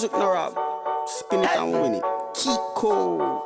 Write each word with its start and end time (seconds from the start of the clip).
music 0.00 0.18
no 0.18 0.32
rap. 0.32 0.52
Spin 1.06 1.40
it 1.40 1.56
and 1.56 1.72
win 1.72 1.94
it. 1.96 2.02
Kiko. 2.32 3.42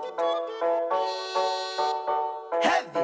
Heavy. 2.63 3.01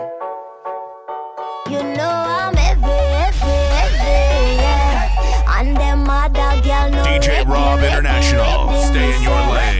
You 1.69 1.83
know 1.97 2.15
I'm 2.39 2.55
heavy, 2.55 2.87
heavy, 3.19 3.59
heavy, 3.75 4.57
yeah. 4.63 5.59
And 5.59 5.77
them 5.77 6.09
other 6.09 6.63
girl 6.63 6.91
no 6.91 7.03
DJ 7.03 7.45
Rob 7.45 7.81
International. 7.81 8.73
Stay 8.85 9.17
in 9.17 9.23
your 9.23 9.33
lane. 9.33 9.80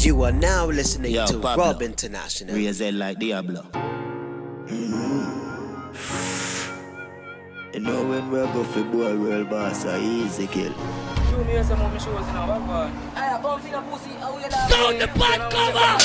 You 0.05 0.23
are 0.23 0.33
now 0.33 0.67
listening 0.67 1.13
Yo, 1.13 1.27
to 1.27 1.39
Pablo. 1.39 1.65
Rob 1.65 1.83
International. 1.83 2.55
Raise 2.55 2.81
it 2.81 2.95
like 2.95 3.19
Diablo. 3.19 3.65
You 7.73 7.81
know 7.81 8.05
when 8.07 8.31
we're 8.31 8.47
go 8.53 8.65
for 8.65 8.85
boy 8.85 9.17
world 9.17 9.51
boss, 9.51 9.85
I 9.85 9.99
easy 9.99 10.47
kill. 10.47 10.73
Some 10.75 11.81
of 11.81 11.93
my 11.93 11.99
shoes 11.99 12.07
now, 12.07 12.47
what 12.47 12.61
man? 12.67 12.93
Hey, 13.15 13.39
come 13.43 13.61
see 13.63 13.71
the 13.71 13.81
pussy. 13.81 14.11
How? 14.11 14.39
Sound 14.69 15.01
the 15.01 15.07
bad 15.19 15.51
cover! 15.51 15.99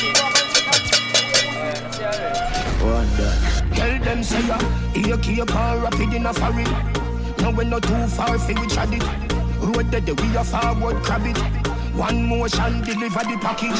One 2.85 3.07
done. 3.17 3.59
Tell 3.73 3.99
them 3.99 4.23
say 4.23 4.41
ya 4.47 4.57
Here 4.93 5.17
keep 5.17 5.55
on 5.55 5.81
rapid 5.83 6.13
in 6.13 6.25
a 6.25 6.33
foreign 6.33 6.63
Now 7.39 7.51
we're 7.51 7.65
not 7.65 7.83
too 7.83 8.07
far 8.07 8.39
fi 8.39 8.53
we 8.53 8.67
trad 8.67 8.93
it 8.93 9.28
Road 9.69 9.91
that 9.91 10.21
we 10.21 10.35
a 10.35 10.43
forward 10.43 11.03
crab 11.03 11.25
it. 11.25 11.37
One 11.95 12.25
motion 12.25 12.81
deliver 12.81 13.19
the 13.19 13.37
package. 13.39 13.79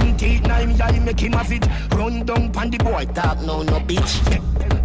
Empty 0.00 0.40
nine 0.40 0.76
guy 0.76 0.98
make 1.00 1.18
him 1.18 1.32
have 1.32 1.50
it. 1.50 1.66
Run 1.94 2.24
down 2.24 2.52
pan 2.52 2.70
the 2.70 2.78
boy 2.78 3.06
talk 3.06 3.40
no 3.40 3.62
no 3.62 3.80
bitch. 3.80 4.12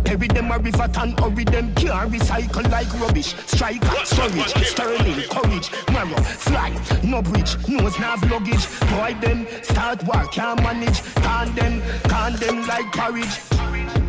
Bury 0.03 0.27
them 0.27 0.51
a 0.51 0.57
river 0.57 0.89
and 0.97 1.19
hurry 1.19 1.43
them 1.43 1.73
Can't 1.75 2.11
recycle 2.11 2.69
like 2.71 2.91
rubbish. 2.99 3.35
Striker, 3.45 4.03
storage, 4.03 4.53
sterling, 4.65 5.21
courage. 5.29 5.69
Marrow, 5.91 6.21
fly, 6.23 6.69
no 7.03 7.21
bridge 7.21 7.55
Nose 7.67 7.99
nav 7.99 8.23
luggage. 8.31 8.65
Boy 8.89 9.15
them 9.21 9.45
start 9.61 10.03
work, 10.05 10.31
can't 10.31 10.61
manage. 10.63 11.03
Can 11.15 11.53
them, 11.55 11.81
can 12.03 12.35
them 12.37 12.65
like 12.67 12.91
porridge 12.93 13.50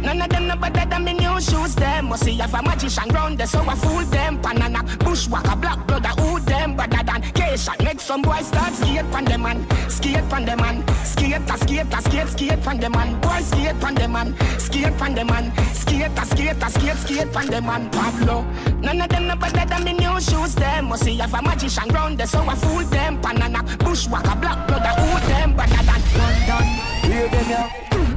None 0.03 0.21
of 0.21 0.29
them 0.29 0.49
no 0.49 0.57
better 0.57 0.85
than 0.89 1.05
me 1.05 1.15
new 1.15 1.41
shoes 1.41 1.75
them. 1.75 2.09
Must 2.09 2.25
see 2.25 2.35
have 2.35 2.55
a 2.55 2.63
magician 2.63 3.09
round 3.11 3.39
there 3.39 3.47
so 3.47 3.61
I 3.61 3.75
fool 3.77 4.05
them. 4.05 4.41
Banana, 4.41 4.83
bushwhacker, 4.99 5.57
black 5.57 5.87
brother, 5.87 6.09
who 6.21 6.41
them? 6.41 6.77
Better 6.77 7.03
than 7.05 7.23
K-shot, 7.33 7.83
make 7.85 8.01
some 8.01 8.23
boys 8.23 8.47
start 8.47 8.75
skate 8.75 9.11
pan 9.13 9.25
them 9.25 9.43
man 9.43 9.67
Skate 9.89 10.29
pan 10.29 10.45
them 10.45 10.59
man 10.59 10.85
Skate 11.05 11.49
skate 11.59 11.95
a 11.95 12.03
skate, 12.03 12.29
skate 12.29 12.63
pan 12.63 12.79
them 12.79 12.93
man. 12.93 13.21
Boy 13.21 13.41
skate 13.41 13.79
pan 13.81 13.95
them 13.95 14.13
man 14.13 14.35
Skate 14.59 14.97
pan 14.99 15.15
them 15.15 15.27
man 15.29 15.53
Skate 15.73 16.19
a 16.19 16.25
skate 16.27 16.63
skate, 16.71 16.97
skate 16.97 17.33
pan 17.33 17.47
them 17.47 17.67
man. 17.67 17.91
Pablo. 17.91 18.43
None 18.81 19.01
of 19.01 19.09
them 19.09 19.27
no 19.27 19.37
better 19.37 19.65
than 19.67 19.85
me 19.85 19.93
new 19.93 20.21
shoes 20.21 20.55
them. 20.55 20.89
Must 20.89 21.05
see 21.05 21.17
have 21.19 21.35
a 21.35 21.43
magician 21.43 21.89
round 21.89 22.19
there 22.19 22.27
so 22.27 22.41
I 22.41 22.55
fool 22.55 22.85
them. 22.85 23.21
Banana, 23.21 23.63
bushwhacker, 23.79 24.37
black 24.41 24.67
brother, 24.67 24.89
who 25.01 25.29
them? 25.29 25.57
Better 25.57 25.83
than 25.85 26.03
London. 26.19 26.65
Hear 27.11 27.29
them 27.29 27.51
yeah. 27.51 28.12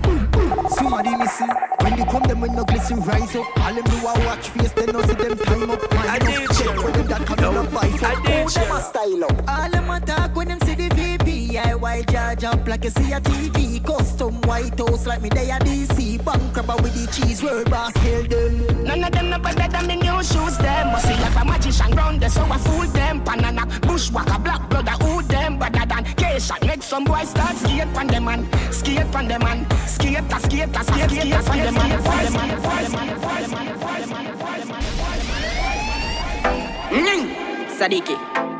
Somebody 0.75 1.16
missing. 1.16 1.50
When 1.81 1.96
they 1.96 2.06
come, 2.06 2.24
them 2.24 2.41
when 2.41 2.53
no 2.53 2.63
glisten 2.66 3.00
rise 3.02 3.36
up. 3.36 3.46
All 3.59 3.74
them 3.74 3.84
do 3.86 3.97
a 3.97 4.13
watch 4.25 4.50
face, 4.50 4.72
they 4.74 4.86
no 4.88 5.02
see 5.03 5.13
them 5.13 5.38
time 5.38 5.72
up. 5.72 5.91
Man, 5.94 6.19
no 6.19 6.47
check 6.47 6.84
when 6.84 6.94
them 6.94 7.08
that 7.08 7.25
come 7.25 7.40
in 7.40 7.58
a 7.58 7.63
buy 7.72 7.90
for. 7.91 8.08
Who 8.08 8.50
them 8.50 8.72
a 8.72 8.81
style 8.81 9.24
up? 9.24 9.50
All 9.50 9.69
them 9.69 9.90
a 9.90 10.00
talk 10.02 10.35
when 10.35 10.47
them 10.50 10.59
see 11.56 11.62
the 11.62 11.68
VP. 11.68 11.70
Yeah, 11.70 11.76
why 11.76 12.04
up 12.44 12.68
like 12.68 12.84
you 12.84 12.90
see 12.90 13.14
a 13.14 13.20
TV. 13.20 13.84
Custom 13.86 14.42
White 14.42 14.80
House 14.80 15.06
like 15.06 15.22
me 15.22 15.30
they 15.30 15.50
a 15.50 15.60
DC. 15.60 16.24
Bank 16.24 16.54
crabber 16.54 16.82
with 16.82 16.94
the 16.94 17.12
cheese, 17.12 17.44
world 17.44 17.70
boss 17.70 17.94
kill 17.94 18.24
them. 18.24 18.84
None 18.84 19.04
of 19.04 19.12
them 19.12 19.30
no 19.30 19.40
better 19.40 19.68
than 19.68 19.88
me 19.88 19.96
new 19.96 20.24
shoes 20.24 20.58
them 20.58 20.92
Must 20.92 21.08
see 21.08 21.14
have 21.14 21.42
a 21.42 21.46
magician 21.46 21.92
round 21.92 22.22
there 22.22 22.30
so 22.30 22.44
I 22.44 22.58
fool 22.58 22.88
them 22.88 23.24
Banana, 23.24 23.66
bushwhacker, 23.82 24.40
black 24.40 24.70
brother, 24.70 24.92
who 25.04 25.22
them 25.24 25.60
better 25.60 25.86
than 25.86 26.04
K-shot, 26.16 26.66
make 26.66 26.84
some 26.84 27.04
boys 27.04 27.30
start 27.30 27.56
skate 27.58 27.94
pan 27.94 28.08
them 28.08 28.26
man 28.26 28.48
Skate 28.72 29.12
pan 29.12 29.28
them 29.28 29.42
man 29.42 29.66
Skate 29.88 30.18
a 30.20 30.40
skate 30.40 30.76
a 30.76 30.84
skate, 30.84 31.10
skate 31.10 31.46
pan 31.46 31.60
them 31.60 31.74
man. 31.74 31.92
Sadiki. 37.78 38.55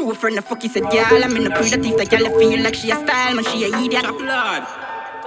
Two 0.00 0.14
friend 0.14 0.38
the 0.38 0.40
fuck 0.40 0.62
he 0.62 0.68
said, 0.68 0.84
girl, 0.84 1.22
I'm 1.22 1.36
in 1.36 1.44
the 1.44 1.50
pretty 1.50 1.76
thief. 1.76 1.94
The 1.94 2.06
girl 2.06 2.24
feel 2.38 2.62
like 2.62 2.74
she 2.74 2.90
a 2.90 2.96
style, 2.96 3.34
man, 3.34 3.44
she 3.44 3.64
a 3.64 3.68
idiot. 3.68 4.04
Lord. 4.04 4.64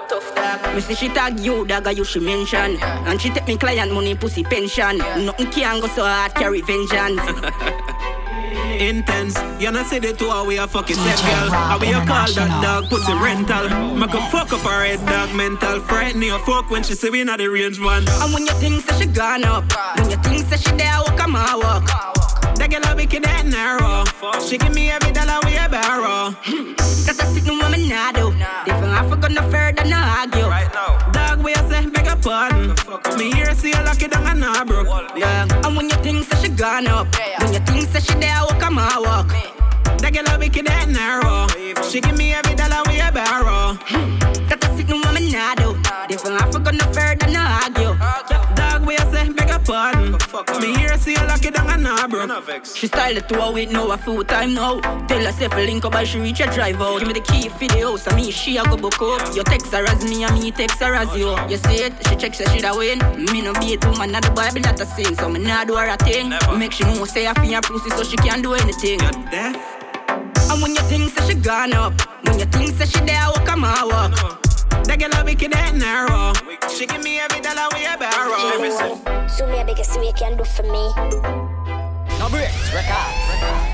Tough 0.09 0.33
dog. 0.33 0.73
Me 0.73 0.81
see 0.81 0.95
she 0.95 1.09
tag 1.09 1.39
you, 1.39 1.63
dog, 1.63 1.95
you 1.95 2.03
she 2.03 2.19
mention. 2.19 2.81
And 2.81 3.21
she 3.21 3.29
take 3.29 3.47
me 3.47 3.55
client 3.55 3.93
money, 3.93 4.15
pussy 4.15 4.43
pension. 4.43 4.97
Nothing 4.97 5.51
can 5.51 5.79
go 5.79 5.85
so 5.85 6.01
hard, 6.03 6.33
carry 6.33 6.61
vengeance. 6.61 7.21
Intense, 8.81 9.37
you 9.61 9.71
know 9.71 9.83
see 9.83 9.99
the 9.99 10.11
two 10.11 10.27
how 10.31 10.43
we 10.43 10.57
a 10.57 10.67
fucking 10.67 10.95
set 10.95 11.19
girl 11.21 11.51
How 11.51 11.77
we 11.77 11.89
a 11.89 12.03
call 12.05 12.27
that 12.33 12.61
dog 12.61 12.89
pussy 12.89 13.13
rental 13.13 13.95
Make 13.95 14.13
a 14.13 14.21
fuck 14.31 14.51
up 14.51 14.61
her 14.61 14.83
head 14.83 15.05
dog 15.05 15.35
mental 15.35 15.79
Frighten 15.81 16.23
your 16.23 16.39
fuck 16.39 16.71
when 16.71 16.81
she 16.81 16.95
see 16.95 17.11
we 17.11 17.23
not 17.23 17.37
the 17.37 17.47
range 17.47 17.79
one. 17.79 18.03
And 18.09 18.33
when 18.33 18.47
you 18.47 18.53
think 18.53 18.83
that 18.87 18.99
she 18.99 19.05
gone 19.05 19.43
up, 19.43 19.71
when 19.99 20.09
you 20.09 20.17
think 20.17 20.49
that 20.49 20.59
she 20.59 20.71
there, 20.71 20.87
I 20.87 21.01
walk 21.01 21.17
come 21.17 21.35
and 21.35 21.61
walk. 21.61 22.12
That 22.73 22.81
girl 22.81 22.91
a 22.91 22.95
wicked 22.95 23.27
and 23.27 23.51
narrow. 23.51 24.03
She 24.49 24.57
give 24.57 24.73
me 24.73 24.89
every 24.89 25.11
dollar 25.11 25.37
we 25.45 25.55
a 25.57 25.69
borrow 25.69 26.31
hmm. 26.41 26.73
That 27.05 27.21
a 27.21 27.25
sitting 27.29 27.59
woman 27.59 27.87
nah 27.87 28.11
do. 28.11 28.33
Different 28.65 28.97
Africa 28.97 29.29
no 29.29 29.41
further 29.51 29.85
no 29.85 30.01
argue. 30.01 30.49
Dog 31.13 31.43
we 31.43 31.53
a 31.53 31.61
say 31.69 31.85
beg 31.85 32.07
a 32.07 32.15
pardon 32.15 32.73
Me 33.19 33.31
here 33.31 33.53
see 33.53 33.69
you 33.69 33.83
lucky 33.85 34.07
down 34.07 34.25
and 34.25 34.39
nah 34.39 34.65
broke? 34.65 34.87
Yeah. 35.15 35.45
And 35.63 35.77
when 35.77 35.85
you 35.85 35.97
think 36.01 36.27
that 36.29 36.41
she 36.41 36.49
gone 36.49 36.87
up, 36.87 37.05
when 37.41 37.53
you 37.53 37.59
think 37.59 37.91
that 37.91 38.01
she 38.01 38.15
there, 38.15 38.41
walk 38.41 38.59
come 38.59 38.79
and 38.79 39.05
walk. 39.05 39.27
That 40.01 40.11
girl 40.11 40.33
a 40.33 40.39
wicked 40.39 40.67
and 40.67 40.93
narrow. 40.93 41.45
She 41.91 42.01
give 42.01 42.17
me 42.17 42.33
every 42.33 42.55
dollar 42.55 42.81
we 42.87 42.92
a 50.35 50.43
pardon 50.43 50.71
Me 50.71 50.77
here 50.77 50.93
pussy 51.03 51.17
I 51.17 51.25
lock 51.25 51.45
it 51.45 51.53
down 51.53 51.69
and 51.69 51.83
nah 51.83 52.07
bro. 52.07 52.27
She 52.63 52.87
style 52.87 53.17
it 53.17 53.27
to 53.29 53.41
her 53.41 53.51
with 53.51 53.71
no 53.71 53.91
a 53.91 53.97
full 53.97 54.23
time 54.23 54.53
now. 54.53 54.79
Tell 55.07 55.23
herself 55.23 55.53
a 55.53 55.65
link 55.65 55.85
up 55.85 55.95
as 55.95 56.07
she 56.07 56.19
reach 56.19 56.39
a 56.39 56.45
drive 56.45 56.81
out. 56.81 56.99
Give 56.99 57.07
me 57.07 57.13
the 57.13 57.21
key 57.21 57.49
for 57.49 57.67
the 57.67 57.79
house 57.81 58.07
and 58.07 58.15
me 58.15 58.31
she 58.31 58.57
a 58.57 58.63
go 58.63 58.77
book 58.77 59.01
up. 59.01 59.35
You 59.35 59.43
text 59.43 59.71
her 59.73 59.85
as 59.85 60.03
me 60.03 60.23
and 60.23 60.39
me 60.39 60.51
text 60.51 60.79
her 60.79 60.93
as 60.95 61.15
you. 61.15 61.29
You 61.49 61.57
see 61.57 61.83
it? 61.83 61.93
She 62.07 62.15
check 62.15 62.33
say 62.33 62.45
she 62.53 62.61
da 62.61 62.75
win. 62.75 62.99
Me 63.31 63.41
no 63.41 63.53
be 63.53 63.75
a 63.75 63.89
woman, 63.89 64.11
not 64.11 64.23
the 64.23 64.31
Bible 64.31 64.61
that 64.61 64.79
I 64.79 64.85
sing. 64.85 65.15
So 65.15 65.29
me 65.29 65.39
nah 65.39 65.65
do 65.65 65.75
her 65.75 65.87
a 65.87 65.97
thing. 65.97 66.29
Make 66.57 66.73
she 66.73 66.83
know 66.83 67.05
say 67.05 67.27
I 67.27 67.33
feel 67.33 67.53
her 67.53 67.61
pussy 67.61 67.89
so 67.91 68.03
she 68.03 68.17
can't 68.17 68.41
do 68.41 68.53
anything. 68.53 68.99
You 68.99 69.11
Deaf. 69.31 69.57
And 70.51 70.61
when 70.61 70.71
you 70.71 70.81
think 70.83 71.11
say 71.11 71.33
she 71.33 71.35
gone 71.35 71.73
up, 71.73 71.93
when 72.25 72.39
you 72.39 72.45
think 72.45 72.69
say 72.71 72.85
she 72.85 72.99
there, 73.05 73.27
walk 73.27 73.45
come 73.45 73.63
on 73.63 73.87
walk. 73.89 74.42
That 74.85 74.99
girl 74.99 75.13
a 75.19 75.23
wicked 75.23 75.55
and 75.55 75.79
narrow. 75.79 76.33
She 76.69 76.85
give 76.85 77.03
me 77.03 77.19
every 77.19 77.41
dollar 77.41 77.67
we 77.73 77.85
a 77.85 77.97
borrow. 77.97 79.27
So 79.27 79.47
me 79.47 79.59
a 79.59 79.65
biggest 79.65 79.95
way 79.97 80.07
you 80.07 80.13
can 80.13 80.37
do 80.37 80.43
for 80.43 80.63
me. 80.63 80.91
No 82.19 82.29
breaks, 82.29 82.73
records. 82.73 83.17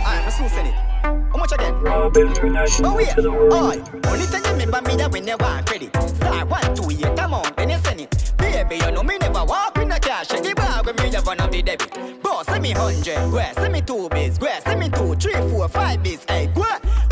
Alright, 0.05 0.25
I'm 0.25 0.31
soon 0.31 0.49
send 0.49 0.67
it. 0.67 0.73
How 1.03 1.37
much 1.37 1.51
again? 1.51 1.73
Rob 1.81 2.15
International 2.17 2.91
Oh 2.91 2.95
wait, 2.95 3.09
to 3.09 3.21
the 3.21 3.31
world. 3.31 3.53
oi. 3.53 3.81
Only 4.09 4.25
thing 4.25 4.43
you 4.45 4.51
remember 4.51 4.81
me 4.81 4.95
that 4.97 5.11
when 5.11 5.27
you 5.27 5.37
want 5.39 5.65
credit. 5.65 5.95
Star 6.17 6.45
one, 6.45 6.75
two, 6.75 6.89
eight, 6.91 7.15
come 7.17 7.33
on, 7.33 7.51
then 7.55 7.69
you 7.69 7.77
send 7.79 8.01
it. 8.01 8.33
Baby, 8.37 8.75
you 8.83 8.91
know 8.91 9.03
me 9.03 9.17
never 9.17 9.45
walk 9.45 9.77
in 9.77 9.89
the 9.89 9.99
cash. 9.99 10.31
You 10.31 10.41
give 10.41 10.59
out 10.59 10.85
when 10.85 10.95
me 10.97 11.11
have 11.13 11.25
one 11.25 11.39
of 11.39 11.51
the 11.51 11.61
debit. 11.61 12.21
Boss, 12.21 12.45
send 12.47 12.63
me 12.63 12.71
hundred, 12.71 13.15
go 13.31 13.41
send 13.55 13.73
me 13.73 13.81
two 13.81 14.09
biz, 14.09 14.37
go 14.37 14.47
send 14.63 14.79
me 14.79 14.89
two, 14.89 15.15
three, 15.15 15.33
four, 15.49 15.67
five 15.69 16.01
biz, 16.03 16.23
hey, 16.27 16.47
go. 16.53 16.63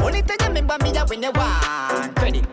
Only 0.02 0.22
thing 0.22 0.38
you 0.40 0.48
remember 0.48 0.78
me 0.84 0.92
that 0.92 1.10
when 1.10 1.24
you 1.24 1.32
want 1.32 2.16
credit. 2.16 2.46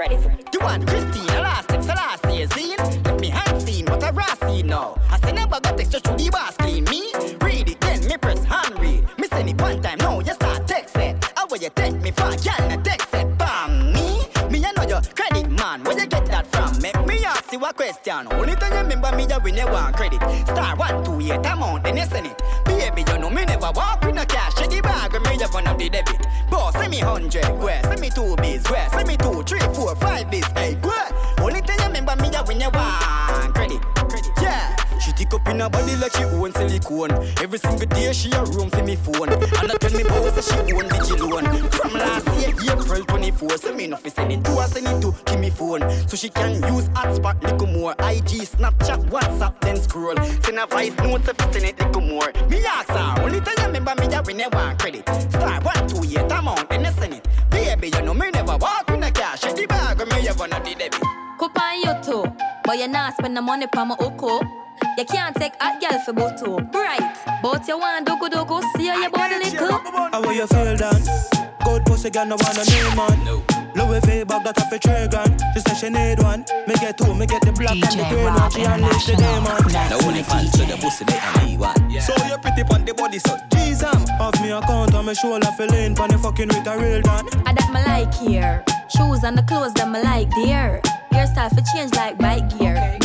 Credit. 0.00 0.48
You 0.54 0.60
want 0.60 0.86
Christina 0.86 1.42
last 1.42 1.68
time, 1.68 1.82
so 1.82 1.92
last 1.92 2.24
year, 2.30 2.46
zine. 2.46 3.04
Let 3.04 3.20
me 3.20 3.28
hand 3.28 3.60
seen 3.60 3.84
what 3.84 4.02
I 4.02 4.08
ras 4.12 4.38
see 4.40 4.62
now. 4.62 4.98
I 5.10 5.20
say 5.20 5.32
never 5.32 5.60
got 5.60 5.78
extra 5.78 6.00
through 6.00 6.16
the 6.16 6.30
boss 6.30 6.56
clean 6.56 6.84
me. 6.84 7.12
Read 7.42 7.68
it, 7.68 7.78
then 7.82 8.06
me 8.08 8.16
press 8.16 8.42
hand 8.44 8.78
read. 8.78 9.04
Me 9.18 9.26
send 9.28 9.50
it 9.50 9.60
one 9.60 9.82
time, 9.82 9.98
now 9.98 10.20
you 10.20 10.32
start 10.32 10.66
text 10.66 10.96
it. 10.96 11.22
How 11.36 11.46
will 11.48 11.58
you 11.58 11.68
take 11.74 12.00
me 12.00 12.12
for? 12.12 12.30
Na 12.30 12.76
text 12.82 13.12
it. 13.12 13.36
Bam, 13.36 13.92
me. 13.92 14.24
Me, 14.50 14.64
I 14.64 14.72
know 14.74 14.88
your 14.88 15.02
credit 15.02 15.50
man. 15.50 15.84
Where 15.84 16.00
you 16.00 16.06
get 16.06 16.24
that 16.32 16.46
from? 16.46 16.80
Me 16.80 16.92
you 17.52 17.64
a 17.64 17.72
question. 17.72 18.28
Only 18.32 18.54
time 18.54 18.72
you 18.72 18.78
remember 18.78 19.16
me, 19.16 19.26
that 19.26 19.42
when 19.42 19.56
you 19.56 19.66
want 19.66 19.96
credit. 19.96 20.20
Star 20.46 20.76
one, 20.76 21.04
two, 21.04 21.20
eight, 21.20 21.44
amount, 21.46 21.84
then 21.84 21.96
you 21.96 22.04
send 22.04 22.26
it. 22.26 22.42
Baby, 22.64 23.04
you 23.10 23.18
know 23.18 23.30
me 23.30 23.44
never 23.44 23.70
walk 23.74 24.04
with 24.04 24.14
no 24.14 24.24
cash. 24.24 24.54
The 24.54 24.80
bag 24.80 25.12
me 25.12 25.38
have 25.42 25.54
one 25.54 25.66
of 25.66 25.78
the 25.78 25.88
debit. 25.88 26.26
Boss, 26.50 26.74
send 26.74 26.90
me 26.90 26.98
hundred, 26.98 27.42
go 27.42 27.68
send 27.82 28.00
me 28.00 28.10
two 28.10 28.36
biz, 28.36 28.62
go 28.62 28.76
send 28.92 29.08
me 29.08 29.16
two, 29.16 29.42
three, 29.42 29.60
four, 29.74 29.94
five 29.96 30.30
biz, 30.30 30.44
hey, 30.54 30.74
go. 30.80 30.92
Only 31.38 31.60
time 31.62 31.78
you 31.78 31.86
remember 31.86 32.16
me, 32.22 32.30
that 32.30 32.46
when 32.46 32.60
you 32.60 32.70
want 32.70 33.29
in 35.50 35.60
her 35.60 35.68
body 35.68 35.96
like 35.96 36.14
she 36.16 36.24
own 36.24 36.52
silicone. 36.52 37.12
Every 37.42 37.58
single 37.58 37.86
day 37.86 38.12
she 38.12 38.30
a 38.32 38.44
room 38.44 38.70
for 38.70 38.82
me 38.82 38.96
phone. 38.96 39.28
And 39.28 39.72
I 39.72 39.74
tell 39.76 39.92
me 39.92 40.04
boss 40.04 40.32
that 40.32 40.44
she 40.44 40.72
own 40.72 40.88
Digilone. 40.88 41.72
From 41.74 41.92
last 41.92 42.26
year, 42.40 42.54
April 42.70 43.04
24, 43.04 43.58
so 43.58 43.74
me 43.74 43.90
fi 43.90 44.08
send 44.08 44.32
it 44.32 44.44
to 44.44 44.50
her, 44.52 44.68
send 44.68 44.86
it 44.86 45.00
to 45.02 45.14
give 45.26 45.40
me 45.40 45.50
phone. 45.50 45.82
So 46.08 46.16
she 46.16 46.28
can 46.28 46.54
use 46.72 46.88
hotspot 46.90 47.42
little 47.42 47.66
more. 47.66 47.92
IG, 47.98 48.46
Snapchat, 48.46 49.08
WhatsApp, 49.10 49.60
then 49.60 49.76
scroll. 49.76 50.16
Send 50.42 50.58
a 50.58 50.66
voice 50.66 50.96
note 50.98 51.24
fi 51.24 51.52
send 51.52 51.64
it 51.66 51.78
little 51.78 52.02
more. 52.02 52.32
Me 52.48 52.64
ask 52.64 52.88
her, 52.88 53.22
only 53.22 53.40
time 53.40 53.54
you 53.58 53.66
remember 53.66 53.94
me 54.00 54.06
that 54.08 54.26
we 54.26 54.34
never 54.34 54.56
want 54.56 54.78
credit. 54.78 55.08
Star 55.30 55.60
one, 55.62 55.88
two, 55.88 56.02
eight, 56.04 56.30
amount, 56.30 56.68
then 56.70 56.84
you 56.84 56.92
send 56.92 57.14
it. 57.14 57.26
Baby, 57.50 57.88
you 57.88 58.02
know 58.02 58.14
me 58.14 58.30
never 58.30 58.56
walk 58.56 58.88
in 58.90 59.00
no 59.00 59.10
cash. 59.10 59.40
Check 59.40 59.56
the 59.56 59.66
bag, 59.66 59.98
me 59.98 60.28
one 60.36 60.52
of 60.52 60.64
the 60.64 60.74
debit. 60.74 60.94
Cup 61.38 61.58
on 61.58 61.80
you 61.80 61.94
too, 62.04 62.32
but 62.64 62.78
you 62.78 62.86
not 62.86 63.14
spend 63.14 63.36
the 63.36 63.40
money 63.42 63.66
pa 63.66 63.84
my 63.84 63.96
oko. 63.98 64.59
You 65.00 65.06
can't 65.06 65.34
take 65.34 65.54
a 65.62 65.80
girl 65.80 65.98
for 66.04 66.12
boto, 66.12 66.74
right? 66.74 67.16
But 67.42 67.66
you 67.66 67.78
want 67.78 68.06
do 68.06 68.18
good, 68.18 68.32
go 68.32 68.60
see 68.76 68.84
your 68.84 69.08
body 69.08 69.36
little. 69.36 69.72
How 69.72 70.20
will 70.20 70.34
you 70.34 70.46
feel 70.46 70.76
then? 70.76 71.02
Good 71.64 71.86
pussy 71.86 72.10
girl, 72.10 72.26
no 72.26 72.36
want 72.36 72.58
a 72.58 72.70
new 72.70 72.94
man. 72.94 73.24
No. 73.24 73.42
Louis 73.74 74.00
V 74.00 74.24
bag 74.24 74.44
that 74.44 74.58
off 74.60 74.70
a 74.70 74.78
three 74.78 75.08
grand. 75.08 75.40
She 75.54 75.60
say 75.60 75.74
she 75.74 75.88
need 75.88 76.22
one. 76.22 76.44
Me 76.68 76.74
get 76.74 76.98
two, 76.98 77.14
me 77.14 77.24
get 77.24 77.40
the 77.40 77.52
black 77.52 77.80
and 77.80 77.80
the 77.80 78.04
green 78.12 78.24
one. 78.28 78.50
She 78.50 78.60
unleash 78.60 79.06
the 79.06 79.16
demon. 79.16 79.72
Now 79.72 80.06
only 80.06 80.22
fans 80.22 80.52
to 80.52 80.66
the 80.68 80.76
pussy 80.76 81.06
they 81.06 81.16
can 81.16 81.46
be 81.48 81.56
one. 81.56 82.00
So 82.02 82.12
you 82.28 82.36
pretty 82.36 82.64
pon 82.64 82.84
the 82.84 82.92
body, 82.92 83.20
so 83.20 83.38
jeez 83.48 83.82
am. 83.82 84.04
Have 84.20 84.38
me 84.42 84.50
account 84.50 84.94
on 84.94 85.06
my 85.06 85.14
shoulder, 85.14 85.48
feeling 85.56 85.94
pon 85.94 86.10
the 86.10 86.18
fucking 86.18 86.48
with 86.48 86.66
a 86.66 86.76
real 86.76 87.00
dan. 87.00 87.24
I 87.46 87.54
that 87.54 87.72
me 87.72 87.80
like 87.88 88.12
here. 88.12 88.62
Shoes 88.94 89.24
and 89.24 89.38
the 89.38 89.44
clothes 89.44 89.72
that 89.80 89.88
me 89.88 90.02
like 90.02 90.28
there. 90.44 90.82
Hairstyle 91.10 91.48
for 91.48 91.64
change 91.72 91.94
like 91.94 92.18
bike 92.18 92.44
gear. 92.58 92.74
Mean 92.74 92.90
man 92.90 92.99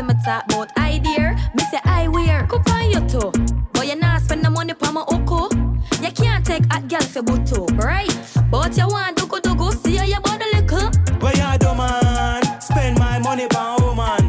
see 0.00 0.06
me 0.06 0.14
talk 0.24 0.44
about 0.46 0.76
idea. 0.78 1.36
Me 1.54 1.62
say 1.70 1.80
I 1.84 2.08
wear. 2.08 2.46
Cup 2.46 2.68
on 2.70 2.90
you 2.90 3.00
too. 3.08 3.32
But 3.72 3.86
you 3.86 3.96
not 3.96 4.22
spend 4.22 4.44
the 4.44 4.50
money 4.50 4.74
pa 4.74 4.92
my 4.92 5.02
oko. 5.08 5.48
You 6.02 6.12
can't 6.12 6.44
take 6.44 6.64
a 6.72 6.80
girl 6.80 7.00
for 7.00 7.22
boto, 7.22 7.60
right? 7.78 8.10
But 8.50 8.76
you 8.76 8.88
want 8.88 9.16
do 9.16 9.26
go 9.26 9.38
do 9.40 9.54
go 9.54 9.70
see 9.70 9.96
how 9.96 10.04
your 10.04 10.20
body 10.20 10.44
little. 10.54 10.90
Where 11.20 11.36
you 11.36 11.58
do 11.58 11.74
man? 11.74 12.60
Spend 12.60 12.98
my 12.98 13.18
money 13.18 13.46
pon 13.48 13.82
woman. 13.82 14.24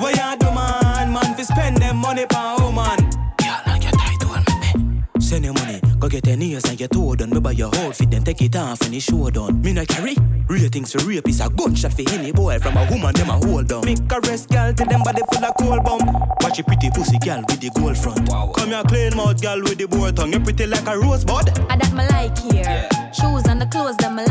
Where 0.00 0.14
you 0.14 0.38
do 0.38 0.50
man? 0.52 1.12
Man 1.12 1.34
fi 1.34 1.42
spend 1.42 1.78
them 1.78 1.96
money 1.96 2.26
pon 2.26 2.62
woman. 2.62 2.98
Girl, 3.38 3.60
now 3.66 3.74
you 3.74 3.90
tight 3.90 4.20
to 4.20 4.78
me. 4.78 5.02
Send 5.20 5.44
your 5.44 5.54
money, 5.54 5.65
go 6.08 6.20
get 6.20 6.26
your 6.26 6.36
nails 6.36 6.64
and 6.68 6.78
your 6.78 6.88
toe 6.88 7.14
done. 7.14 7.30
Me 7.30 7.40
buy 7.40 7.52
your 7.52 7.74
outfit, 7.76 8.10
then 8.10 8.22
take 8.22 8.42
it 8.42 8.56
off 8.56 8.80
and 8.82 8.92
the 8.92 9.00
show 9.00 9.28
done. 9.30 9.60
Me 9.62 9.72
not 9.72 9.88
carry 9.88 10.16
real 10.48 10.68
things 10.68 10.92
for 10.92 11.04
rape 11.06 11.28
is 11.28 11.40
a 11.40 11.48
gunshot 11.50 11.92
for 11.92 12.08
any 12.12 12.32
boy 12.32 12.58
from 12.58 12.76
a 12.76 12.88
woman 12.90 13.12
them 13.14 13.30
a 13.30 13.32
hold 13.32 13.68
down. 13.68 13.84
Make 13.84 13.98
a 14.12 14.20
rest 14.20 14.48
girl 14.50 14.72
till 14.72 14.86
them 14.86 15.02
body 15.02 15.22
full 15.32 15.44
of 15.44 15.54
cold 15.58 15.84
bomb. 15.84 16.06
Watch 16.40 16.58
a 16.58 16.64
pretty 16.64 16.90
pussy 16.90 17.18
girl 17.18 17.42
with 17.48 17.60
the 17.60 17.70
gold 17.74 17.96
front. 17.96 18.28
Come 18.28 18.70
here 18.70 18.82
clean 18.84 19.16
mouth 19.16 19.40
girl 19.40 19.60
with 19.62 19.78
the 19.78 19.86
boy 19.88 20.12
tongue. 20.12 20.32
You 20.32 20.40
pretty 20.40 20.66
like 20.66 20.86
a 20.86 20.98
rosebud. 20.98 21.48
I 21.70 21.76
that 21.76 21.92
me 21.92 22.06
like 22.14 22.38
here. 22.38 22.88
Shoes 23.12 23.46
and 23.48 23.60
the 23.60 23.66
clothes 23.66 23.96
that 23.98 24.12
me 24.12 24.24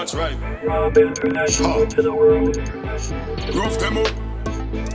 that's 0.00 0.14
right. 0.14 0.64
Rob 0.64 0.96
International 0.96 1.86
to 1.86 2.00
the 2.00 2.14
world. 2.14 2.56
Rough 3.54 3.78
them 3.78 3.98
up. 3.98 4.08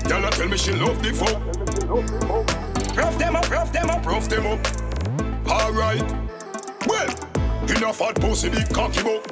Y'all 0.10 0.32
tell 0.32 0.48
me 0.48 0.58
she 0.58 0.74
love 0.74 1.02
the 1.04 1.14
fuck. 1.14 2.98
Rough 2.98 3.18
them 3.20 3.36
up, 3.36 3.48
rough 3.52 3.72
them 3.72 3.90
up, 3.92 4.04
rough 4.04 4.28
them 4.28 4.48
up. 4.48 4.60
Alright. 5.48 6.02
Well, 6.88 7.10
enough 7.70 7.98
fat 7.98 8.16
pussy 8.16 8.50
big 8.50 8.68
cocky 8.74 9.04
buck. 9.04 9.24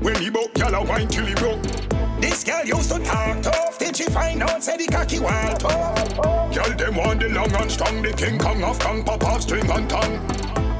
When 0.00 0.16
he 0.16 0.30
buck, 0.30 0.56
y'all 0.56 0.86
wine 0.86 1.08
till 1.08 1.26
he 1.26 1.34
broke. 1.34 1.62
This 2.22 2.42
girl 2.42 2.64
used 2.64 2.90
to 2.90 2.98
talk 3.00 3.42
tough, 3.42 3.78
did 3.78 3.98
she 3.98 4.04
find 4.04 4.42
out 4.42 4.64
say 4.64 4.78
the 4.78 4.86
cocky 4.86 5.18
wild 5.18 5.60
tough? 5.60 6.16
Girl 6.54 6.74
them 6.74 6.96
want 6.96 7.20
the 7.20 7.28
long 7.28 7.52
and 7.52 7.70
strong, 7.70 8.00
the 8.00 8.14
King 8.14 8.38
Kong 8.38 8.62
of 8.62 8.78
Kong, 8.78 9.04
pop 9.04 9.22
off 9.24 9.42
string 9.42 9.70
and 9.70 9.90
tongue. 9.90 10.26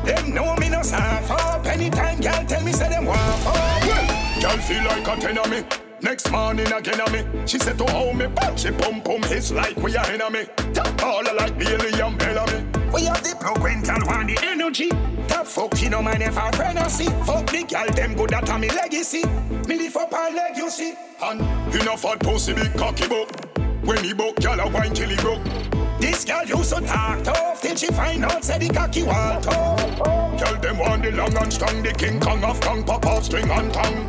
Them 0.06 0.32
know 0.32 0.56
me 0.56 0.70
no 0.70 0.80
up, 0.80 1.66
anytime 1.66 2.20
girl 2.20 2.44
tell 2.46 2.62
me 2.64 2.72
say 2.72 2.88
them 2.88 3.04
want 3.04 3.77
girl 4.40 4.56
feel 4.58 4.84
like 4.84 5.06
a 5.06 5.20
ten 5.20 5.38
of 5.38 5.50
me. 5.50 5.64
Next 6.00 6.30
morning 6.30 6.70
again 6.72 7.00
of 7.00 7.12
me, 7.12 7.24
she 7.46 7.58
said 7.58 7.76
to 7.78 7.86
how 7.90 8.12
me 8.12 8.26
punch 8.28 8.60
she 8.62 8.70
pum 8.70 9.00
pum 9.00 9.22
hits 9.24 9.50
like 9.50 9.76
we 9.76 9.96
are 9.96 10.06
enemy. 10.06 10.44
Top 10.72 10.86
baller 10.98 11.34
like 11.36 11.58
Bailey 11.58 12.00
and 12.00 12.18
Bellamy. 12.18 12.64
We 12.92 13.04
have 13.04 13.22
the 13.22 13.34
when 13.60 13.82
girl 13.82 14.06
want 14.06 14.28
the 14.28 14.38
energy. 14.46 14.90
Top 15.26 15.46
fuck 15.46 15.82
you 15.82 15.90
know 15.90 16.02
mind 16.02 16.22
if 16.22 16.38
our 16.38 16.52
friend 16.52 16.78
I 16.78 16.88
see. 16.88 17.10
Fuck 17.26 17.46
the 17.50 17.64
girl 17.64 17.88
them 17.94 18.14
good 18.14 18.32
at 18.32 18.60
me 18.60 18.70
legacy. 18.70 19.24
Me 19.66 19.76
lift 19.76 19.96
up 19.96 20.12
her 20.12 20.30
leg 20.30 20.56
you 20.56 20.70
see. 20.70 20.94
And 21.20 21.40
enough 21.74 22.02
fat 22.02 22.20
pussy 22.20 22.54
big 22.54 22.72
cocky 22.74 23.08
buck. 23.08 23.28
When 23.82 24.04
he 24.04 24.12
buck, 24.12 24.36
girl 24.36 24.60
a 24.60 24.68
wine 24.68 24.94
till 24.94 25.08
he 25.08 25.16
broke. 25.16 25.42
This 26.00 26.24
girl 26.24 26.44
used 26.44 26.72
to 26.74 26.80
talk 26.80 27.22
tough 27.24 27.60
till 27.60 27.76
she 27.76 27.88
find 27.88 28.24
out 28.24 28.44
say 28.44 28.58
the 28.58 28.68
cocky 28.68 29.02
wall 29.02 29.40
tough. 29.40 29.98
Girl 30.38 30.60
them 30.60 30.78
want 30.78 31.02
the 31.02 31.10
long 31.12 31.36
and 31.36 31.52
strong, 31.52 31.82
the 31.82 31.92
King 31.92 32.20
Kong 32.20 32.42
of 32.44 32.60
Kong, 32.60 32.84
pop 32.84 33.04
off 33.06 33.24
string 33.24 33.50
and 33.50 33.72
tongue. 33.72 34.08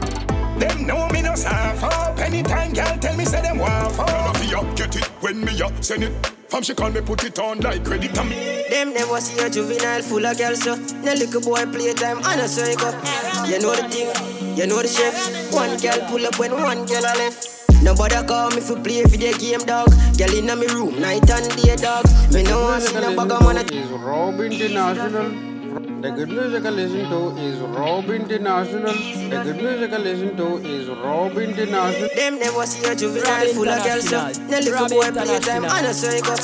Them 0.59 0.85
know 0.85 1.07
me 1.09 1.21
no 1.21 1.35
soft 1.35 1.83
up. 1.83 2.19
Anytime 2.19 2.73
girl 2.73 2.97
tell 2.99 3.15
me 3.15 3.25
say 3.25 3.41
them 3.41 3.57
want 3.57 3.91
fuck. 3.93 4.07
Girl 4.07 4.29
of 4.29 4.45
ya 4.45 4.73
get 4.75 4.95
it 4.95 5.05
when 5.21 5.43
me 5.43 5.61
up 5.61 5.83
send 5.83 6.03
it. 6.03 6.13
From 6.49 6.63
she 6.63 6.73
call 6.73 6.91
me 6.91 7.01
put 7.01 7.23
it 7.23 7.39
on 7.39 7.59
like 7.61 7.83
credit 7.85 8.17
on 8.17 8.29
me. 8.29 8.65
Them 8.69 8.93
never 8.93 9.21
see 9.21 9.39
a 9.39 9.49
juvenile 9.49 10.01
full 10.01 10.25
of 10.25 10.37
girls, 10.37 10.63
so 10.63 10.75
no 10.75 11.13
little 11.13 11.41
boy 11.41 11.65
playtime 11.71 12.17
on 12.19 12.39
a 12.39 12.47
cycle. 12.47 12.93
You 13.49 13.59
know 13.59 13.75
the 13.75 13.87
thing, 13.89 14.57
you 14.57 14.67
know 14.67 14.81
the 14.81 14.87
shapes. 14.87 15.53
One 15.53 15.77
girl 15.77 15.99
pull 16.09 16.25
up 16.25 16.37
when 16.37 16.51
one 16.51 16.85
girl 16.85 17.03
a 17.05 17.13
left. 17.17 17.58
Nobody 17.81 18.15
call 18.27 18.49
me 18.51 18.59
for 18.61 18.75
play 18.75 19.03
for 19.03 19.17
the 19.17 19.31
game, 19.39 19.59
dog. 19.65 19.87
Girl 20.17 20.33
in 20.37 20.45
my 20.47 20.65
room, 20.73 20.99
night 20.99 21.29
and 21.29 21.47
day, 21.55 21.75
dog. 21.77 22.05
Me 22.33 22.43
no 22.43 22.61
want 22.61 22.83
see 22.83 22.93
no 22.95 23.15
bag 23.15 23.31
of 23.31 23.41
man. 23.41 23.57
Is 23.73 23.89
Rob 23.89 24.39
International 24.39 25.29
The 26.01 26.11
good 26.11 26.29
music 26.29 26.65
I 26.65 26.69
listen 26.69 27.09
to 27.09 27.37
is 27.37 27.59
Rob 27.59 28.09
International. 28.09 28.91
The 28.93 29.41
good 29.45 29.55
music 29.63 29.93
I 29.93 29.97
listen 29.97 30.35
to 30.37 30.57
is 30.57 30.89
Rob 30.89 31.37
International. 31.37 32.09
Them 32.15 32.39
never 32.39 32.65
see 32.65 32.89
a 32.89 32.95
juvenile 32.95 33.47
full 33.53 33.69
of 33.69 33.83
girls, 33.83 34.09
so 34.09 34.27
no 34.49 34.59
little 34.59 34.89
boy 34.89 35.11
play 35.11 35.39
time, 35.39 35.63
and 35.65 35.87
a 35.87 35.93
circle. 35.93 36.35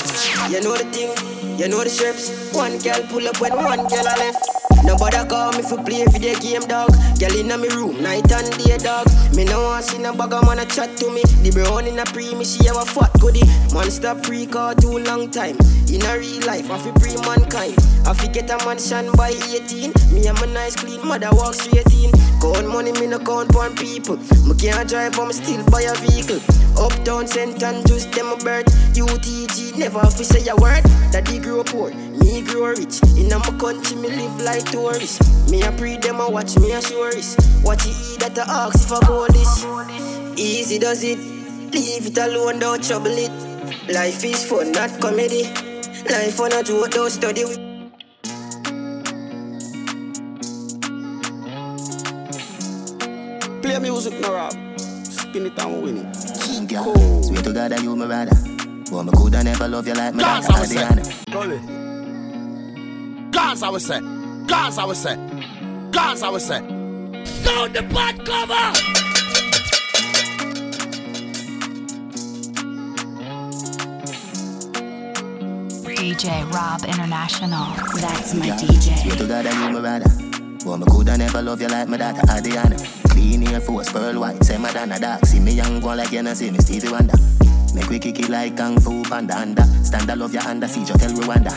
You 0.50 0.62
know 0.62 0.78
the 0.78 0.88
thing, 0.96 1.60
you 1.60 1.68
know 1.68 1.84
the 1.84 1.90
strips. 1.90 2.54
One 2.54 2.78
girl 2.80 3.02
pull 3.10 3.28
up 3.28 3.42
when 3.42 3.54
one 3.56 3.88
girl 3.88 4.08
a 4.08 4.16
left. 4.24 4.55
Nobody 4.86 5.18
call 5.28 5.52
me 5.54 5.64
for 5.64 5.84
play 5.84 6.06
video 6.06 6.38
game, 6.40 6.62
dog. 6.62 6.92
Girl 7.20 7.36
in 7.36 7.48
my 7.48 7.68
room, 7.76 8.02
night 8.02 8.32
and 8.32 8.52
day, 8.64 8.78
dog. 8.78 9.08
Me 9.36 9.44
no 9.44 9.62
want 9.64 9.86
see 9.86 9.98
no 9.98 10.14
bugger 10.14 10.46
man 10.46 10.60
a 10.60 10.66
chat 10.66 10.96
to 10.98 11.10
me. 11.10 11.24
The 11.42 11.52
brown 11.52 11.88
in 11.88 11.98
a 11.98 12.06
pre, 12.06 12.36
me 12.36 12.46
she 12.46 12.66
have 12.66 12.78
a 12.78 12.86
fat 12.86 13.12
goodie. 13.20 13.46
Man 13.74 13.90
stop 13.90 14.22
pre 14.24 14.46
call 14.46 14.76
too 14.76 15.00
long 15.00 15.32
time. 15.32 15.58
In 15.92 16.06
a 16.06 16.18
real 16.20 16.46
life, 16.46 16.70
I 16.70 16.78
fi 16.78 16.92
pre 17.00 17.18
mankind. 17.26 17.95
I 18.08 18.14
fi 18.14 18.28
get 18.28 18.52
a 18.52 18.58
mansion 18.66 19.12
by 19.14 19.30
18. 19.30 19.92
Me 20.14 20.28
and 20.28 20.40
my 20.40 20.46
nice 20.46 20.76
clean 20.76 21.02
mother 21.08 21.30
walk 21.32 21.56
straight 21.56 21.90
in. 21.92 22.12
Count 22.40 22.68
money, 22.70 22.92
me 22.92 23.08
no 23.08 23.18
count 23.18 23.56
on 23.56 23.76
people. 23.76 24.18
Me 24.46 24.54
can't 24.54 24.88
drive, 24.88 25.14
but 25.14 25.26
me 25.26 25.34
still 25.34 25.66
buy 25.72 25.82
a 25.82 25.96
vehicle. 25.96 26.40
Uptown, 26.78 27.26
St. 27.26 27.62
Andrews, 27.64 28.06
them 28.08 28.28
a 28.28 28.38
birth. 28.38 28.68
UTG, 28.94 29.80
never 29.80 30.00
have 30.00 30.16
to 30.18 30.24
say 30.24 30.48
a 30.48 30.56
word. 30.56 30.84
Daddy 31.12 31.40
grew 31.40 31.64
poor, 31.64 31.90
me 31.92 32.44
grow 32.44 32.68
rich. 32.78 33.02
In 33.18 33.30
my 33.30 33.42
country, 33.58 33.98
me 33.98 34.10
live 34.10 34.42
like 34.42 34.70
tourist. 34.70 35.50
Me 35.50 35.64
a 35.64 35.72
pre 35.72 35.98
them 35.98 36.20
a 36.20 36.30
watch 36.30 36.58
me 36.60 36.74
a 36.74 36.82
tourist. 36.82 37.42
What 37.64 37.84
you 37.86 37.92
eat 37.92 38.20
that 38.20 38.38
I 38.38 38.68
ask 38.68 38.86
if 38.86 38.92
I 38.92 39.00
go 39.08 39.26
this. 39.28 39.66
Easy 40.38 40.78
does 40.78 41.04
it. 41.04 41.18
Leave 41.74 42.06
it 42.06 42.18
alone, 42.20 42.60
don't 42.60 42.84
trouble 42.84 43.18
it. 43.18 43.32
Life 43.92 44.24
is 44.24 44.46
fun, 44.48 44.74
not 44.74 45.02
comedy. 45.02 45.50
Life 46.08 46.40
on 46.40 46.54
a 46.54 46.62
joke, 46.62 46.92
don't 46.92 47.10
study. 47.10 47.65
Play 53.66 53.80
music, 53.80 54.14
no 54.20 54.32
rap. 54.32 54.52
Spin 54.78 55.48
it 55.48 55.58
and 55.60 55.82
win 55.82 55.98
it. 55.98 56.40
King 56.40 56.68
girl, 56.68 57.24
swear 57.24 57.42
to 57.42 57.52
God 57.52 57.72
that 57.72 57.82
you 57.82 57.96
my 57.96 58.06
brother. 58.06 58.32
Boy, 58.92 59.02
me 59.02 59.12
coulda 59.18 59.44
never 59.44 59.68
love 59.68 59.88
you 59.88 59.96
like 59.96 60.14
me 60.14 60.20
Guns, 60.22 60.46
daughter 60.46 60.58
I 60.58 60.62
was 60.62 60.70
say. 60.70 60.86
Adriana. 60.86 61.72
Guns, 63.32 63.64
I 63.64 63.70
would 63.70 63.82
say. 63.82 64.00
Guns, 64.46 64.78
I 64.78 64.86
would 64.86 64.96
say. 64.96 65.16
Guns, 65.92 66.22
I 66.22 66.30
would 66.30 66.42
say. 66.44 66.60
Sound 67.26 67.74
the 67.74 67.82
bad 67.90 68.24
cover. 68.24 68.72
DJ 75.96 76.52
Rob 76.54 76.84
International. 76.84 77.74
That's 78.00 78.36
my 78.36 78.46
Yeah, 78.46 78.58
DJ. 78.58 80.25
You 80.66 80.72
my. 80.72 80.78
Boy, 80.78 80.86
me 80.86 80.92
coulda 80.92 81.18
never 81.18 81.42
love 81.42 81.62
you 81.62 81.68
like 81.68 81.88
my 81.88 81.98
daughter 81.98 82.22
Adriana. 82.32 82.76
Clean 83.10 83.48
Air 83.48 83.62
Force, 83.62 83.92
pearl 83.92 84.20
white, 84.20 84.44
say 84.44 84.58
Madonna 84.58 85.00
dark. 85.00 85.26
See 85.26 85.40
me 85.40 85.52
young 85.54 85.80
one 85.82 85.98
like 85.98 86.12
you 86.12 86.36
see 86.36 86.50
me 86.50 86.58
Stevie 86.58 86.90
Wonder. 86.92 87.14
Make 87.76 87.90
we 87.90 88.00
kick 88.00 88.20
it 88.20 88.30
like 88.30 88.58
Kung 88.58 88.80
Fu 88.80 89.04
Panda 89.04 89.38
under. 89.38 89.64
Stand 89.84 90.10
I 90.10 90.16
love 90.16 90.34
your 90.34 90.44
under 90.44 90.68
siege, 90.68 90.90
you 90.90 90.96
tell 90.96 91.12
Rwanda. 91.12 91.54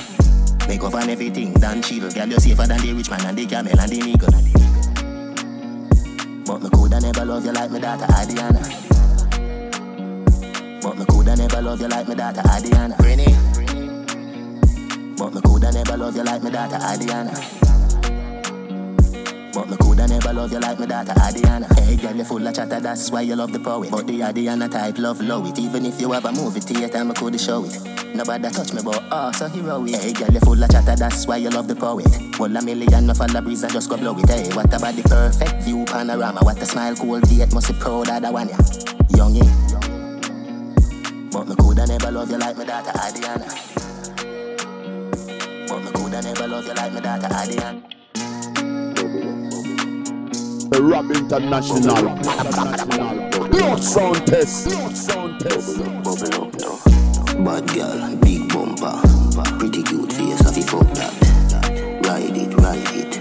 Make 0.69 0.83
up 0.83 0.95
on 0.95 1.09
everything, 1.09 1.55
done 1.55 1.81
chill. 1.81 2.11
Girl, 2.11 2.27
you 2.29 2.39
safer 2.39 2.67
than 2.67 2.81
the 2.83 2.93
rich 2.93 3.09
man 3.09 3.25
and 3.25 3.39
the 3.39 3.47
camel 3.47 3.81
and 3.81 3.91
the 3.91 3.97
eagle. 3.97 4.29
But 6.45 6.63
me 6.63 6.71
coulda 6.71 7.01
never 7.01 7.25
love 7.25 7.45
you 7.47 7.53
like 7.53 7.71
my 7.71 7.79
daughter 7.79 8.07
Adriana. 8.13 8.61
But 10.83 10.99
me 10.99 11.05
coulda 11.07 11.37
never 11.37 11.63
love 11.63 11.81
you 11.81 11.89
like 11.89 12.09
my 12.09 12.15
daughter 12.15 12.43
Adriana. 12.45 12.97
Renee. 13.01 13.37
But 15.17 15.35
me 15.35 15.41
coulda 15.41 15.73
never 15.73 15.97
love 15.97 16.17
you 16.17 16.25
like 16.25 16.43
my 16.43 16.51
daughter 16.51 16.77
Adriana. 16.77 17.78
But 19.59 19.71
me 19.71 19.77
coulda 19.77 20.07
never 20.07 20.33
love 20.33 20.53
you 20.53 20.61
like 20.61 20.79
my 20.79 20.87
daughter 20.87 21.15
Adriana. 21.21 21.67
Hey 21.75 21.97
girl, 21.97 22.15
you 22.15 22.23
full 22.23 22.47
of 22.47 22.55
chatter, 22.55 22.79
that's 22.79 23.11
why 23.11 23.23
you 23.23 23.35
love 23.35 23.53
the 23.53 23.59
poet. 23.59 23.91
But 23.91 24.07
the 24.07 24.23
Adriana 24.23 24.69
type 24.69 24.99
love 24.99 25.21
low 25.21 25.45
it. 25.45 25.59
Even 25.59 25.85
if 25.85 26.01
you 26.01 26.13
have 26.13 26.27
a 26.27 26.31
movie 26.31 26.61
theater, 26.61 27.05
me 27.05 27.13
coulda 27.13 27.39
show 27.39 27.65
it. 27.65 28.15
Nobody 28.15 28.49
touch 28.51 28.73
me, 28.73 28.83
but 28.85 29.03
oh, 29.11 29.33
so 29.33 29.49
heroic. 29.49 29.97
Hey 29.97 30.13
girl, 30.13 30.31
you 30.31 30.39
full 30.39 30.63
of 30.63 30.71
chatter, 30.71 30.95
that's 30.95 31.27
why 31.27 31.39
you 31.39 31.51
love 31.51 31.67
the 31.67 31.75
poet. 31.75 32.07
Well, 32.39 32.57
a 32.57 32.63
million 32.63 33.07
no 33.07 33.15
follow 33.15 33.41
breeze 33.41 33.65
and 33.65 33.73
just 33.73 33.91
go 33.91 33.97
blow 33.97 34.17
it. 34.17 34.29
Hey, 34.31 34.49
what 34.55 34.73
about 34.73 34.95
the 34.95 35.03
perfect 35.03 35.65
view 35.65 35.85
panorama? 35.87 36.39
What 36.43 36.63
a 36.63 36.65
smile, 36.65 36.95
cool 36.95 37.19
date, 37.19 37.53
must 37.53 37.67
be 37.67 37.75
proud 37.81 38.11
of 38.11 38.23
the 38.23 38.31
one 38.31 38.51
ya. 38.51 38.57
Youngin. 39.09 39.51
But 41.33 41.49
me 41.49 41.57
coulda 41.57 41.85
never 41.85 42.13
love 42.13 42.31
you 42.31 42.39
like 42.39 42.57
my 42.57 42.65
daughter 42.65 42.93
Adriana. 42.95 43.49
But 45.67 45.83
me 45.83 45.91
coulda 45.91 46.23
never 46.23 46.47
love 46.47 46.65
you 46.65 46.75
like 46.75 46.93
my 46.93 47.01
daughter 47.01 47.27
Adriana. 47.35 47.98
The 50.79 50.85
Rap 50.85 51.11
International. 51.11 52.07
Blood 53.51 53.83
sound 53.83 54.25
test. 54.29 54.69
Blood 54.69 54.97
sound 54.97 55.41
test. 55.41 55.77
Bad 57.43 57.67
girl, 57.75 58.15
big 58.23 58.47
bumper, 58.49 58.95
pretty 59.59 59.83
cute 59.83 60.13
face, 60.13 60.39
have 60.39 60.57
you 60.57 60.63
fuck 60.63 60.87
that? 60.95 61.13
Ride 62.07 62.31
it, 62.31 62.55
ride 62.55 62.95
it. 62.95 63.19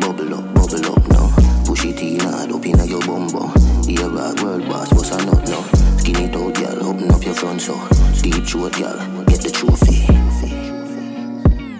Bubble 0.00 0.34
up, 0.34 0.52
bubble 0.52 0.84
up 0.90 1.06
now. 1.06 1.30
Push 1.64 1.84
it 1.84 2.02
in 2.02 2.18
hard 2.26 2.50
up 2.50 2.66
inna 2.66 2.84
your 2.86 3.06
bumbo. 3.06 3.46
Here 3.86 4.08
rock 4.08 4.42
world 4.42 4.66
boss, 4.66 4.92
what's 4.92 5.12
a 5.12 5.24
nut 5.26 5.48
now? 5.48 5.62
Skin 5.98 6.16
it 6.16 6.34
out, 6.34 6.54
girl, 6.56 6.88
open 6.88 7.08
up 7.12 7.22
your 7.22 7.34
front 7.34 7.60
so. 7.62 7.78
Deep 8.20 8.44
throat, 8.44 8.72
girl, 8.72 8.98
get 9.26 9.42
the 9.42 9.50
trophy. 9.54 10.06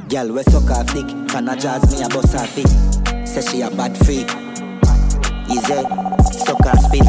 Girl, 0.07 0.33
we 0.33 0.43
suck 0.45 0.71
off 0.71 0.95
dick. 0.95 1.09
Can 1.27 1.49
I 1.49 1.57
jazz 1.57 1.83
me 1.91 2.05
a 2.05 2.09
bust 2.09 2.33
her 2.33 2.47
feet? 2.47 3.27
Say 3.27 3.41
she 3.41 3.61
a 3.63 3.71
bad 3.73 3.99
freak. 4.07 4.48
Easy, 5.51 5.81
suck 6.45 6.63
her 6.65 6.77
spit. 6.77 7.09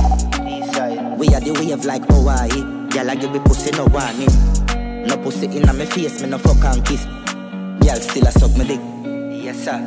We 1.20 1.28
are 1.36 1.42
the 1.42 1.52
wave 1.60 1.84
like 1.84 2.06
Hawaii. 2.08 2.50
Girl, 2.90 3.10
I 3.10 3.16
give 3.16 3.32
me 3.32 3.40
pussy 3.40 3.72
no 3.72 3.86
warning. 3.88 4.32
No 5.08 5.18
pussy 5.18 5.48
inna 5.48 5.74
me 5.74 5.86
face, 5.86 6.22
me 6.22 6.30
no 6.30 6.38
fuck 6.38 6.64
and 6.64 6.86
kiss. 6.86 7.06
Girl, 7.06 8.00
still 8.00 8.28
a 8.28 8.32
suck 8.32 8.56
me 8.58 8.66
dick. 8.66 8.82
Yes 9.44 9.64
sir. 9.66 9.78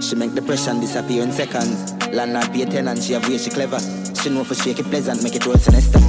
She 0.00 0.14
make 0.16 0.34
depression 0.34 0.80
disappear 0.80 1.22
in 1.22 1.32
seconds. 1.32 1.94
Landlord 2.12 2.52
pay 2.52 2.66
tenant, 2.66 3.02
she 3.02 3.14
have 3.14 3.26
way 3.28 3.38
she 3.38 3.50
clever. 3.50 3.80
She 4.20 4.28
know 4.28 4.44
for 4.44 4.54
shake 4.54 4.78
it 4.80 4.86
pleasant, 4.86 5.22
make 5.22 5.36
it 5.36 5.46
roll 5.46 5.56
sinister. 5.56 6.00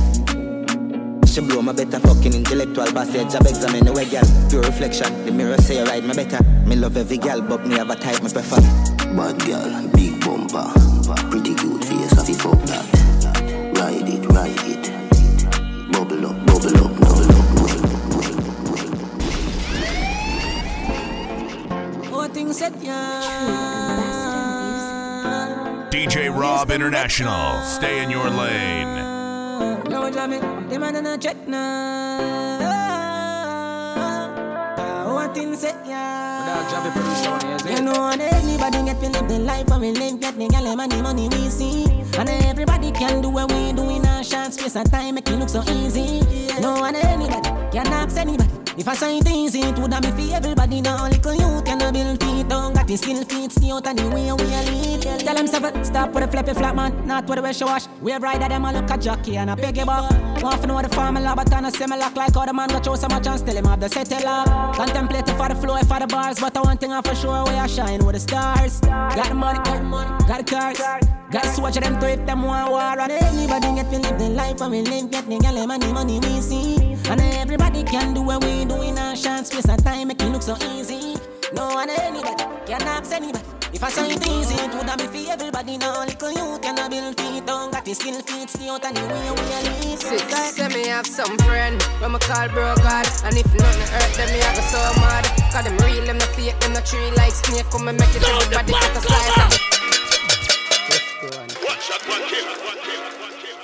She 1.26 1.40
blow 1.40 1.62
my 1.62 1.72
better 1.72 2.00
fucking 2.02 2.34
intellectual 2.34 2.92
passage 2.92 3.32
Job 3.32 3.48
examine 3.48 3.86
the 3.86 3.94
way 3.94 4.04
girl 4.04 4.28
Pure 4.50 4.64
reflection 4.64 5.24
The 5.24 5.32
mirror 5.32 5.56
say 5.60 5.78
you 5.78 5.86
ride 5.86 6.04
me 6.04 6.14
better 6.14 6.44
Me 6.68 6.76
love 6.76 6.98
every 6.98 7.18
girl 7.18 7.42
But 7.42 7.66
me 7.66 7.76
have 7.76 7.90
a 7.90 7.96
type 7.96 8.22
me 8.22 8.30
prefer 8.30 8.60
Bad 9.16 9.40
girl, 9.46 9.88
big 9.94 10.11
bumper, 10.22 10.72
pretty 11.30 11.54
cute 11.56 11.84
face, 11.86 12.14
have 12.14 12.30
you 12.30 12.36
fuck 12.36 12.62
that? 12.64 12.86
Ride 13.78 14.10
it, 14.10 14.26
ride 14.28 14.68
it. 14.74 14.92
Bubble 15.92 16.26
up, 16.28 16.46
bubble 16.46 16.78
up, 16.78 16.92
bubble 17.00 17.32
up, 17.38 17.46
push 17.58 17.76
it, 17.76 17.82
push 18.10 18.30
it, 18.30 18.36
push 18.66 18.84
it. 18.84 18.92
Oh, 22.14 22.28
things 22.34 22.58
set 22.58 22.74
ya. 22.84 23.00
DJ 25.90 26.30
Rob 26.34 26.72
International. 26.72 27.62
Stay 27.64 28.02
in 28.04 28.10
your 28.10 28.30
lane. 28.30 28.96
No 29.90 30.10
jam 30.10 30.34
it, 30.34 30.42
them 30.70 30.82
man 30.82 31.04
no 31.04 31.18
check 31.18 31.48
now. 31.48 32.62
Oh, 35.08 35.34
things 35.34 35.62
set 36.70 37.44
ya. 37.44 37.76
You 37.76 37.82
know, 37.82 38.10
and 38.10 38.22
anybody 38.22 38.84
get 38.84 39.00
to 39.00 39.10
live 39.10 39.28
the 39.28 39.40
life 39.40 39.72
and 39.72 39.82
we 39.82 39.92
live, 39.92 40.20
get 40.20 40.38
the 40.38 40.76
money, 40.76 41.02
money 41.02 41.30
we 41.30 41.50
see. 41.50 41.86
And 42.18 42.30
everybody 42.30 42.92
can 42.92 43.22
do 43.22 43.30
what 43.30 43.52
we 43.52 43.74
do 43.74 43.90
in 43.90 44.06
a 44.06 44.24
short 44.24 44.54
space 44.54 44.76
of 44.76 44.90
time, 44.92 45.16
make 45.16 45.30
it 45.30 45.36
look 45.38 45.50
so 45.50 45.64
easy. 45.64 46.22
Yeah. 46.30 46.60
No, 46.60 46.74
one 46.82 46.96
anybody 46.96 47.50
can 47.72 47.88
ask 47.88 48.18
anybody. 48.18 48.61
If 48.78 48.88
I 48.88 48.96
it 49.18 49.28
easy, 49.28 49.60
it 49.60 49.78
would 49.80 49.92
have 49.94 50.02
be 50.02 50.30
for 50.30 50.36
everybody. 50.36 50.80
Now, 50.80 51.06
little 51.08 51.36
you 51.36 51.62
can 51.64 51.80
build 51.92 52.24
feet 52.24 52.48
down, 52.48 52.74
got 52.74 52.88
the 52.88 52.96
skill 52.96 53.22
feet, 53.26 53.52
stay 53.52 53.70
out 53.70 53.86
of 53.86 53.96
the 53.98 54.08
way 54.08 54.32
we 54.32 54.54
are 54.54 54.64
lead. 54.64 55.02
Tell 55.02 55.36
them 55.36 55.46
seven, 55.46 55.84
stop 55.84 56.14
with 56.14 56.24
a 56.24 56.28
flippy 56.28 56.54
flat 56.54 56.74
man, 56.74 57.06
not 57.06 57.28
with 57.28 57.40
a 57.40 57.42
wish 57.42 57.60
wash. 57.62 57.88
We 58.02 58.14
ride 58.14 58.42
at 58.42 58.50
them, 58.50 58.64
I 58.64 58.72
look 58.72 58.90
a 58.90 58.98
jockey 58.98 59.36
and 59.36 59.50
a 59.50 59.58
piggy. 59.58 59.84
Want 59.84 60.62
to 60.62 60.68
know 60.68 60.82
the 60.82 60.88
formula, 60.88 61.34
but 61.36 61.54
I 61.54 61.60
know 61.60 61.70
similar 61.70 62.10
like 62.16 62.34
how 62.34 62.46
the 62.46 62.54
man 62.54 62.70
got 62.70 62.86
show 62.86 62.96
so 62.96 63.08
much 63.10 63.28
and 63.28 63.40
still 63.40 63.58
him 63.58 63.66
have 63.66 63.82
the 63.82 63.90
settle 63.90 64.26
up. 64.26 64.76
Contemplate 64.76 65.30
for 65.32 65.50
the 65.50 65.56
flow, 65.56 65.78
for 65.80 66.00
the 66.00 66.08
bars, 66.08 66.40
but 66.40 66.56
I 66.56 66.62
one 66.62 66.78
thing 66.78 66.94
I 66.94 67.02
for 67.02 67.14
sure, 67.14 67.44
we 67.44 67.54
are 67.56 67.68
shine 67.68 68.06
with 68.06 68.16
the 68.16 68.22
stars. 68.22 68.80
Got 68.80 69.28
the 69.28 69.34
money, 69.34 69.60
got 69.60 69.78
the 69.80 69.84
money, 69.84 70.26
got 70.28 70.46
the 70.46 70.56
cars. 70.56 70.80
Got 71.32 71.44
to 71.44 71.50
swatch 71.50 71.76
them 71.76 72.00
to 72.00 72.10
if 72.10 72.26
them 72.26 72.44
want 72.44 72.72
war 72.72 72.82
And 72.82 73.10
everybody 73.10 73.76
get 73.76 73.90
to 73.90 74.00
live 74.00 74.20
the 74.20 74.30
life 74.32 74.60
and 74.60 74.72
we 74.72 74.82
live 74.82 75.10
Get 75.10 75.26
the 75.30 75.66
money, 75.66 75.94
money 75.94 76.20
we 76.20 76.42
see 76.42 76.91
And 77.12 77.20
everybody 77.44 77.84
can 77.84 78.14
do 78.14 78.22
what 78.22 78.42
we 78.42 78.64
do 78.64 78.82
in 78.82 78.98
a 78.98 79.18
short 79.18 79.46
space 79.46 79.68
of 79.68 79.84
time 79.84 80.08
Make 80.08 80.22
it 80.22 80.30
look 80.30 80.42
so 80.42 80.56
easy 80.72 81.20
No 81.52 81.68
one 81.76 81.90
anybody 81.90 82.46
can 82.66 82.82
ask 82.84 83.12
anybody 83.12 83.44
If 83.74 83.84
I 83.84 83.90
say 83.90 84.16
it 84.16 84.26
easy, 84.28 84.56
it 84.56 84.74
would 84.76 84.88
have 84.88 84.98
be 85.00 85.08
for 85.08 85.32
everybody 85.32 85.78
now. 85.78 86.06
Little 86.06 86.32
you 86.32 86.60
can 86.60 86.76
build 86.90 87.20
feet 87.20 87.46
down, 87.46 87.72
got 87.72 87.84
the 87.84 87.94
skill 87.94 88.22
feet, 88.22 88.50
stay 88.50 88.70
out 88.70 88.86
and 88.86 88.96
the 88.96 89.02
way 89.12 89.32
we 89.32 89.46
are 89.56 89.64
lead. 89.64 90.00
Six, 90.00 90.24
say 90.56 90.68
me 90.68 90.88
have 90.88 91.08
some 91.08 91.38
friend 91.40 91.82
when 92.00 92.12
me 92.12 92.20
call 92.20 92.48
bro 92.50 92.76
God, 92.84 93.08
and 93.24 93.36
if 93.36 93.48
nothing 93.56 93.88
hurt 93.92 94.12
them, 94.16 94.28
me 94.32 94.40
I 94.44 94.56
go 94.56 94.62
so 94.72 94.80
mad. 95.00 95.24
Cause 95.52 95.64
them 95.64 95.76
real, 95.84 96.06
them 96.06 96.18
no 96.18 96.28
fake, 96.36 96.60
them 96.60 96.74
no 96.74 96.82
tree 96.82 97.12
like 97.16 97.32
snake. 97.32 97.68
Come 97.72 97.88
and 97.88 98.00
make 98.00 98.12
it 98.12 98.24
everybody 98.28 98.72
get 98.72 98.96
a 98.96 99.02
slice 99.08 99.38
of 99.40 99.52
it. 99.56 99.64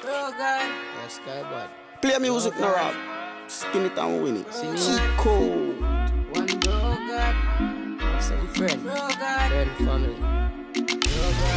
Bro 0.02 0.32
God, 0.40 0.68
Yes, 1.04 1.20
guy, 1.26 1.44
bud. 1.52 1.70
Play 2.02 2.18
music 2.20 2.58
now, 2.60 2.74
Rob. 2.76 3.17
Spin 3.48 3.86
it 3.86 3.98
and 3.98 4.22
win 4.22 4.38
it. 4.38 4.52
Cheat 4.52 5.02
code. 5.18 5.80
one 5.80 6.46
bro 6.60 6.98
God, 7.08 8.02
have 8.02 8.24
some 8.24 8.48
friend, 8.50 8.82
friend 8.82 9.72
family. 9.78 10.47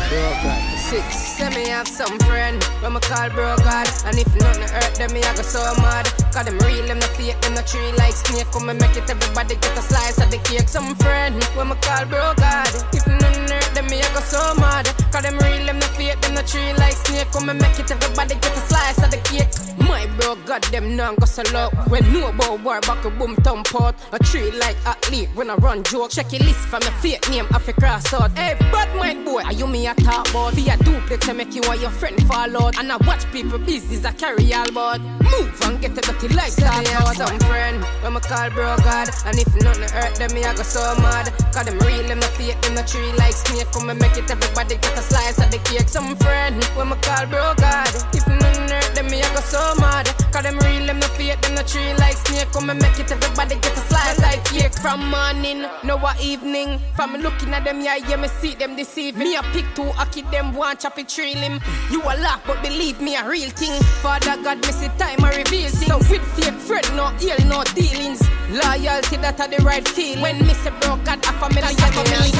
Bro 0.08 0.20
God. 0.42 0.78
Six, 0.78 1.04
say 1.38 1.48
me 1.50 1.68
have 1.68 1.86
some 1.86 2.18
friend 2.26 2.62
when 2.82 2.94
me 2.94 3.00
call 3.00 3.30
bro 3.30 3.54
God, 3.58 3.86
and 4.06 4.18
if 4.18 4.26
nothing 4.34 4.66
hurt 4.66 4.94
them, 4.96 5.12
me 5.12 5.22
I 5.22 5.36
go 5.36 5.42
so 5.42 5.62
mad. 5.78 6.06
Cause 6.34 6.46
them 6.46 6.58
real, 6.66 6.86
them 6.86 6.98
no 6.98 7.06
fake, 7.14 7.40
them 7.42 7.54
no 7.54 7.62
tree 7.62 7.92
like 7.96 8.14
snake. 8.14 8.50
Come 8.50 8.68
and 8.70 8.80
make 8.80 8.96
it 8.96 9.08
everybody 9.08 9.54
get 9.54 9.78
a 9.78 9.82
slice 9.82 10.18
of 10.18 10.30
the 10.30 10.38
cake. 10.38 10.68
Some 10.68 10.96
friend 10.96 11.42
when 11.54 11.68
me 11.68 11.76
call 11.80 12.06
bro 12.06 12.34
God, 12.34 12.66
if 12.92 13.06
nothing 13.06 13.46
hurt 13.46 13.70
them, 13.74 13.86
me 13.86 14.02
I 14.02 14.08
go 14.12 14.20
so 14.20 14.42
mad. 14.58 14.86
Cause 15.12 15.22
them 15.22 15.38
real, 15.38 15.66
them 15.66 15.78
no 15.78 15.86
fake, 15.94 16.20
them 16.22 16.34
no 16.34 16.42
tree 16.42 16.72
like 16.74 16.98
snake. 17.06 17.30
Come 17.30 17.48
and 17.48 17.60
make 17.60 17.78
it 17.78 17.90
everybody 17.90 18.34
get 18.34 18.56
a 18.56 18.62
slice 18.66 18.98
of 18.98 19.10
the 19.12 19.20
cake. 19.30 19.46
My 19.86 20.06
bro 20.18 20.34
God, 20.44 20.64
them 20.74 20.96
now 20.96 21.14
go 21.14 21.26
so 21.26 21.42
low. 21.54 21.70
When 21.86 22.02
know 22.12 22.28
about 22.28 22.60
war, 22.64 22.80
back 22.80 23.04
a 23.04 23.10
boom 23.10 23.36
thump 23.36 23.72
out. 23.80 23.94
A 24.10 24.18
tree 24.18 24.50
like 24.58 24.76
athlete 24.84 25.28
when 25.34 25.50
I 25.50 25.54
run 25.54 25.84
joke. 25.84 26.10
Check 26.10 26.32
your 26.32 26.42
list 26.42 26.66
from 26.66 26.82
your 26.82 26.92
fake 26.98 27.30
name, 27.30 27.46
I 27.52 27.60
fi 27.60 27.72
cross 27.72 28.12
out. 28.12 28.36
Hey, 28.36 28.56
bad 28.72 28.90
mind 28.96 29.24
boy, 29.24 29.42
are 29.42 29.52
you 29.52 29.66
me 29.70 29.86
a 29.86 29.94
talk 29.94 30.28
about? 30.30 30.54
Be 30.54 30.68
a 30.68 30.76
duplex 30.78 31.26
to 31.26 31.34
make 31.34 31.54
you 31.54 31.62
and 31.62 31.80
your 31.80 31.90
friend 31.90 32.16
fall 32.26 32.50
out. 32.62 32.78
And 32.78 32.90
I 32.90 32.96
watch 33.06 33.30
people 33.32 33.58
business 33.58 34.04
I 34.04 34.12
carry 34.12 34.52
all 34.52 34.68
about. 34.68 35.00
Move 35.00 35.54
and 35.62 35.80
get 35.80 35.96
a 35.96 36.00
dirty 36.00 36.28
life 36.34 36.50
start 36.50 36.90
out. 36.94 37.14
Some 37.16 37.38
friend 37.40 37.82
when 38.02 38.14
me 38.14 38.20
call 38.20 38.50
bro 38.50 38.76
God, 38.78 39.08
and 39.26 39.38
if 39.38 39.48
nothing 39.62 39.88
hurt 39.88 40.16
them, 40.16 40.34
me 40.34 40.44
I 40.44 40.54
go 40.54 40.62
so 40.62 40.82
mad. 41.00 41.32
Cause 41.52 41.64
them 41.64 41.78
real, 41.80 42.02
them 42.06 42.18
no 42.18 42.26
fake, 42.34 42.60
them 42.62 42.74
no 42.74 42.82
tree 42.82 43.12
like 43.18 43.34
snake. 43.34 43.70
Come 43.72 43.90
and 43.90 44.00
make 44.00 44.16
it 44.16 44.30
everybody 44.30 44.76
get 44.76 44.98
a 44.98 45.02
slice 45.02 45.38
of 45.38 45.50
the 45.50 45.58
cake. 45.58 45.88
Some 45.88 46.16
friend 46.16 46.62
when 46.74 46.88
me 46.88 46.96
call 47.02 47.26
bro 47.26 47.54
God, 47.56 47.88
if 48.12 48.26
nothing 48.26 48.68
hurt 48.68 48.94
them, 48.94 49.06
me 49.06 49.22
I 49.22 49.34
go 49.34 49.40
so 49.40 49.62
mad. 49.78 50.06
Cause 50.32 50.42
them 50.42 50.58
real, 50.58 50.86
them 50.86 50.98
no 50.98 51.06
fake, 51.14 51.40
them 51.42 51.54
no 51.54 51.62
tree 51.62 51.94
like 51.94 52.16
snake. 52.26 52.50
Come 52.52 52.70
and 52.70 52.80
make 52.82 52.98
it 52.98 53.10
everybody 53.10 53.54
get 53.56 53.76
a 53.76 53.82
slice 53.86 54.18
like 54.20 54.44
cake. 54.44 54.74
From 54.74 55.10
morning, 55.10 55.66
no 55.84 56.00
evening. 56.20 56.80
From 56.96 57.14
looking 57.16 57.52
at 57.54 57.64
them, 57.64 57.80
yeah, 57.80 57.96
yeah, 57.96 58.16
me 58.16 58.28
see 58.28 58.54
them 58.54 58.76
deceive 58.76 59.16
me. 59.16 59.36
I 59.36 59.42
pick 59.60 59.74
two, 59.74 59.90
I 59.96 60.04
keep 60.06 60.30
them 60.30 60.54
one 60.54 60.76
choppy 60.76 61.04
tree 61.04 61.34
limb. 61.34 61.60
You 61.90 62.02
a 62.02 62.14
laugh, 62.20 62.42
but 62.46 62.62
believe 62.62 63.00
me, 63.00 63.16
a 63.16 63.28
real 63.28 63.50
thing. 63.50 63.80
Father 64.02 64.36
God, 64.42 64.58
me 64.66 64.72
see 64.72 64.88
time, 64.98 65.24
I 65.24 65.36
reveal 65.36 65.68
things. 65.68 65.86
So 65.86 65.98
with 65.98 66.24
fake 66.34 66.54
friend, 66.54 66.86
no 66.96 67.12
ill, 67.20 67.38
no 67.46 67.64
dealings. 67.74 68.22
Loyalty, 68.50 69.16
that 69.18 69.40
are 69.40 69.48
the 69.48 69.62
right 69.62 69.86
feel. 69.86 70.20
When 70.22 70.38
me 70.46 70.54
say 70.54 70.70
bro, 70.80 70.96
God, 71.04 71.18
a 71.18 71.32
family, 71.38 71.62
a 71.62 71.74
family. 71.76 72.30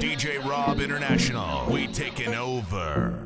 DJ 0.00 0.44
Rob 0.44 0.80
International, 0.80 1.66
we 1.70 1.86
taking 1.88 2.34
over. 2.34 3.18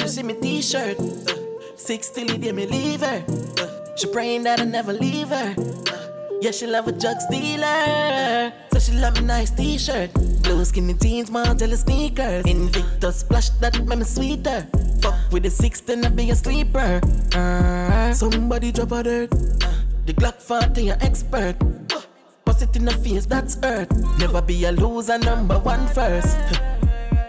You 0.00 0.08
see 0.08 0.22
me 0.22 0.34
t-shirt, 0.34 0.98
uh, 0.98 1.47
six 1.88 2.10
till 2.10 2.28
it 2.30 2.54
me 2.54 2.66
leave 2.66 3.00
her. 3.00 3.24
Uh, 3.56 3.96
she 3.96 4.06
praying 4.12 4.42
that 4.42 4.60
I 4.60 4.64
never 4.64 4.92
leave 4.92 5.28
her. 5.28 5.54
Uh, 5.56 6.36
yeah, 6.42 6.50
she 6.50 6.66
love 6.66 6.86
a 6.86 6.92
drug 6.92 7.16
dealer, 7.30 8.52
so 8.70 8.78
she 8.78 8.92
love 8.92 9.14
me 9.14 9.22
nice 9.22 9.50
t-shirt. 9.50 10.12
Blue 10.42 10.62
skinny 10.66 10.92
jeans, 10.92 11.30
Margiela 11.30 11.78
sneakers. 11.78 12.44
Invictus 12.44 13.20
splash 13.20 13.48
that 13.60 13.72
make 13.86 14.00
me 14.00 14.04
sweeter. 14.04 14.68
Fuck 15.00 15.32
with 15.32 15.44
the 15.44 15.50
six, 15.50 15.80
then 15.80 16.04
I 16.04 16.10
be 16.10 16.28
a 16.28 16.36
sleeper. 16.36 17.00
Uh, 17.32 18.12
somebody 18.12 18.70
drop 18.70 18.92
a 18.92 19.02
dirt. 19.02 19.32
Uh, 19.32 19.72
the 20.04 20.12
Glock 20.12 20.42
40, 20.42 20.90
an 20.90 21.02
expert. 21.02 21.56
Bust 22.44 22.60
it 22.64 22.76
in 22.76 22.84
the 22.84 22.92
face, 22.92 23.24
that's 23.24 23.56
earth. 23.62 23.88
Never 24.18 24.42
be 24.42 24.62
a 24.66 24.72
loser, 24.72 25.16
number 25.16 25.58
one 25.58 25.86
first. 25.88 26.36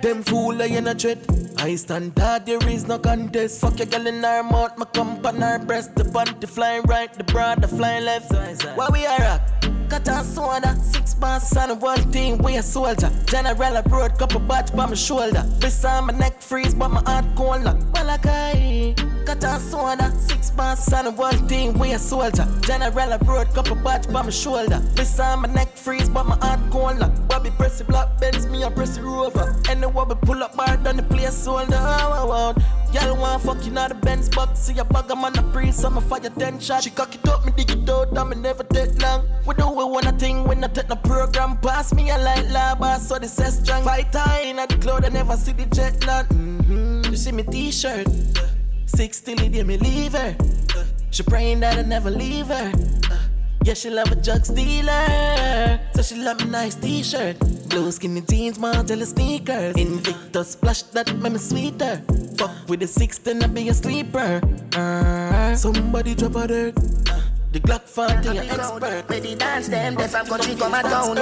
Them 0.01 0.21
fool 0.21 0.61
I 0.61 0.65
in 0.65 0.87
a 0.87 0.93
dread. 0.93 1.48
I 1.61 1.75
stand 1.75 2.17
hard, 2.17 2.45
there 2.45 2.69
is 2.69 2.87
no 2.87 2.97
contest. 2.97 3.59
Fuck 3.59 3.79
your 3.79 3.87
girl 3.87 4.07
in 4.07 4.23
her 4.23 4.43
mouth, 4.43 4.77
my 4.77 4.85
kump 4.85 5.25
on 5.25 5.41
her 5.41 5.59
breast. 5.59 5.93
The 5.93 6.05
panty 6.05 6.47
flying 6.47 6.83
right, 6.83 7.13
the 7.13 7.25
bra 7.25 7.55
the 7.55 7.67
flying 7.67 8.05
left. 8.05 8.31
Where 8.31 8.87
we 8.91 9.05
are 9.05 9.21
at? 9.21 9.78
Cut 9.89 10.07
and 10.07 10.25
soda, 10.25 10.77
six 10.83 11.15
bars 11.15 11.57
on 11.57 11.69
the 11.69 11.75
world 11.75 12.13
team, 12.13 12.37
we 12.37 12.57
a 12.57 12.61
soldier. 12.61 13.09
General 13.25 13.77
abroad, 13.77 14.19
couple 14.19 14.39
batch 14.39 14.71
by 14.75 14.85
my 14.85 14.93
shoulder. 14.93 15.43
This 15.57 15.83
on 15.83 16.05
my 16.05 16.13
neck 16.13 16.39
freeze, 16.41 16.75
but 16.75 16.89
my 16.89 17.01
heart 17.01 17.25
cold. 17.35 17.63
Malachi, 17.93 18.93
cut 19.25 19.43
and 19.43 19.61
soda, 19.61 20.13
six 20.19 20.51
bars 20.51 20.93
on 20.93 21.05
the 21.05 21.11
world 21.11 21.49
team, 21.49 21.73
we 21.79 21.93
a 21.93 21.99
soldier. 21.99 22.47
General 22.61 23.13
abroad, 23.13 23.47
couple 23.55 23.77
batch 23.77 24.07
by 24.13 24.21
my 24.21 24.29
shoulder. 24.29 24.77
This 24.93 25.19
on 25.19 25.41
my 25.41 25.51
neck 25.51 25.75
freeze, 25.75 26.07
but 26.07 26.25
my 26.27 26.35
heart 26.35 26.59
cold. 26.69 26.99
Bobby 27.27 27.49
press 27.49 27.79
the 27.79 27.83
black 27.85 28.19
bends, 28.19 28.45
me 28.45 28.61
a 28.61 28.69
press 28.69 28.95
the 28.95 29.01
rover. 29.01 29.59
And 29.69 29.81
the 29.81 29.89
wobble 29.89 30.17
pull 30.17 30.43
up 30.43 30.55
bar 30.55 30.77
down 30.77 30.97
the 30.97 31.03
place 31.03 31.33
soldier. 31.33 31.73
Oh, 31.73 32.53
Y'all 32.91 33.15
want 33.15 33.43
fucking 33.43 33.77
out 33.77 33.89
the 33.89 33.95
Benz 33.95 34.29
box, 34.29 34.61
see 34.61 34.79
a 34.79 34.83
bag 34.83 35.11
I'm 35.11 35.23
on 35.23 35.33
the 35.33 35.43
breeze, 35.43 35.75
so 35.75 35.89
I'ma 35.89 36.01
fire 36.01 36.21
ten 36.21 36.59
shots. 36.59 36.85
She 36.85 36.89
cock 36.89 37.13
it 37.13 37.27
up, 37.27 37.45
me 37.45 37.51
dig 37.55 37.69
it 37.69 37.87
out, 37.87 38.17
and 38.17 38.29
me 38.29 38.35
never 38.35 38.63
take 38.63 38.99
long. 38.99 39.27
We 39.45 39.53
do 39.53 39.78
we 39.79 39.85
wanna 39.85 40.11
thing 40.11 40.43
when 40.43 40.63
I 40.63 40.67
take 40.67 40.87
the 40.87 40.95
program. 40.97 41.57
Pass 41.57 41.93
me 41.93 42.09
a 42.09 42.17
light 42.17 42.49
lava, 42.49 42.99
so 42.99 43.17
the 43.17 43.27
set 43.27 43.53
strong. 43.53 43.83
Fight 43.83 44.13
in 44.43 44.59
at 44.59 44.69
the 44.69 44.77
cloud, 44.77 45.05
I 45.05 45.09
never 45.09 45.37
see 45.37 45.53
the 45.53 45.65
jet 45.67 46.05
land. 46.05 46.27
Mm-hmm. 46.29 47.11
You 47.11 47.15
see 47.15 47.31
me 47.31 47.43
t-shirt, 47.43 48.07
uh, 48.07 48.47
six 48.85 49.21
till 49.21 49.37
me 49.37 49.77
leave 49.77 50.13
her. 50.13 50.35
Uh, 50.75 50.83
she 51.11 51.23
praying 51.23 51.61
that 51.61 51.77
I 51.77 51.83
never 51.83 52.11
leave 52.11 52.47
her. 52.47 52.71
Uh, 53.09 53.17
yeah, 53.63 53.73
she 53.73 53.89
love 53.89 54.11
a 54.11 54.15
drug 54.15 54.43
dealer. 54.53 55.79
So 55.93 56.01
she 56.01 56.15
love 56.15 56.39
me 56.43 56.51
nice 56.51 56.75
t-shirt. 56.75 57.39
Blue 57.69 57.89
skinny 57.91 58.21
jeans, 58.21 58.57
Margiela 58.57 59.05
sneakers. 59.05 59.75
Invictus 59.77 60.51
splash 60.51 60.81
that 60.93 61.15
make 61.17 61.33
me 61.33 61.39
sweeter. 61.39 62.01
Fuck 62.37 62.51
with 62.67 62.81
the 62.81 62.87
six, 62.87 63.17
then 63.19 63.43
I 63.43 63.47
be 63.47 63.69
a 63.69 63.73
sleeper. 63.73 64.41
Uh, 64.75 65.55
somebody 65.55 66.15
drop 66.15 66.35
a 66.35 66.47
dirt. 66.47 67.08
The 67.51 67.59
Glock 67.61 67.81
40, 67.81 68.37
an 68.37 68.37
expert. 68.37 69.07
The 69.07 69.35
dance 69.35 69.69
them, 69.69 69.95
they 69.95 70.07
from 70.07 70.27
country 70.27 70.55
come 70.55 70.73
a 70.73 70.83
town. 70.83 71.17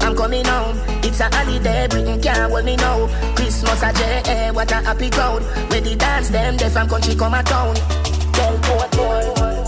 I'm 0.00 0.16
coming 0.16 0.44
home. 0.46 0.78
It's 1.04 1.20
a 1.20 1.24
holiday, 1.24 1.88
Britain 1.88 2.20
can't 2.22 2.50
hold 2.50 2.64
me 2.64 2.76
now. 2.76 3.06
Christmas 3.36 3.82
a 3.82 3.90
a 3.90 3.92
J, 3.92 4.22
eh, 4.24 4.50
what 4.50 4.72
a 4.72 4.76
happy 4.76 5.10
crowd. 5.10 5.42
Where 5.70 5.82
the 5.82 5.94
dance 5.94 6.30
them, 6.30 6.56
they 6.56 6.70
from 6.70 6.88
country 6.88 7.14
come 7.14 7.34
a 7.34 7.42
town. 7.42 7.74
Tell 8.32 8.56
boy, 8.58 8.88
boy. 8.96 9.20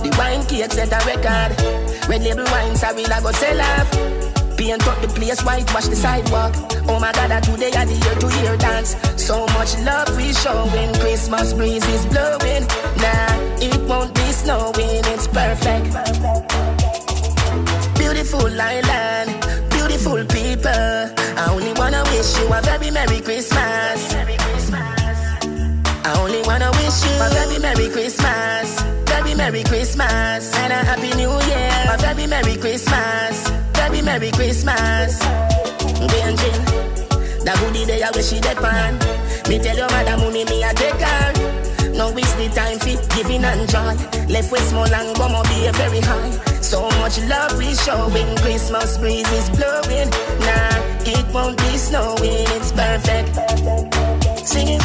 The 0.03 0.15
wine 0.17 0.47
cake 0.47 0.73
set 0.73 0.91
a 0.91 1.05
record. 1.05 2.09
Red 2.09 2.23
label 2.23 2.45
wines, 2.45 2.83
I 2.83 2.93
will 2.93 3.13
I 3.13 3.21
go 3.21 3.33
sell 3.33 3.61
off. 3.61 4.24
Paint 4.57 4.87
up 4.87 5.01
the 5.03 5.09
place, 5.09 5.43
whitewash 5.43 5.89
the 5.89 5.97
sidewalk. 5.97 6.55
Oh 6.89 7.01
my 7.01 7.11
God, 7.13 7.33
I 7.33 7.41
today 7.41 7.73
are 7.73 7.87
the 7.87 7.95
year 7.95 8.15
to 8.23 8.29
year 8.41 8.57
dance. 8.57 8.95
So 9.17 9.47
much 9.59 9.77
love 9.81 10.17
we 10.17 10.33
showing. 10.33 10.95
Christmas 10.95 11.53
breeze 11.53 11.87
is 11.89 12.07
blowing. 12.07 12.63
Nah, 13.03 13.35
it 13.59 13.81
won't 13.89 14.15
be 14.15 14.31
snowing. 14.31 15.03
It's 15.11 15.27
perfect. 15.27 15.91
Beautiful 17.99 18.47
island, 18.61 19.31
beautiful 19.71 20.23
people. 20.31 20.71
I 20.71 21.49
only 21.51 21.73
wanna 21.75 22.03
wish 22.15 22.39
you 22.39 22.47
a 22.47 22.61
very 22.63 22.91
Merry 22.91 23.21
Christmas. 23.21 24.15
I 26.07 26.15
only 26.21 26.43
wanna 26.43 26.71
wish 26.79 27.03
you 27.03 27.15
a 27.19 27.29
very 27.35 27.59
Merry 27.59 27.89
Christmas. 27.91 28.81
Very 29.07 29.35
Merry 29.35 29.65
Christmas 29.65 30.55
and 30.55 30.73
a 30.73 30.77
Happy 30.77 31.11
New 31.17 31.33
Year. 31.51 31.73
A 31.91 31.99
very 31.99 32.27
Merry 32.27 32.57
Christmas. 32.57 33.64
Merry 34.05 34.31
Christmas. 34.33 35.19
Benjin, 36.13 36.61
the 37.41 37.57
goodie 37.61 37.87
day 37.87 38.03
I 38.03 38.11
wish 38.15 38.29
she 38.29 38.41
dead 38.41 38.59
pan. 38.59 38.99
Me 39.49 39.59
tell 39.59 39.77
your 39.77 39.89
mother, 39.91 40.17
mommy, 40.19 40.45
me 40.45 40.63
a 40.63 40.73
take 40.75 41.01
her. 41.01 41.33
Now 41.97 42.11
is 42.11 42.35
the 42.37 42.49
time 42.55 42.79
for 42.79 43.17
giving 43.17 43.45
and 43.45 43.69
joy. 43.69 43.95
Left 44.29 44.53
with 44.53 44.69
small 44.69 44.93
and 44.93 45.17
gonna 45.17 45.43
be 45.49 45.71
very 45.73 46.01
high. 46.01 46.31
So 46.61 46.83
much 47.01 47.19
love 47.23 47.57
we 47.57 47.75
showing. 47.75 48.37
Christmas 48.37 48.99
breeze 48.99 49.31
is 49.33 49.49
blowing. 49.51 50.11
Nah, 50.45 50.77
it 51.07 51.25
won't 51.33 51.57
be 51.57 51.77
snowing. 51.77 52.47
It's 52.57 52.73
perfect. 52.73 53.33
Singing, 54.47 54.81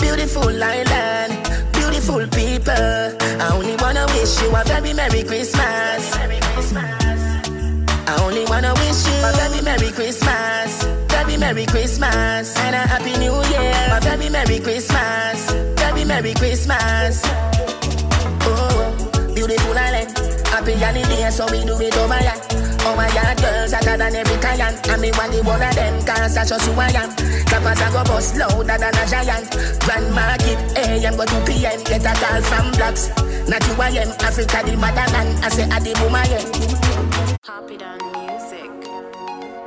beautiful 0.00 0.48
island, 0.48 1.36
beautiful 1.72 2.26
people. 2.28 3.12
I 3.42 3.50
only 3.52 3.76
wanna 3.76 4.06
wish 4.16 4.40
you 4.40 4.54
a 4.56 4.64
very 4.64 4.94
Merry 4.94 5.22
Christmas. 5.22 7.03
I 8.06 8.22
only 8.22 8.44
wanna 8.46 8.72
wish 8.74 9.06
you 9.06 9.16
a 9.24 9.32
very 9.32 9.62
Merry 9.62 9.90
Christmas, 9.90 10.84
very 11.08 11.36
Merry 11.36 11.66
Christmas, 11.66 12.56
and 12.58 12.74
a 12.74 12.78
Happy 12.78 13.16
New 13.18 13.32
Year. 13.48 13.72
A 13.90 14.00
very 14.00 14.28
Merry 14.28 14.60
Christmas, 14.60 15.50
very 15.80 16.04
Merry 16.04 16.34
Christmas. 16.34 17.22
Oh. 18.46 19.32
beautiful 19.34 19.76
island. 19.76 20.12
Happy 20.48 20.74
holiday, 20.74 21.30
so 21.30 21.46
we 21.50 21.64
do 21.64 21.80
it 21.80 21.96
over 21.96 22.14
here. 22.14 22.36
Oh 22.86 22.94
my 22.94 23.08
God, 23.08 23.40
girls 23.40 23.72
hotter 23.72 23.96
than 23.96 24.14
every 24.14 24.36
client. 24.36 24.86
And 24.88 25.00
me 25.00 25.10
want 25.12 25.32
the 25.32 25.42
one 25.42 25.62
of 25.62 25.74
them, 25.74 26.04
cause 26.04 26.34
that's 26.34 26.50
just 26.50 26.66
who 26.68 26.78
I 26.78 26.88
am. 26.92 27.10
Clappers 27.48 27.80
I 27.80 27.90
go 27.90 28.04
bust 28.04 28.36
louder 28.36 28.78
than 28.78 28.94
a 28.94 29.04
giant. 29.08 29.50
Grand 29.80 30.12
market, 30.14 30.60
AM 30.76 31.16
go 31.16 31.24
to 31.24 31.38
PM. 31.46 31.82
Get 31.84 32.04
a 32.04 32.12
call 32.20 32.42
from 32.42 32.70
blocks. 32.72 33.08
Not 33.48 33.64
you 33.66 33.74
I 33.80 33.90
am, 34.04 34.10
Africa 34.20 34.60
the 34.64 34.76
motherland. 34.76 35.44
I 35.44 35.48
say 35.48 35.64
I 35.64 35.80
the 35.80 35.92
I 35.96 36.24
am. 36.28 36.83
Happy 37.46 37.76
down 37.76 37.98
music. 37.98 38.70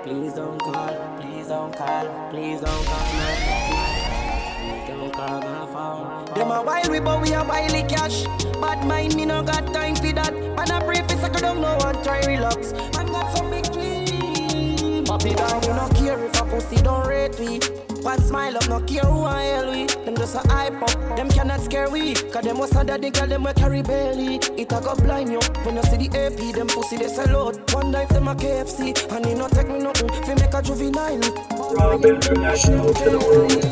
Please 0.01 0.33
don't 0.33 0.57
call, 0.57 1.19
please 1.21 1.47
don't 1.47 1.71
call, 1.75 2.29
please 2.31 2.59
don't 2.59 2.85
call 2.87 3.13
my 3.13 3.35
phone. 3.45 4.87
Don't 4.87 5.13
call 5.13 5.41
my 5.41 5.71
phone. 5.71 6.25
Them 6.33 6.49
a 6.49 6.63
wild 6.63 6.89
we 6.89 6.99
but 6.99 7.21
we 7.21 7.33
a 7.33 7.43
wily 7.43 7.83
cash. 7.83 8.23
Bad 8.59 8.83
mind 8.87 9.15
me 9.15 9.25
no 9.25 9.43
got 9.43 9.71
time 9.71 9.95
for 9.95 10.11
that. 10.11 10.33
Man 10.33 10.71
a 10.71 10.83
brief 10.83 11.05
is 11.11 11.23
I 11.23 11.29
don't 11.39 11.61
know 11.61 11.77
one 11.77 12.01
try 12.03 12.25
relax. 12.25 12.73
Smile 18.37 18.57
up, 18.57 18.69
no 18.69 18.79
care 18.81 19.01
who 19.01 19.23
I 19.23 19.43
hell 19.43 19.71
we. 19.71 19.87
Them 20.05 20.15
just 20.15 20.35
a 20.35 20.39
hype 20.49 20.81
up, 20.81 20.91
them 21.17 21.27
cannot 21.29 21.61
scare 21.61 21.89
we. 21.89 22.13
Cause 22.13 22.43
them 22.43 22.59
was 22.59 22.75
under 22.75 22.97
the 22.97 23.09
girl, 23.09 23.27
them 23.27 23.43
we 23.43 23.53
carry 23.53 23.81
belly. 23.81 24.35
It 24.61 24.71
a 24.71 24.79
go 24.79 24.95
blind 24.95 25.31
you. 25.31 25.39
When 25.63 25.75
you 25.75 25.83
see 25.83 26.07
the 26.07 26.09
AP, 26.13 26.55
them 26.55 26.67
pussy 26.67 26.97
they 26.97 27.07
sell 27.07 27.35
out. 27.35 27.73
One 27.73 27.95
if 27.95 28.09
them 28.09 28.27
a 28.27 28.35
KFC. 28.35 28.93
And 29.11 29.25
it 29.25 29.37
no 29.37 29.47
take 29.49 29.69
me 29.69 29.79
nothing, 29.79 30.09
fi 30.25 30.35
make 30.35 30.53
a 30.53 30.61
juvenile. 30.61 31.19
Rob 31.73 32.05
International 32.05 32.93
to 32.93 33.09
the 33.09 33.19
world. 33.25 33.63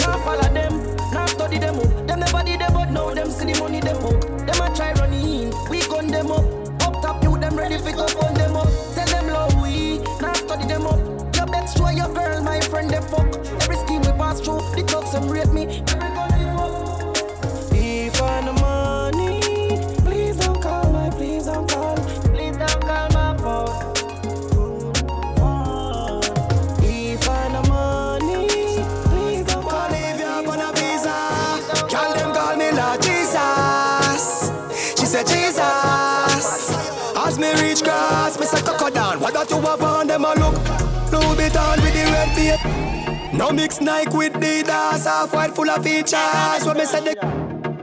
Now 0.00 0.18
follow 0.24 0.52
them, 0.52 0.74
now 1.14 1.26
study 1.26 1.58
them 1.58 1.76
up. 1.76 2.06
Them 2.06 2.20
never 2.20 2.42
did 2.44 2.60
them, 2.60 2.72
but 2.74 2.90
now 2.90 3.14
them 3.14 3.30
see 3.30 3.52
the 3.52 3.58
money 3.58 3.80
them 3.80 3.96
book. 4.02 4.20
Them 4.20 4.60
a 4.60 4.76
try 4.76 4.92
run 5.00 5.12
in, 5.14 5.48
we 5.70 5.80
gun 5.88 6.08
them 6.08 6.30
up. 6.30 6.44
Up 6.84 7.00
top 7.00 7.22
you, 7.22 7.38
them 7.38 7.56
ready 7.56 7.78
fi 7.78 7.92
go 7.92 8.04
on 8.04 8.34
them 8.34 8.56
up. 8.56 8.68
Tell 8.94 9.08
them 9.08 9.26
low 9.32 9.62
we, 9.62 9.98
now 10.20 10.34
study 10.34 10.66
them 10.66 10.86
up. 10.86 11.07
Your 11.76 11.84
bet 11.84 11.96
your 11.96 12.14
girl, 12.14 12.42
my 12.42 12.60
friend 12.60 12.88
they 12.88 13.00
fuck. 13.00 13.26
Every 13.62 13.76
scheme 13.76 14.00
we 14.00 14.08
pass 14.12 14.40
through, 14.40 14.60
the 14.74 14.84
thugs 14.86 15.12
them 15.12 15.28
rate 15.28 15.52
me. 15.52 15.82
Every 15.88 16.44
fuck. 16.56 17.72
If 17.72 18.22
I 18.22 18.40
money, 18.52 19.37
No 43.32 43.50
mix 43.52 43.80
Nike 43.80 44.16
with 44.16 44.32
Adidas, 44.34 45.04
half 45.04 45.32
white 45.32 45.54
full 45.54 45.70
of 45.70 45.84
features. 45.84 46.64
What 46.64 46.76
me 46.76 46.84
say 46.84 47.00
the 47.00 47.38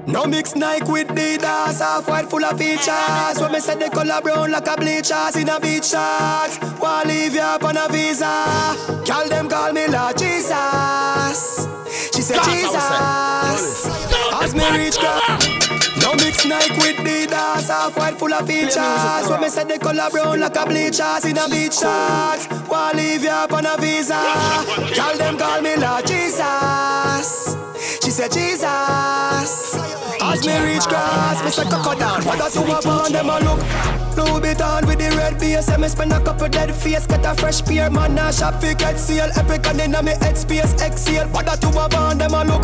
no 0.07 0.25
mix 0.25 0.55
Nike 0.55 0.91
with 0.91 1.07
Adidas, 1.07 1.79
half 1.79 2.07
white 2.07 2.29
full 2.29 2.43
of 2.43 2.57
features. 2.57 3.39
What 3.39 3.51
me 3.51 3.59
say 3.59 3.75
the 3.75 3.89
color 3.89 4.21
brown 4.21 4.51
like 4.51 4.67
a 4.67 4.75
bleachers 4.75 5.35
in 5.35 5.49
a 5.49 5.59
beach 5.59 5.85
shorts. 5.85 6.59
Wanna 6.79 7.07
leave 7.07 7.33
you 7.35 7.41
up 7.41 7.63
on 7.63 7.77
a 7.77 7.87
visa. 7.89 8.75
Girl, 9.05 9.27
them 9.29 9.47
call 9.49 9.71
me 9.73 9.87
Lord 9.87 10.17
Jesus. 10.17 11.67
She 12.13 12.21
said 12.21 12.43
Jesus. 12.43 13.85
As 14.33 14.53
me 14.53 14.77
reach. 14.77 15.64
No 16.05 16.13
mix 16.13 16.45
Nike 16.45 16.69
with 16.77 16.97
the 16.97 17.25
Adidas, 17.25 17.67
half 17.67 17.97
white 17.97 18.19
full 18.19 18.31
of 18.31 18.45
features. 18.47 19.27
When 19.27 19.41
me 19.41 19.49
say 19.49 19.63
the 19.63 19.79
color 19.79 20.07
brown 20.11 20.39
like 20.39 20.55
a 20.55 20.65
bleachers 20.65 21.25
in 21.25 21.35
a 21.35 21.49
beach 21.49 21.81
shorts. 21.81 22.47
Wanna 22.69 22.97
leave 22.97 23.23
you 23.23 23.29
up 23.29 23.51
on 23.51 23.65
a 23.65 23.75
visa. 23.77 24.13
Girl, 24.95 25.17
them 25.17 25.37
call 25.37 25.61
me 25.61 25.75
Lord 25.75 26.05
Jesus. 26.05 27.57
She 28.03 28.11
said 28.11 28.31
Jesus. 28.31 29.75
As 30.21 30.45
me 30.45 30.53
reach 30.61 30.85
grass, 30.85 31.43
me 31.43 31.49
say 31.49 31.63
coco 31.63 31.97
down. 31.97 32.23
What 32.23 32.37
that 32.37 32.53
you 32.53 32.63
have 32.71 32.85
on 32.85 33.11
them 33.11 33.29
a 33.29 33.39
look? 33.39 33.59
Louis 34.15 34.53
Vuitton 34.53 34.87
with 34.87 34.99
the 34.99 35.09
red 35.17 35.39
base. 35.39 35.67
And 35.69 35.81
me 35.81 35.87
spend 35.87 36.13
a 36.13 36.19
couple 36.23 36.47
dead 36.47 36.73
face. 36.73 37.05
Get 37.07 37.25
a 37.25 37.33
fresh 37.35 37.63
pair, 37.63 37.89
man. 37.89 38.15
Now 38.15 38.31
shop 38.31 38.61
fi 38.61 38.73
get 38.73 38.99
seal. 38.99 39.29
Epic 39.35 39.65
and 39.67 39.81
inna 39.81 40.03
me 40.03 40.13
head 40.21 40.37
space. 40.37 40.73
Exhale. 40.81 41.27
What 41.29 41.45
that 41.47 41.63
you 41.63 41.71
have 41.71 41.95
on 41.95 42.17
them 42.17 42.33
a 42.33 42.43
look? 42.43 42.63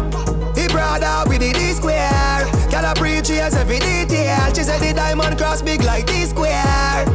He 0.57 0.67
brother 0.67 1.29
with 1.29 1.41
the 1.41 1.53
D 1.53 1.73
square. 1.73 2.45
Girl 2.69 2.85
a 2.85 2.93
appreciate 3.41 3.61
every 3.61 3.79
detail. 3.79 4.53
She 4.53 4.63
said 4.63 4.79
the 4.79 4.93
diamond 4.93 5.37
cross 5.37 5.61
big 5.61 5.83
like 5.83 6.05
D 6.05 6.25
square. 6.25 7.05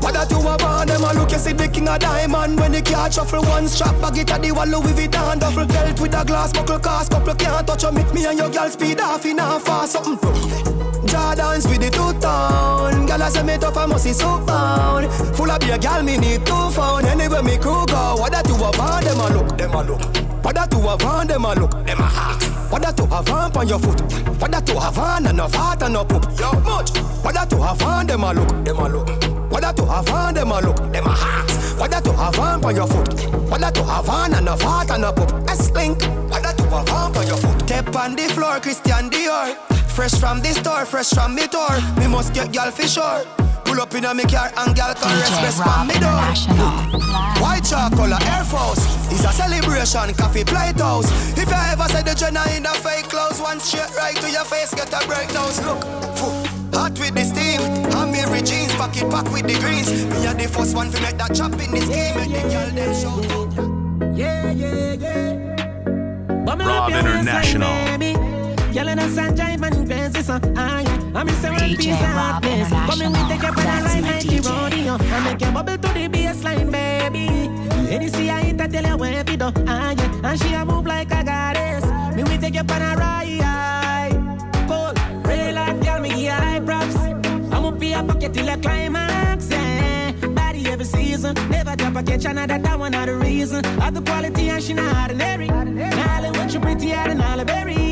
What 0.00 0.14
that 0.14 0.30
you 0.30 0.40
have 0.40 0.62
on 0.62 0.86
them 0.86 1.02
a 1.02 1.12
look, 1.14 1.32
you 1.32 1.38
see 1.38 1.52
the 1.52 1.68
king 1.68 1.88
of 1.88 1.98
diamond. 1.98 2.60
When 2.60 2.72
the 2.72 2.82
car 2.82 3.10
shuffle 3.10 3.42
one 3.42 3.66
strap, 3.68 4.00
bag 4.00 4.18
it 4.18 4.30
at 4.30 4.42
the 4.42 4.52
wall 4.52 4.66
Louis 4.66 4.92
Vuitton. 4.92 5.40
Duffel 5.40 5.66
belt 5.66 6.00
with 6.00 6.14
a 6.14 6.24
glass 6.24 6.52
buckle 6.52 6.78
Cause 6.78 7.08
couple 7.08 7.34
can't 7.34 7.66
touch 7.66 7.84
me, 7.92 8.04
me 8.12 8.26
and 8.26 8.38
your 8.38 8.50
girl 8.50 8.70
speed 8.70 9.00
off 9.00 9.24
in 9.26 9.38
a 9.38 9.58
fast 9.58 9.92
something 9.92 10.16
Jordans 11.06 11.68
with 11.68 11.80
the 11.80 11.90
two-tone 11.90 13.06
Girl 13.06 13.22
I 13.22 13.28
say 13.28 13.42
me 13.42 13.58
tough, 13.58 13.76
I 13.76 13.86
must 13.86 14.04
see 14.04 14.12
so 14.12 14.38
bound 14.44 15.12
Full 15.36 15.50
of 15.50 15.60
beer, 15.60 15.78
girl 15.78 16.02
me 16.02 16.16
need 16.18 16.46
two 16.46 16.70
phone. 16.70 17.04
Anywhere 17.06 17.42
me 17.42 17.58
crew 17.58 17.86
go, 17.86 18.16
what 18.18 18.32
that 18.32 18.46
you 18.48 18.54
have 18.54 18.80
on 18.80 19.04
them 19.04 19.18
a 19.18 19.28
look, 19.34 19.58
them 19.58 19.74
a 19.74 19.82
look 19.82 20.25
That 20.54 20.72
you 20.72 20.80
have 20.80 21.04
on 21.04 21.26
them 21.26 21.44
a 21.44 21.54
look, 21.54 21.70
them 21.70 21.98
a 21.98 22.02
hawk 22.02 22.42
What 22.72 22.98
you 22.98 23.06
have 23.06 23.28
on 23.28 23.56
on 23.56 23.68
your 23.68 23.78
foot 23.78 23.98
that 24.50 24.68
you 24.68 24.78
have 24.78 24.98
on 24.98 25.26
and 25.26 25.36
no 25.36 25.48
fat 25.48 25.82
and 25.82 25.94
no 25.94 26.04
poop 26.04 26.24
Yo, 26.38 26.52
much 26.60 26.92
that 26.92 27.50
you 27.50 27.62
have 27.62 27.82
on 27.82 28.06
them 28.06 28.24
a 28.24 28.32
look, 28.32 28.64
them 28.64 28.78
a 28.78 28.88
look 28.88 29.36
that 29.66 29.78
you 29.78 29.86
have 29.86 30.08
on 30.10 30.34
them 30.34 30.52
a 30.52 30.60
look, 30.60 30.76
them 30.92 31.06
a 31.06 31.10
hot. 31.10 31.50
What 31.78 32.06
you 32.06 32.12
have 32.12 32.38
on 32.38 32.64
on 32.64 32.76
your 32.76 32.86
foot? 32.86 33.16
That 33.60 33.76
you 33.76 33.84
have 33.84 34.08
on 34.08 34.34
and 34.34 34.48
a 34.48 34.56
fart 34.56 34.90
and 34.90 35.04
a 35.04 35.12
poop? 35.12 35.32
What 35.32 36.42
that 36.42 36.58
you 36.58 36.66
have 36.66 36.88
on 36.90 37.16
on 37.16 37.26
your 37.26 37.36
foot? 37.36 37.62
Step 37.62 37.96
on 37.96 38.14
the 38.14 38.28
floor, 38.28 38.60
Christian 38.60 39.10
Dior. 39.10 39.56
Fresh 39.88 40.14
from 40.20 40.40
the 40.40 40.52
store, 40.52 40.84
fresh 40.84 41.10
from 41.10 41.34
me 41.34 41.46
tour. 41.48 41.80
Me 41.98 42.06
must 42.06 42.32
get 42.34 42.52
gal 42.52 42.70
for 42.70 42.86
sure. 42.86 43.24
Pull 43.66 43.80
up 43.80 43.94
in 43.94 44.04
a 44.04 44.14
me 44.14 44.22
car 44.24 44.52
and 44.56 44.76
gal 44.76 44.94
can 44.94 45.18
rest 45.18 45.42
rest 45.42 45.62
from 45.62 45.88
me 45.88 45.94
door. 45.98 46.22
White 47.42 47.64
charcoal 47.64 48.14
Air 48.14 48.44
Force 48.44 48.86
is 49.10 49.24
a 49.24 49.32
celebration, 49.32 50.14
coffee 50.14 50.44
plate 50.44 50.78
house. 50.78 51.10
If 51.36 51.52
I 51.52 51.72
ever 51.72 51.88
say 51.90 52.02
the 52.02 52.14
Jenna 52.14 52.44
in 52.56 52.62
the 52.62 52.70
fake 52.70 53.10
clothes, 53.10 53.40
one 53.40 53.58
straight 53.58 53.94
right 53.96 54.16
to 54.16 54.30
your 54.30 54.44
face, 54.44 54.72
get 54.72 54.92
a 54.94 55.04
breakdown. 55.06 55.50
Look, 55.66 55.82
hot 56.72 56.98
with 56.98 57.14
the 57.14 57.24
steam. 57.24 57.60
I'm 57.92 58.12
Mary 58.12 58.40
jeans, 58.42 58.74
pocket 58.76 59.10
pack 59.10 59.30
with 59.32 59.46
the 59.46 59.58
greens. 59.58 59.90
Me 59.90 60.26
a 60.26 60.34
the 60.34 60.46
first 60.48 60.76
one 60.76 60.90
to 60.92 61.00
make 61.02 61.18
that 61.18 61.34
chop 61.34 61.52
in 61.52 61.70
the 61.72 61.80
scheme. 61.80 62.14
Make 62.14 62.32
the 62.32 62.42
girl 62.48 62.70
them 62.70 62.92
show. 62.94 63.16
Yeah, 64.14 64.50
yeah, 64.52 64.92
yeah. 64.92 66.44
Rob 66.46 66.60
love 66.60 66.90
your 66.90 67.00
International. 67.00 68.15
Girl 68.76 68.88
in 68.88 68.98
a 68.98 69.08
sun 69.08 69.34
jive 69.34 69.62
and 69.62 69.88
fancy 69.88 70.22
so 70.22 70.38
ah 70.54 70.80
yeah. 70.80 71.18
I'm 71.18 71.26
in 71.26 71.34
DJ 71.34 71.78
piece 71.78 71.92
of 71.94 72.12
happiness. 72.20 72.68
Come 72.68 73.00
in 73.00 73.10
we 73.10 73.18
take 73.26 73.42
you 73.42 73.48
for 73.48 73.62
the 73.62 73.68
ride 73.86 74.02
like 74.02 74.26
the 74.26 74.38
rodeo. 74.46 74.94
I 75.00 75.20
make 75.24 75.40
you 75.40 75.50
bubble 75.50 75.78
to 75.78 75.88
the 75.94 76.08
baseline, 76.10 76.70
baby. 76.70 77.26
Any 77.90 78.08
see 78.08 78.28
I 78.28 78.42
hit, 78.42 78.60
I 78.60 78.66
tell 78.68 78.84
you 78.84 78.96
where 78.98 79.24
to 79.24 79.36
do. 79.38 79.50
Ah 79.66 79.94
yeah. 79.96 80.28
And 80.28 80.38
she 80.38 80.52
a 80.52 80.62
move 80.66 80.84
like 80.84 81.10
a 81.10 81.24
goddess. 81.24 81.86
Me 82.16 82.22
we 82.24 82.36
take 82.36 82.54
you 82.54 82.64
for 82.64 82.74
a 82.74 82.96
ride. 83.00 84.12
Cool, 84.68 84.92
real 85.24 85.54
like 85.54 85.80
girl, 85.82 86.00
me 86.02 86.10
give 86.10 86.34
high 86.34 86.60
props. 86.60 86.96
I'm 86.96 87.64
up 87.64 87.82
your 87.82 88.02
pocket 88.02 88.34
till 88.34 88.44
the 88.44 88.58
climax. 88.60 89.48
Yeah. 89.48 90.12
Body 90.34 90.66
every 90.68 90.84
season, 90.84 91.34
never 91.48 91.76
drop 91.76 91.96
a 91.96 92.02
catch 92.02 92.26
another. 92.26 92.58
That 92.58 92.78
one 92.78 92.92
not 92.92 93.06
the 93.06 93.16
reason. 93.16 93.64
Of 93.80 93.94
the 93.94 94.02
quality 94.02 94.50
and 94.50 94.62
she 94.62 94.74
not 94.74 95.10
ordinary. 95.10 95.46
Now 95.46 96.30
when 96.32 96.50
you 96.50 96.60
pretty 96.60 96.92
out 96.92 97.08
and 97.08 97.22
all 97.22 97.42
berry. 97.42 97.85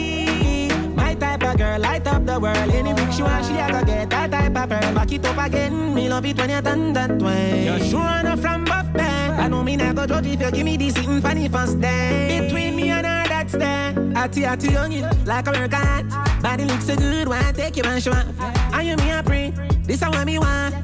My 1.75 1.81
type 1.81 2.07
of 2.07 2.07
girl 2.07 2.15
light 2.15 2.15
up 2.15 2.27
the 2.27 2.41
world. 2.41 2.71
Any 2.71 2.93
week 2.93 3.13
she 3.13 3.23
want, 3.23 3.45
she 3.47 3.55
a 3.55 3.67
go 3.69 3.85
get 3.85 4.11
that 4.11 4.31
type 4.31 4.57
of 4.57 4.69
pearl. 4.69 4.95
Back 4.95 5.13
it 5.13 5.27
up 5.27 5.47
again, 5.47 5.95
me 5.95 6.09
love 6.09 6.25
it 6.25 6.37
when 6.39 6.51
you 6.51 6.61
done 6.61 6.93
that 6.93 7.21
way. 7.21 7.65
You're 7.65 7.81
sure 7.81 8.19
enough 8.21 8.41
from 8.41 8.65
buff 8.65 8.93
band. 8.93 9.41
I 9.41 9.49
know 9.49 9.63
me 9.63 9.77
not 9.77 9.97
go 9.97 10.07
judge 10.07 10.27
if 10.27 10.41
you 10.41 10.51
give 10.53 10.65
me 10.65 10.77
this 10.77 10.95
sitting 10.95 11.21
funny 11.21 11.49
first 11.49 11.81
day. 11.81 12.43
Between 12.43 12.77
me 12.77 12.91
and 12.91 13.05
her, 13.05 13.25
that's 13.27 13.53
there. 13.53 13.95
i 14.17 14.25
Atty 14.25 14.45
atty 14.45 14.69
youngin, 14.69 15.27
like 15.27 15.47
a 15.49 15.51
American. 15.51 16.09
Body 16.43 16.65
looks 16.65 16.87
so 16.87 16.97
good, 16.97 17.29
why 17.29 17.49
I 17.49 17.53
take 17.53 17.77
you 17.77 17.83
and 17.83 18.03
show 18.03 18.13
off? 18.13 18.73
Are 18.73 18.83
you 18.83 18.97
me 18.97 19.11
a 19.11 19.23
pre? 19.23 19.51
This 19.83 20.01
is 20.01 20.09
what 20.09 20.25
me 20.25 20.39
want. 20.39 20.84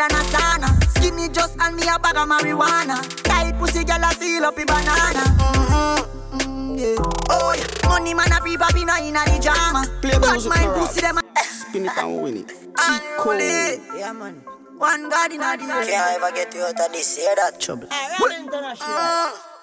Than 0.00 0.16
a 0.16 0.22
sauna. 0.32 0.68
Skinny 0.96 1.28
just 1.28 1.56
and 1.60 1.76
me 1.76 1.82
a 1.82 1.98
bag 1.98 2.16
of 2.16 2.28
marijuana. 2.28 2.96
Tight 3.22 3.58
pussy 3.58 3.84
girl 3.84 4.02
a 4.02 4.10
seal 4.14 4.44
up 4.44 4.58
in 4.58 4.66
banana. 4.66 5.24
Mm-hmm. 5.36 6.38
Mm, 6.38 6.78
yeah. 6.80 6.96
Oh, 7.28 7.52
yeah. 7.52 7.88
money 7.88 8.14
man 8.14 8.32
a 8.32 8.40
peep 8.40 8.60
up 8.60 8.74
in 8.74 8.88
a 8.88 8.96
inna 9.04 9.20
the 9.28 9.38
drama. 9.42 9.84
Play 10.00 10.18
Bad 10.18 10.32
music, 10.32 10.50
mind 10.56 10.72
pussy 10.74 11.00
rap. 11.02 11.14
them 11.16 11.24
a 11.36 11.44
Spin 11.44 11.84
it 11.84 11.98
and 11.98 12.22
win 12.22 12.36
it. 12.38 12.52
Unruly. 12.80 13.80
Yeah 13.98 14.12
man. 14.12 14.42
One 14.78 15.10
God 15.10 15.32
in 15.32 15.42
a 15.42 15.56
the. 15.58 15.66
Can't 15.66 16.16
ever 16.16 16.32
get 16.34 16.54
you 16.54 16.62
out 16.62 16.80
of 16.80 16.92
this, 16.92 17.16
hear 17.18 17.34
that? 17.36 17.60
Trouble. 17.60 17.88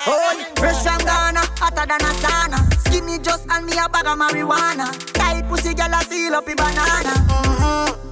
Oh, 0.09 0.45
fresh 0.57 0.83
from 0.83 0.99
Ghana, 0.99 1.41
hotter 1.57 1.85
than 1.89 2.01
a 2.01 2.13
sauna. 2.21 2.59
Skinny 2.85 3.17
just 3.19 3.47
and 3.49 3.65
me 3.65 3.73
a 3.73 3.89
bag 3.89 4.05
of 4.05 4.19
marijuana. 4.19 4.85
Tight 5.13 5.47
pussy 5.49 5.73
girl 5.73 5.93
a 5.93 6.03
seal 6.03 6.35
up 6.35 6.47
a 6.47 6.53
banana. 6.55 7.13
Mm-hmm, 7.25 7.63
mm, 7.63 8.06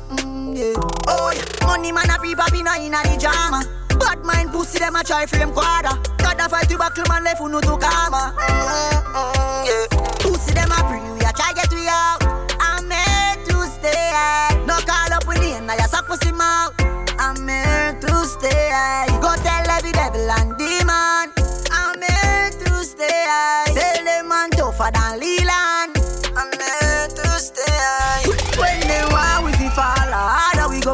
yeah. 0.56 0.74
Oh, 1.08 1.32
yeah. 1.36 1.66
money 1.68 1.92
man 1.92 2.10
a 2.10 2.18
pre 2.18 2.34
poppy 2.34 2.60
in 2.60 2.68
a 2.68 3.00
the 3.04 3.18
drama. 3.20 3.64
Bad 4.00 4.24
mind 4.24 4.52
pussy 4.52 4.80
them 4.80 4.96
a 4.96 5.04
try 5.04 5.26
frame 5.26 5.52
quarter. 5.52 5.96
God 6.18 6.40
a 6.40 6.50
fight 6.50 6.72
you 6.72 6.78
back 6.78 6.96
man 7.10 7.24
left 7.24 7.40
who 7.40 7.50
no 7.50 7.60
to 7.60 7.76
karma. 7.78 8.34
Mm-hmm, 8.40 9.66
yeah. 9.68 9.86
Pussy 10.24 10.54
them 10.54 10.72
a 10.72 10.80
pre 10.88 11.00
we 11.12 11.20
a 11.20 11.32
try 11.36 11.52
get 11.54 11.72
we 11.74 11.88
out. 11.88 12.24
I'm 12.60 12.88
here 12.90 13.36
to 13.52 13.68
stay. 13.68 14.64
No 14.66 14.80
call 14.88 15.12
up 15.12 15.28
with 15.28 15.40
the 15.40 15.60
end, 15.60 15.70
I 15.70 15.78
suck 15.88 16.08
pussy 16.08 16.32
mouth. 16.32 16.74
I'm 17.20 17.48
here 17.48 17.98
to 18.00 18.26
stay. 18.26 18.72
Go 19.20 19.36
tell 19.44 19.70
every 19.70 19.92
devil 19.92 20.32
and 20.32 20.55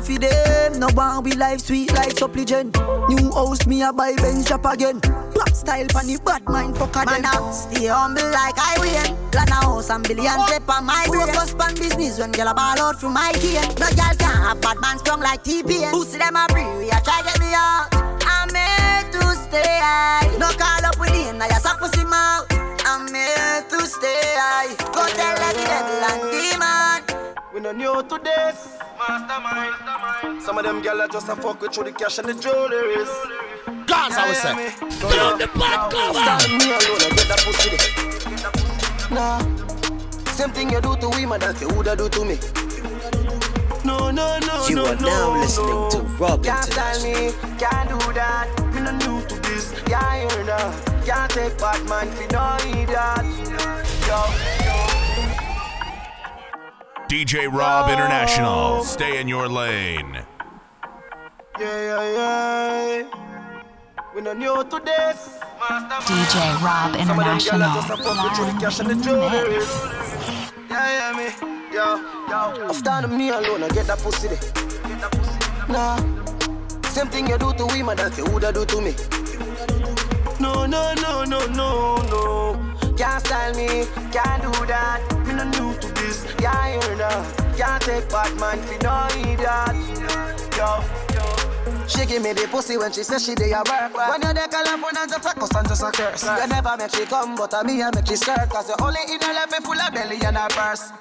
go 0.01 0.07
fi 0.07 0.17
them. 0.17 0.79
No 0.79 0.87
one 0.93 1.23
we 1.23 1.31
life 1.33 1.61
sweet 1.61 1.93
like 1.93 2.17
supplicant. 2.17 2.75
New 3.09 3.31
house 3.31 3.65
me 3.67 3.81
a 3.83 3.93
buy 3.93 4.13
Benz 4.15 4.47
shop 4.47 4.65
again. 4.65 4.99
Pop 5.01 5.49
style 5.49 5.85
the 5.87 6.21
bad 6.25 6.43
mind 6.45 6.77
fuck 6.77 6.95
again. 6.95 7.21
Man 7.21 7.25
I 7.25 7.51
stay 7.51 7.87
humble 7.87 8.23
like 8.31 8.57
I 8.57 8.77
win. 8.79 9.31
Plan 9.31 9.47
a 9.49 9.53
house 9.53 9.89
and 9.89 10.07
billion 10.07 10.39
step 10.47 10.69
on 10.69 10.85
my 10.85 11.05
brain. 11.07 11.27
Focus 11.27 11.53
pan 11.53 11.75
business 11.75 12.19
when 12.19 12.31
girl 12.31 12.47
a 12.47 12.53
ball 12.53 12.79
out 12.79 12.99
through 12.99 13.11
my 13.11 13.31
cane. 13.33 13.61
No 13.79 13.87
girl 13.89 14.15
can 14.17 14.35
have 14.43 14.61
bad 14.61 14.77
man 14.81 14.97
strong 14.99 15.19
like 15.21 15.43
TPN. 15.43 15.91
Pussy 15.91 16.17
them 16.17 16.35
a 16.35 16.47
free, 16.51 16.65
we 16.77 16.89
a 16.89 16.99
try 17.01 17.21
get 17.23 17.39
me 17.39 17.53
out. 17.53 17.87
I'm 17.93 18.49
here 18.49 19.11
to 19.11 19.21
stay 19.47 19.79
high. 19.81 20.27
No 20.37 20.49
call 20.57 20.85
up 20.85 20.99
with 20.99 21.11
him, 21.11 21.37
now 21.37 21.45
you 21.45 21.59
suck 21.59 21.79
pussy 21.79 22.05
mouth. 22.05 22.47
I'm 22.85 23.07
here 23.13 23.63
to 23.69 23.85
stay 23.85 24.35
high. 24.37 24.73
Go 24.91 25.05
tell 25.15 25.35
devil 25.37 26.03
and 26.09 26.31
demon. 26.31 26.80
We 27.61 27.65
no 27.65 27.73
new 27.73 28.01
to 28.01 28.19
this. 28.23 28.79
Mastermind. 28.97 30.41
Some 30.41 30.57
of 30.57 30.63
them 30.63 30.81
gyal 30.81 31.07
just 31.11 31.29
a 31.29 31.35
fuck 31.35 31.61
with 31.61 31.71
through 31.71 31.83
the 31.83 31.91
cash 31.91 32.17
and 32.17 32.27
the 32.27 32.33
jewelries. 32.33 33.85
Gaza, 33.85 34.23
we 34.27 34.33
say. 34.33 34.73
Down 35.15 35.37
the 35.37 35.47
black 35.53 35.91
cover. 35.91 36.57
Me 36.57 36.71
alone, 36.73 37.01
I 37.05 37.09
get 37.13 37.27
that 37.27 37.43
pussy. 37.45 37.77
there. 37.77 39.15
Nah. 39.15 40.31
Same 40.31 40.49
thing 40.49 40.71
you 40.71 40.81
do 40.81 40.95
to 40.95 41.09
women 41.09 41.39
that 41.41 41.61
you 41.61 41.67
woulda 41.67 41.95
do 41.95 42.09
to 42.09 42.25
me. 42.25 42.39
No, 43.85 44.09
no, 44.09 44.39
no, 44.39 44.67
You 44.67 44.75
no, 44.77 44.85
are 44.87 44.95
no, 44.95 45.05
now 45.05 45.33
no. 45.35 45.39
listening 45.41 45.91
to 45.91 45.99
Rob 46.17 46.43
Can't 46.43 46.71
tell 46.71 47.03
me, 47.03 47.31
can't 47.59 47.89
do 47.89 48.13
that. 48.13 48.49
Me 48.73 48.81
no 48.81 48.91
new 49.05 49.21
to 49.27 49.35
this. 49.41 49.71
Yeah, 49.87 49.99
I 50.01 50.21
heard 50.21 50.47
that. 50.47 51.05
Can't 51.05 51.31
take 51.31 51.59
bad 51.59 51.87
man 51.87 52.07
fi 52.09 52.25
no 52.33 52.57
idiot. 52.71 53.51
Yo, 54.07 54.60
DJ 57.11 57.51
Rob 57.51 57.89
International. 57.89 58.85
Stay 58.85 59.19
in 59.19 59.27
your 59.27 59.49
lane. 59.49 60.23
yeah, 61.59 61.81
yeah, 61.89 62.13
yeah. 62.15 63.03
We 64.15 64.21
no 64.21 64.31
new 64.31 64.63
to 64.63 64.79
this. 64.79 65.37
DJ 66.07 66.55
Rob 66.63 66.95
Some 66.95 67.19
of 67.19 67.25
them 67.25 67.37
gyal 67.37 67.59
International. 67.59 67.73
just 67.75 67.89
a 67.89 67.97
fuck 67.97 68.23
with 68.23 68.33
through 68.37 68.45
the 68.45 68.59
cash 68.61 68.79
and 68.79 68.89
the 68.91 68.93
jewelries. 68.93 69.71
Yeah, 70.69 71.11
yeah, 71.11 71.17
me. 71.17 71.27
Yo, 71.75 71.97
yo. 72.29 72.69
After 72.69 73.07
me 73.09 73.27
alone, 73.27 73.63
I 73.63 73.67
get 73.67 73.87
that 73.87 73.99
pussy 73.99 74.29
there. 74.29 74.39
Nah. 75.67 75.97
Same 76.91 77.07
thing 77.07 77.27
you 77.27 77.37
do 77.37 77.51
to 77.51 77.65
women 77.65 77.97
that 77.97 78.17
you 78.17 78.23
woulda 78.23 78.53
do 78.53 78.63
to 78.63 78.79
me. 78.79 78.95
No, 80.39 80.65
no, 80.65 80.93
no, 80.93 81.25
no, 81.25 81.45
no, 81.47 81.97
no. 82.07 82.75
Can't 82.97 83.25
style 83.25 83.53
me, 83.55 83.85
can't 84.13 84.41
do 84.43 84.65
that. 84.65 85.01
Me 85.27 85.33
no 85.33 85.43
new 85.43 85.73
to 85.77 85.87
this, 85.93 86.00
yeah, 86.41 86.51
I 86.53 86.71
hear. 86.71 87.55
Can't 87.57 87.81
take 87.83 88.09
bad 88.09 88.33
man 88.39 88.57
fi 88.65 88.77
no 88.81 89.05
idiot. 89.13 89.75
Yo, 90.57 90.83
yo. 91.13 91.87
She 91.87 92.05
give 92.05 92.23
me 92.23 92.33
the 92.33 92.47
pussy 92.49 92.77
when 92.77 92.91
she 92.91 93.03
say 93.03 93.19
she 93.19 93.35
dey 93.35 93.51
a 93.51 93.61
work. 93.69 93.93
When 93.95 94.21
you 94.21 94.33
dey 94.33 94.47
call 94.49 94.65
her 94.65 94.77
phone 94.77 94.97
and 94.97 95.09
just 95.09 95.25
a 95.25 95.33
cuss 95.33 95.55
and 95.55 95.67
just 95.67 95.83
a 95.83 95.91
curse. 95.91 96.23
You 96.23 96.47
never 96.47 96.75
make 96.77 96.91
she 96.95 97.05
come, 97.05 97.35
but 97.35 97.53
a 97.53 97.63
me 97.63 97.81
I 97.83 97.91
make 97.93 98.07
she 98.07 98.15
skirt. 98.15 98.49
Cause 98.49 98.69
you 98.69 98.75
only 98.81 98.99
in 99.13 99.21
her 99.21 99.33
life 99.33 99.53
full 99.61 99.79
of 99.79 99.93
belly 99.93 100.17
and 100.25 100.37
her 100.37 100.47
purse. 100.49 100.91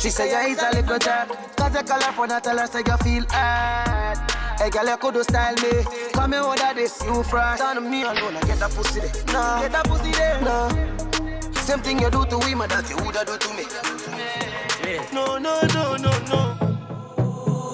She 0.00 0.10
say 0.10 0.30
you 0.30 0.54
is 0.54 0.62
a 0.62 0.70
little 0.70 0.98
jerk. 0.98 1.28
Cause 1.56 1.74
you 1.74 1.82
call 1.82 2.00
her 2.00 2.12
phone 2.12 2.30
and 2.30 2.42
tell 2.42 2.58
her 2.58 2.66
say 2.66 2.82
you 2.86 2.96
feel 2.98 3.24
hurt. 3.30 4.18
Hey 4.58 4.70
girl, 4.70 4.86
you 4.86 4.96
could 4.96 5.14
do 5.14 5.22
style 5.24 5.54
me. 5.56 5.82
Come 6.12 6.32
here, 6.32 6.42
order 6.42 6.72
this, 6.74 7.02
you 7.04 7.22
first. 7.24 7.60
Turn 7.60 7.90
me 7.90 8.02
alone, 8.02 8.36
I 8.36 8.40
get 8.46 8.60
that 8.60 8.70
pussy 8.70 9.00
there. 9.00 9.10
Nah, 9.32 9.60
get 9.62 9.72
that 9.72 9.84
pussy 9.86 10.12
there. 10.12 10.40
Nah. 10.40 10.68
Same 11.60 11.80
thing 11.80 11.98
you 11.98 12.08
do 12.10 12.24
to 12.26 12.38
women 12.38 12.68
that 12.68 12.88
you 12.88 12.96
woulda 12.98 13.24
do 13.24 13.36
to 13.36 13.48
me. 13.54 13.64
No, 15.12 15.38
no, 15.38 15.60
no, 15.72 15.96
no, 15.96 16.10
no. 16.28 16.40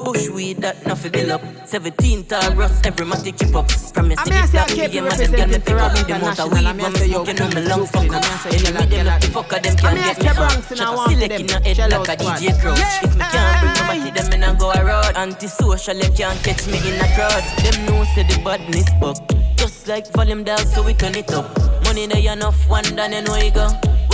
Bushweed 0.05 0.59
that 0.59 0.87
nothing 0.87 1.13
build 1.13 1.31
up. 1.31 1.43
17 1.67 2.25
tall 2.27 2.55
rust, 2.55 2.87
every 2.87 3.07
matic 3.07 3.39
chip 3.39 3.55
up. 3.55 3.71
From 3.71 4.11
your 4.11 4.19
I 4.21 4.25
city 4.25 4.37
I 4.39 4.47
say 4.47 4.59
I 4.59 4.67
black, 4.67 4.69
keep 4.69 4.91
me 4.91 4.97
you 4.97 5.07
and 5.07 5.19
them 5.19 5.33
girl 5.33 5.49
me 5.49 5.59
pick 5.59 5.75
up. 5.77 5.93
The 5.93 6.01
International. 6.01 6.49
weed 6.51 6.67
I 6.67 6.73
mean, 6.73 6.87
I 6.87 6.89
when 6.89 6.93
me 6.93 6.99
say, 6.99 7.07
yo, 7.07 7.25
smoke, 7.25 7.29
you 7.29 7.35
know 7.35 7.49
me 7.49 7.55
King 7.55 7.65
lung 7.69 7.81
Juice, 7.81 7.91
fuck 7.91 8.11
I 8.11 8.17
up. 8.17 8.25
I 8.47 8.51
Enemy 8.51 8.87
them 8.87 9.07
like 9.07 9.21
the 9.21 9.29
that. 9.29 9.33
fucker, 9.35 9.63
them 9.63 9.77
I 9.77 9.81
can't 9.81 9.99
I 9.99 10.15
get 10.15 10.23
me. 10.23 10.29
I 10.29 10.61
Shut 10.75 10.81
up, 10.81 11.11
select 11.11 11.41
in 11.41 11.51
a 11.51 11.59
head 11.63 11.79
like 11.91 12.09
a 12.09 12.17
DJ 12.17 12.61
crowd. 12.61 12.79
If 13.03 13.15
me 13.17 13.25
can't 13.31 13.55
bring 13.61 13.75
nobody, 13.75 14.11
them 14.11 14.27
me 14.31 14.37
not 14.39 14.59
go 14.59 14.71
a 14.71 14.85
road. 14.85 15.17
Antisocial, 15.17 15.99
them 15.99 16.15
can't 16.15 16.43
catch 16.43 16.67
me 16.67 16.79
in 16.79 17.01
a 17.01 17.07
crowd. 17.15 17.43
Them 17.63 17.87
know 17.87 18.05
say 18.15 18.23
the 18.25 18.41
badness 18.45 18.89
buck. 19.01 19.19
Just 19.57 19.87
like 19.89 20.07
volume 20.13 20.45
dog, 20.45 20.61
so 20.67 20.83
we 20.83 20.95
turn 20.95 21.15
it 21.15 21.31
up. 21.33 21.47
Money 21.85 22.07
they 22.07 22.27
enough, 22.27 22.69
one 22.69 22.85
done 22.97 23.13
and 23.13 23.29
we 23.29 23.51
go. 23.51 23.69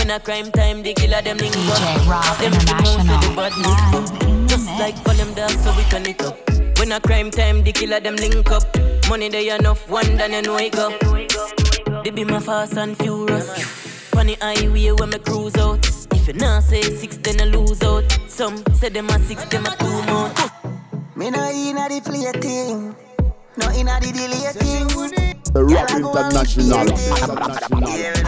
When 0.07 0.15
a 0.15 0.21
crime 0.21 0.53
time, 0.53 0.85
the 0.85 0.95
killer 0.95 1.21
them 1.21 1.37
link 1.39 1.57
up. 1.57 1.79
DJ 1.79 2.09
Rob 2.09 2.39
Them 2.39 2.53
fi 2.53 2.79
know 2.79 2.95
say 2.95 3.19
the 3.19 3.27
International. 3.27 3.35
badness. 3.35 4.49
Just 4.49 4.67
like 4.79 4.95
volume 4.99 5.35
dog, 5.35 5.51
so 5.51 5.77
we 5.77 5.83
turn 5.91 6.07
it 6.07 6.23
up. 6.23 6.39
When 6.79 6.93
a 6.93 7.01
crime 7.01 7.29
time, 7.33 7.65
the 7.65 7.73
killer 7.73 7.99
them 7.99 8.15
link 8.15 8.49
up. 8.53 8.63
Money 9.09 9.29
they 9.31 9.49
enough, 9.53 9.91
one 9.91 10.17
done 10.17 10.33
and 10.33 10.47
wake 10.55 10.77
up. 10.77 10.93
They 12.05 12.11
be 12.11 12.23
my 12.23 12.39
fast 12.39 12.77
and 12.77 12.97
furious. 12.97 13.51
On 14.17 14.29
the 14.29 14.37
highway 14.41 14.93
when 14.93 15.11
me 15.11 15.19
cruise 15.19 15.57
out. 15.57 15.85
If 16.13 16.29
you 16.29 16.35
not 16.35 16.63
say 16.63 16.83
six, 16.83 17.17
then 17.17 17.41
I 17.41 17.45
lose 17.47 17.83
out. 17.83 18.05
Some 18.29 18.63
say 18.75 18.91
them 18.91 19.09
a 19.09 19.19
six, 19.19 19.45
them 19.47 19.67
a 19.67 19.75
two 19.75 20.03
more. 20.07 20.31
Me 21.17 21.31
no 21.31 21.51
inna 21.51 21.89
the 21.89 22.01
play 22.01 22.31
thing, 22.41 22.95
no 23.57 23.71
inna 23.73 23.99
the 23.99 24.13
delay 24.13 24.53
thing. 24.53 25.36
The 25.57 25.65
Rock 25.65 25.91
International. 25.91 26.85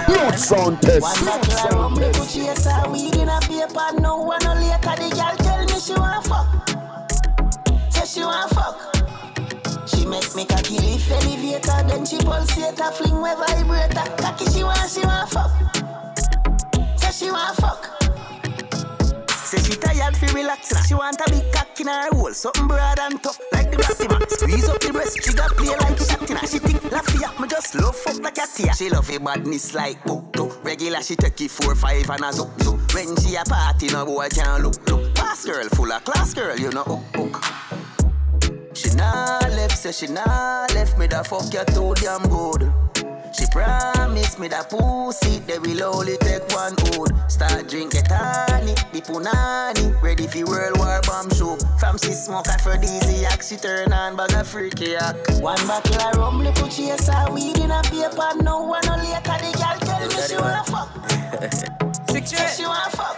Blood 0.06 0.38
sound 0.38 0.80
test. 0.80 1.02
One 1.02 1.24
bottle 1.26 1.68
of 1.68 1.74
rum, 1.74 1.92
me 2.00 2.08
put 2.10 2.26
chase 2.26 2.64
her 2.64 2.90
weed 2.90 3.16
in 3.16 3.28
a 3.28 3.38
paper. 3.40 4.00
No 4.00 4.16
one 4.16 4.40
no 4.44 4.54
later. 4.54 4.96
The 4.96 5.12
girl 5.12 5.36
tell 5.36 5.62
me 5.66 5.78
she 5.78 5.92
want 5.92 6.24
fuck. 6.24 6.48
Say 7.92 8.06
she 8.06 8.24
want 8.24 8.48
fuck. 8.48 8.80
She 9.86 10.06
make 10.06 10.34
me 10.34 10.46
cocky 10.46 10.78
lift 10.78 11.10
elevator, 11.10 11.82
then 11.86 12.06
she 12.06 12.16
pulsate 12.16 12.78
her, 12.78 12.92
fling 12.92 13.20
my 13.20 13.34
vibrator. 13.34 14.08
Cocky 14.16 14.46
she 14.46 14.64
want, 14.64 14.90
she 14.90 15.00
want 15.02 15.28
fuck. 15.28 15.50
Say 16.96 17.26
she 17.26 17.30
want 17.30 17.56
fuck. 17.56 17.97
Say 19.48 19.62
she 19.62 19.76
tired 19.80 20.14
fi 20.14 20.26
relax. 20.34 20.86
She 20.86 20.92
want 20.92 21.18
a 21.26 21.30
big 21.30 21.50
cock 21.54 21.80
in 21.80 21.86
her 21.86 22.10
hole, 22.12 22.34
something 22.34 22.68
broad 22.68 22.98
and 22.98 23.22
tough 23.22 23.40
like 23.50 23.70
the 23.70 23.78
man. 23.78 24.28
Squeeze 24.28 24.68
up 24.68 24.78
the 24.78 24.92
breast, 24.92 25.24
she 25.24 25.32
got 25.32 25.56
play 25.56 25.74
like 25.74 25.96
shot 25.96 26.30
inna. 26.30 26.46
She 26.46 26.58
think 26.58 26.84
Lafayette, 26.92 27.40
me 27.40 27.48
just 27.48 27.74
love 27.74 27.96
fuck 27.96 28.22
like 28.22 28.36
a 28.36 28.46
tia. 28.46 28.74
She 28.74 28.90
love 28.90 29.08
a 29.08 29.18
badness 29.18 29.74
like 29.74 30.04
book 30.04 30.34
to. 30.34 30.52
Regular 30.62 31.00
she 31.00 31.16
take 31.16 31.40
it 31.40 31.50
four 31.50 31.74
five 31.74 32.10
and 32.10 32.24
a 32.24 32.30
zook 32.30 32.50
zook. 32.60 32.78
When 32.92 33.16
she 33.16 33.36
a 33.36 33.44
party, 33.44 33.86
no 33.86 34.04
boy 34.04 34.28
can 34.28 34.62
look 34.64 34.86
look. 34.86 35.14
Pass 35.14 35.46
girl, 35.46 35.66
full 35.70 35.92
of 35.92 36.04
class 36.04 36.34
girl, 36.34 36.54
you 36.58 36.68
know 36.68 36.84
hook. 36.84 37.42
She 38.74 38.90
nah 38.96 39.38
left, 39.48 39.78
say 39.78 39.92
she 39.92 40.08
nah 40.08 40.66
left 40.74 40.98
me 40.98 41.06
the 41.06 41.24
fuck 41.24 41.50
you 41.54 41.64
too 41.74 41.94
damn 41.94 42.20
good. 42.28 42.70
She 43.32 43.46
promised 43.46 44.38
me 44.38 44.48
that 44.48 44.70
pussy, 44.70 45.38
they 45.40 45.58
will 45.58 45.82
only 45.84 46.16
take 46.18 46.48
one 46.50 46.74
hood. 46.78 47.12
Start 47.30 47.68
drinking 47.68 48.00
a 48.00 48.46
tonic, 48.46 48.78
the 48.92 49.00
punani, 49.00 50.02
ready 50.02 50.26
for 50.26 50.46
World 50.46 50.78
War 50.78 51.00
bomb 51.04 51.30
show. 51.30 51.56
From 51.78 51.98
she 51.98 52.12
smoke 52.12 52.48
aphrodisiac, 52.48 53.32
act, 53.32 53.44
she 53.48 53.56
turn 53.56 53.92
on 53.92 54.16
bag 54.16 54.32
of 54.32 54.46
freaky 54.46 54.96
act. 54.96 55.40
One 55.40 55.64
bottle 55.66 56.00
of 56.00 56.16
rum, 56.16 56.38
little 56.40 56.68
chase 56.68 57.08
her 57.08 57.32
weed 57.32 57.58
in 57.58 57.70
a 57.70 57.82
paper. 57.82 58.42
No 58.42 58.62
one 58.62 58.82
no 58.86 58.96
later, 58.96 59.20
the 59.22 59.50
girl 59.56 59.78
tell 59.80 60.08
me 60.08 60.16
she 60.26 60.36
wanna 60.36 60.64
fuck. 60.64 61.82
Six 62.08 62.30
Say 62.30 62.56
she 62.56 62.66
wanna 62.66 62.90
fuck. 62.90 63.16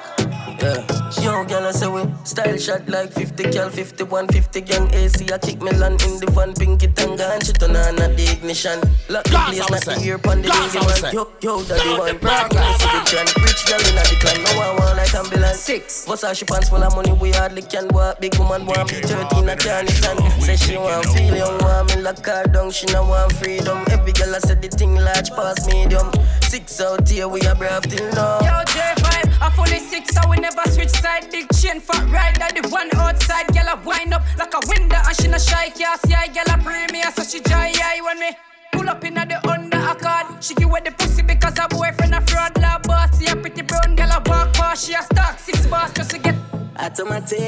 Yeah. 0.60 1.10
She 1.10 1.22
don't 1.22 1.48
girl, 1.48 1.66
I 1.66 1.70
say 1.72 1.88
we 1.88 2.02
style 2.24 2.56
shot 2.58 2.88
like 2.88 3.12
50 3.12 3.50
cal, 3.50 3.70
51, 3.70 4.28
50 4.28 4.60
gang 4.60 4.94
AC. 4.94 5.32
I 5.32 5.38
kick 5.38 5.60
melon 5.62 5.94
in 6.04 6.20
the 6.20 6.30
van, 6.34 6.52
pinky 6.54 6.86
tanga, 6.88 7.32
and 7.32 7.44
she 7.44 7.52
turn 7.52 7.74
on 7.74 7.98
at 8.00 8.16
the 8.16 8.30
ignition. 8.30 8.78
Lock 9.08 9.24
the 9.24 9.38
place, 9.48 9.58
not 9.58 9.84
the 9.84 10.04
ear 10.04 10.18
pon 10.18 10.42
the 10.42 10.48
ringy 10.48 11.02
man. 11.02 11.14
Yo, 11.14 11.32
yo, 11.40 11.62
daddy 11.64 11.98
one, 11.98 12.18
black 12.18 12.50
guy, 12.50 12.72
see 12.76 12.86
the 12.86 13.00
trend. 13.08 13.28
Rich 13.42 13.66
girl 13.66 13.80
in 13.80 13.94
the 13.96 14.16
clan, 14.20 14.38
no 14.44 14.50
one 14.58 14.76
want 14.76 14.96
like 14.96 15.14
ambulance. 15.14 15.58
Six, 15.58 16.06
what's 16.06 16.22
her 16.22 16.34
she 16.34 16.44
pants 16.44 16.68
full 16.68 16.82
of 16.82 16.94
money, 16.94 17.12
we 17.12 17.32
hardly 17.32 17.62
can 17.62 17.88
walk. 17.88 18.20
Big 18.20 18.36
woman 18.38 18.66
want 18.66 18.92
me 18.92 19.00
13, 19.00 19.48
I 19.48 19.56
can't 19.56 19.88
stand. 19.88 20.20
Say 20.42 20.56
she 20.56 20.76
want 20.76 21.06
feel 21.06 21.34
young, 21.34 21.58
want 21.58 21.88
me 21.94 22.02
lock 22.02 22.24
her 22.26 22.44
down, 22.44 22.70
she 22.70 22.86
no 22.92 23.04
want 23.04 23.32
freedom. 23.32 23.82
Every 23.90 24.12
girl 24.12 24.34
I 24.34 24.38
said 24.40 24.62
the 24.62 24.68
thing 24.68 24.94
large 24.94 25.30
past 25.30 25.66
medium. 25.66 26.12
Six 26.50 26.80
out 26.80 27.08
here, 27.08 27.28
we 27.28 27.40
are 27.42 27.54
brave 27.54 27.82
till 27.82 28.10
now. 28.10 28.40
Yo, 28.40 28.64
J5, 28.74 29.38
I 29.40 29.50
fully 29.54 29.78
six, 29.78 30.12
so 30.12 30.20
we 30.28 30.36
never 30.38 30.68
switch 30.68 30.88
side. 30.88 31.30
Big 31.30 31.46
chain, 31.54 31.78
fat 31.78 32.02
ride, 32.10 32.34
that 32.40 32.60
the 32.60 32.68
one 32.70 32.90
outside. 32.96 33.46
Girl, 33.54 33.68
I 33.68 33.74
wind 33.84 34.12
up 34.12 34.22
like 34.36 34.52
a 34.54 34.60
window, 34.66 34.98
and 35.06 35.16
she 35.16 35.28
no 35.28 35.38
shy, 35.38 35.70
can't 35.70 36.00
see 36.04 36.12
I 36.12 36.26
girl, 36.26 36.42
I 36.48 36.58
premier, 36.58 37.08
so 37.12 37.22
she 37.22 37.38
dry 37.38 37.72
eye 37.72 38.00
when 38.02 38.18
me. 38.18 38.49
Pull 38.80 38.88
up 38.88 39.04
in 39.04 39.12
the 39.12 39.38
under 39.46 39.76
accord. 39.76 40.42
She 40.42 40.54
give 40.54 40.68
away 40.70 40.80
the 40.82 40.92
pussy 40.92 41.20
because 41.20 41.58
her 41.58 41.68
boyfriend 41.68 42.14
a 42.14 42.22
fraud. 42.22 42.56
La 42.58 42.78
boss, 42.78 43.10
see 43.18 43.26
a 43.26 43.36
pretty 43.36 43.60
brown 43.60 43.94
girl 43.94 44.08
a 44.10 44.22
walk 44.24 44.54
past. 44.54 44.86
She 44.86 44.94
a 44.94 45.02
stock 45.02 45.38
six 45.38 45.66
bars 45.66 45.92
just 45.92 46.12
to 46.12 46.18
get 46.18 46.34
Automatic, 46.78 47.44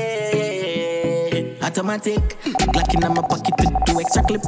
automatic. 1.63 2.37
Glock 2.75 2.93
in 2.93 3.01
my 3.01 3.23
pocket 3.23 3.55
with 3.59 3.73
two 3.87 3.99
extra 3.99 4.23
clip. 4.25 4.45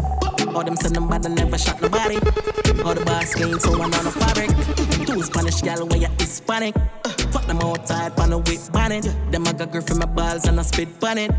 All 0.54 0.62
them 0.62 0.76
send 0.76 0.94
them 0.94 1.08
bad 1.08 1.24
and 1.24 1.36
never 1.36 1.56
shot 1.56 1.80
nobody. 1.80 2.16
All 2.84 2.92
the 2.92 3.02
boss 3.06 3.34
game 3.34 3.58
so 3.58 3.78
one 3.78 3.94
on 3.94 4.04
the 4.04 4.10
fabric. 4.10 4.50
Two 5.06 5.22
Spanish 5.22 5.62
gal 5.62 5.86
where 5.86 6.00
you 6.00 6.08
Hispanic. 6.18 6.74
Fuck 7.32 7.46
them 7.46 7.60
outside 7.62 8.14
pan 8.14 8.34
a 8.34 8.36
whip 8.36 8.60
bonnet. 8.72 9.08
Them 9.30 9.48
I 9.48 9.54
got 9.54 9.72
girl 9.72 9.80
from 9.80 10.00
my 10.00 10.04
balls 10.04 10.44
and 10.44 10.60
I 10.60 10.62
spit 10.62 11.02
on 11.02 11.16
it. 11.16 11.30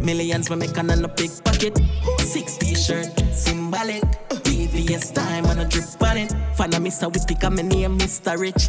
Millions 0.00 0.48
we 0.48 0.54
make 0.56 0.78
on 0.78 0.90
a 0.90 1.08
big 1.08 1.30
pocket. 1.44 1.76
Six 2.18 2.56
t-shirt, 2.56 3.08
symbolic. 3.34 4.02
VVS 4.52 5.14
time 5.14 5.46
on 5.46 5.58
a 5.58 5.64
drip 5.64 5.84
on 6.02 6.16
it. 6.16 6.32
Find 6.54 6.74
a 6.74 6.78
Mr. 6.78 7.40
Come 7.40 7.56
my 7.56 7.62
name 7.62 7.98
Mr. 7.98 8.38
Rich. 8.38 8.68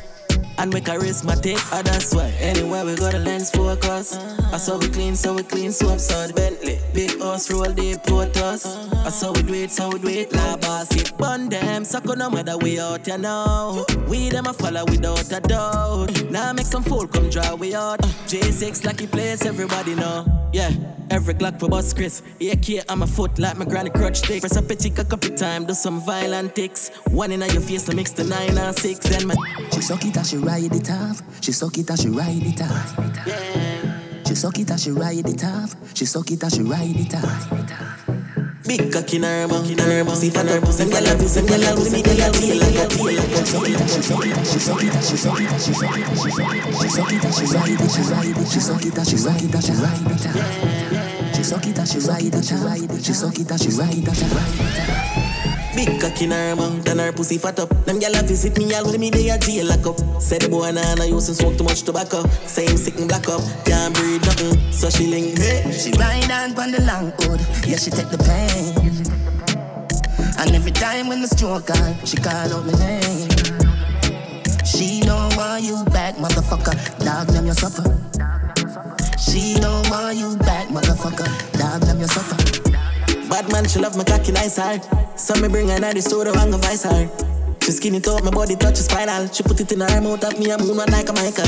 And 0.58 0.73
we 0.73 0.82
charismatic, 0.82 1.58
oh, 1.73 1.82
that's 1.82 2.13
why. 2.13 2.30
Anywhere 2.39 2.86
we 2.86 2.95
go, 2.95 3.12
the 3.12 3.19
lens 3.19 3.49
focus. 3.49 4.15
I 4.54 4.58
saw 4.58 4.78
we 4.78 4.88
clean, 4.88 5.15
so 5.15 5.34
we 5.34 5.43
clean, 5.43 5.71
so 5.71 5.88
the 5.88 6.34
Bentley. 6.34 6.78
Big 6.93 7.19
house, 7.19 7.52
roll 7.52 7.73
deep, 7.73 8.04
put 8.04 8.38
us. 8.38 8.65
I 8.65 9.10
saw 9.10 9.32
we 9.34 9.41
do 9.41 9.54
it, 9.56 9.71
so 9.71 9.89
we 9.89 9.99
do 9.99 10.10
it. 10.10 10.32
La 10.34 10.58
boss, 10.58 10.95
it 10.95 11.17
bun 11.17 11.49
them, 11.49 11.84
so 11.84 11.99
no 11.99 12.30
matter 12.30 12.58
we 12.58 12.80
out, 12.80 13.08
you 13.08 13.17
know. 13.17 13.84
We 14.08 14.30
them 14.30 14.45
a 14.45 14.54
follow 14.54 14.86
without 14.86 15.32
a 15.32 15.39
doubt. 15.39 16.30
Now 16.30 16.54
make 16.54 16.67
some 16.67 16.84
fool 16.84 17.08
come 17.08 17.30
draw 17.30 17.56
we 17.56 17.73
out. 17.73 18.02
J6 18.28 18.86
lucky 18.86 19.08
place, 19.08 19.45
everybody 19.45 19.95
know. 19.95 20.26
Yeah, 20.54 20.71
every 21.10 21.34
Glock 21.34 21.60
for 21.60 21.67
bus 21.67 21.93
Chris. 21.93 22.21
AK 22.39 22.89
on 22.89 22.99
my 22.99 23.08
foot 23.08 23.39
like 23.39 23.58
my 23.58 23.65
granny 23.65 23.89
crutch 23.89 24.17
stick. 24.17 24.43
Press 24.54 24.66
up 24.66 24.70
a 24.70 24.76
tick 24.76 25.00
a 25.00 25.04
couple 25.04 25.36
time, 25.36 25.66
do 25.66 25.74
some 25.74 26.00
violent 26.00 26.54
ticks. 26.54 26.89
One 27.10 27.32
in 27.32 27.42
your 27.42 27.60
face 27.60 27.86
to 27.86 27.96
mix 27.96 28.12
the 28.12 28.24
nine 28.24 28.56
and 28.56 28.76
six. 28.76 29.00
Then 29.00 29.26
my 29.26 29.34
She 29.74 29.82
suck 29.82 30.06
it 30.06 30.16
and 30.16 30.28
she 30.28 30.38
ride 30.38 30.72
it 30.72 30.92
off. 30.92 31.24
She 31.42 31.52
suck 31.52 31.76
it 31.80 31.89
and 31.89 32.00
she 32.00 32.10
ride 32.10 32.44
it 32.46 32.62
off. 32.62 34.28
She 34.28 34.36
suck 34.36 34.60
it 34.60 34.70
and 34.70 34.80
she 34.80 34.92
ride 34.92 35.28
it 35.28 35.44
off. 35.44 35.76
She 35.96 36.06
suck 36.06 36.30
it 36.30 36.44
and 36.44 36.54
she 36.54 36.62
ride 36.62 36.96
it 36.96 37.16
off. 37.16 37.50
Big 38.68 38.94
cock 38.94 39.12
in 39.16 39.24
her 39.24 39.48
mouth, 39.48 39.72
in 39.72 39.80
her 39.80 40.04
mouth, 40.04 40.18
see 40.18 40.30
fat 40.30 40.46
her 40.46 40.62
pussy, 40.62 40.86
gyal 40.86 41.02
a 41.02 41.18
pussy, 41.18 41.42
gyal 41.42 41.74
a 41.74 41.76
pussy, 41.76 42.04
gyal 42.04 42.30
a 42.30 42.32
pussy, 42.32 42.54
like 42.54 42.78
a 42.78 42.89
deal, 42.94 43.10
like 43.10 43.18
a 43.18 43.34
She 43.34 43.46
suck 43.50 43.68
it 43.68 43.82
and 43.82 43.89
she 43.89 44.02
suck 44.04 44.26
it 44.26 44.38
and 44.38 44.46
she 44.46 44.60
suck 44.60 44.84
it 44.84 44.94
and 44.94 45.04
she 45.04 45.18
suck 45.18 45.42
it 45.42 45.50
and 45.50 45.63
she 45.63 45.74
suck 45.74 45.89
it 45.89 45.98
and 45.98 46.13
she 46.13 46.30
suck 46.30 46.46
it. 46.46 46.78
She 46.78 46.89
suck 46.94 47.12
it 47.12 47.26
and 47.26 47.34
she 47.34 47.46
ride 47.50 47.74
it, 47.74 47.89
she 47.89 48.02
ride 48.06 48.38
it. 48.38 48.48
She 48.54 48.60
suck 48.60 48.86
it 48.86 48.98
and 48.98 49.08
she 49.08 49.16
ride 49.18 49.42
it 49.42 49.56
and 49.56 49.63
she 49.66 49.72
ride 49.74 51.10
it. 51.10 51.12
She 51.43 51.49
suck 51.49 51.67
it 51.67 51.77
and 51.77 51.86
she 51.86 51.99
ride 51.99 52.34
it, 52.34 52.45
she 52.45 52.56
ride 52.56 52.89
it. 52.89 53.03
She 53.03 53.12
suck 53.12 53.38
it 53.38 53.51
and 53.51 53.60
she 53.60 53.67
ride 53.75 53.91
it, 53.91 54.15
she 54.15 54.23
ride 54.32 54.56
it. 54.63 55.75
Big 55.75 55.99
cock 55.99 56.21
in 56.21 56.32
her 56.32 56.56
mouth 56.56 56.88
and 56.88 57.01
her 57.01 57.12
pussy 57.12 57.38
fat 57.38 57.60
up. 57.60 57.67
Them 57.84 57.99
gyal 57.99 58.17
a 58.17 58.23
visit 58.23 58.58
me 58.58 58.73
all 58.73 58.86
with 58.86 58.97
me 58.97 59.10
they 59.10 59.27
a 59.27 59.38
jail 59.38 59.65
lock 59.65 59.86
up. 59.86 60.21
Say 60.21 60.38
the 60.38 60.47
boy 60.47 60.71
nah 60.71 60.95
nah 60.95 61.03
use 61.03 61.27
and 61.27 61.36
smoke 61.36 61.58
too 61.58 61.65
much 61.65 61.82
tobacco. 61.82 62.25
Say 62.47 62.65
him 62.65 62.77
sick 62.77 62.97
and 62.97 63.10
black 63.10 63.27
up, 63.27 63.41
can't 63.65 63.93
breathe 63.93 64.23
nothing. 64.23 64.71
So 64.71 64.89
she 64.89 65.08
link 65.08 65.38
hey. 65.38 65.69
She 65.73 65.91
ride 65.99 66.32
on 66.32 66.53
pon 66.53 66.71
the 66.71 66.79
long 66.88 67.12
hood, 67.19 67.41
yeah 67.67 67.75
she 67.75 67.91
take 67.91 68.08
the 68.08 68.23
pain. 68.23 68.71
And 70.39 70.56
every 70.56 70.71
time 70.71 71.10
when 71.10 71.19
the 71.19 71.27
stroke 71.27 71.69
on, 71.71 72.06
she 72.06 72.15
call 72.15 72.56
out 72.56 72.65
my 72.65 72.71
name. 72.79 73.27
She 74.63 75.01
don't 75.01 75.36
want 75.36 75.62
you 75.62 75.84
back, 75.91 76.15
motherfucker. 76.15 76.79
Dog 77.03 77.27
them 77.36 77.47
your 77.47 77.56
supper. 77.56 78.12
She 79.26 79.56
don't 79.56 79.90
want 79.90 80.18
you 80.18 80.36
back, 80.38 80.68
motherfucker. 80.68 81.28
Dog 81.58 81.82
them 81.82 82.00
your 82.00 82.08
supper. 82.08 82.38
Bad 83.30 83.52
man, 83.52 83.66
she 83.68 83.80
love 83.80 83.96
my 83.98 84.04
cocky 84.04 84.32
nice 84.32 84.58
hard. 84.58 84.82
So 85.20 85.34
me 85.42 85.48
bring 85.48 85.70
her 85.70 85.80
to 85.80 85.94
the 85.94 86.02
store 86.02 86.28
and 86.28 86.52
go 86.52 86.58
vice 86.58 86.84
her. 86.84 87.10
She 87.62 87.72
skin 87.72 87.96
it 87.96 88.08
up, 88.08 88.24
my 88.24 88.32
body 88.32 88.56
touches 88.56 88.86
spinal. 88.86 89.28
She 89.30 89.42
put 89.44 89.60
it 89.62 89.72
in 89.72 89.80
her 89.80 90.02
mouth, 90.02 90.22
have 90.24 90.38
me 90.38 90.52
a 90.52 90.58
moon 90.58 90.76
one 90.78 90.92
like 90.92 91.08
a 91.10 91.14
Michael. 91.14 91.48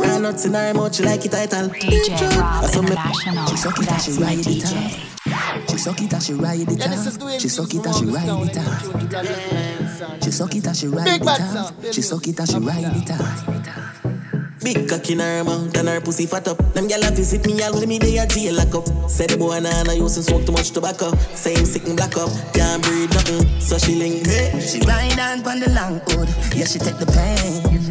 Run 0.00 0.22
nuts 0.22 0.46
in 0.46 0.54
her 0.54 0.72
mouth, 0.72 0.94
she 0.94 1.02
like 1.02 1.24
it 1.26 1.30
title. 1.32 1.68
DJ 1.68 2.08
Rob 2.38 2.64
I 2.64 2.66
saw 2.68 2.80
me- 2.82 2.88
International. 2.92 3.46
She 3.48 3.56
suck 3.56 3.78
it 3.78 3.88
and 3.92 4.02
she 4.02 4.10
my 4.12 4.26
ride 4.26 4.38
it 4.38 4.46
DJ. 4.46 4.76
off. 4.76 5.70
She 5.70 5.78
suck 5.78 6.00
it 6.02 6.12
and 6.12 6.22
she 6.22 6.32
ride 6.34 6.60
it 6.60 6.88
off. 6.88 7.40
She 7.40 7.48
suck 7.48 7.74
it 7.74 7.86
and 7.86 7.94
she 7.94 8.06
ride 8.06 8.28
it 8.48 8.58
off. 8.58 10.22
She 10.24 10.30
suck 10.30 10.54
it 10.56 10.66
and 10.66 10.76
she 10.76 10.86
ride 10.88 11.20
it 11.20 11.28
off. 11.28 11.92
She 11.92 12.02
suck 12.02 12.26
it 12.26 12.38
and 12.40 12.48
she 12.48 12.58
ride 12.58 12.84
it 12.96 13.10
off. 13.10 13.81
Big 14.62 14.88
cock 14.88 15.10
in 15.10 15.18
her 15.18 15.42
mouth 15.42 15.76
and 15.76 15.88
her 15.88 16.00
pussy 16.00 16.26
fat 16.26 16.46
up. 16.46 16.56
Them 16.72 16.86
gyal 16.86 17.02
a 17.02 17.10
visit 17.10 17.44
me 17.46 17.60
all 17.62 17.72
with 17.74 17.88
me 17.88 17.98
they 17.98 18.18
a 18.18 18.26
jail 18.26 18.54
lock 18.54 18.74
up. 18.74 19.10
Say 19.10 19.26
the 19.26 19.36
boy 19.36 19.58
nah 19.58 19.82
nah 19.82 19.92
use 19.92 20.16
and 20.16 20.24
smoke 20.24 20.46
too 20.46 20.52
much 20.52 20.70
tobacco. 20.70 21.10
Say 21.34 21.54
him 21.54 21.64
sick 21.66 21.86
and 21.88 21.96
black 21.96 22.16
up, 22.16 22.30
can't 22.54 22.80
breathe 22.82 23.12
nothing. 23.12 23.60
So 23.60 23.76
she 23.78 23.96
link 23.96 24.24
hey. 24.24 24.60
She 24.60 24.78
ride 24.86 25.18
on 25.18 25.42
pon 25.42 25.58
the 25.58 25.70
long 25.70 25.98
hood, 26.06 26.28
yeah 26.54 26.66
she 26.66 26.78
take 26.78 26.96
the 26.98 27.06
pain. 27.10 27.82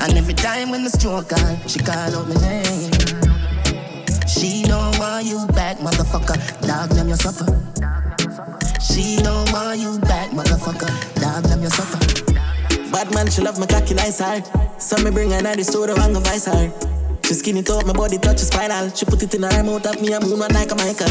And 0.00 0.16
every 0.16 0.34
time 0.34 0.70
when 0.70 0.84
the 0.84 0.90
stroke 0.90 1.32
on, 1.32 1.68
she 1.68 1.80
call 1.80 2.16
out 2.16 2.28
my 2.28 2.34
name. 2.40 2.92
She 4.26 4.62
don't 4.64 4.98
want 4.98 5.26
you 5.26 5.46
back, 5.48 5.76
motherfucker. 5.78 6.36
Dog 6.66 6.90
them 6.90 7.08
your 7.08 7.16
supper. 7.16 7.44
She 8.80 9.16
don't 9.22 9.52
want 9.52 9.80
you 9.80 9.98
back, 10.00 10.30
motherfucker. 10.30 10.88
Dog 11.20 11.44
them 11.44 11.60
your 11.60 11.70
supper. 11.70 12.00
Bad 12.90 13.12
man, 13.12 13.28
she 13.28 13.42
love 13.42 13.58
my 13.58 13.66
cocky 13.66 13.94
nice 13.94 14.20
hard. 14.20 14.44
So 14.78 15.02
me 15.02 15.10
bring 15.10 15.30
her 15.30 15.40
to 15.40 15.56
the 15.56 15.64
store 15.64 15.90
and 15.90 16.14
go 16.14 16.20
vice 16.20 16.46
her. 16.46 16.70
She 17.26 17.34
skin 17.34 17.56
it 17.56 17.68
up, 17.70 17.84
my 17.86 17.92
body 17.92 18.18
touch 18.18 18.38
touches 18.38 18.48
spinal. 18.48 18.88
She 18.90 19.04
put 19.04 19.20
it 19.22 19.34
in 19.34 19.42
her 19.42 19.62
mouth, 19.64 19.84
have 19.84 20.00
me 20.00 20.12
a 20.12 20.20
moon 20.20 20.38
one 20.38 20.52
like 20.52 20.70
a 20.70 20.76
Michael. 20.76 21.10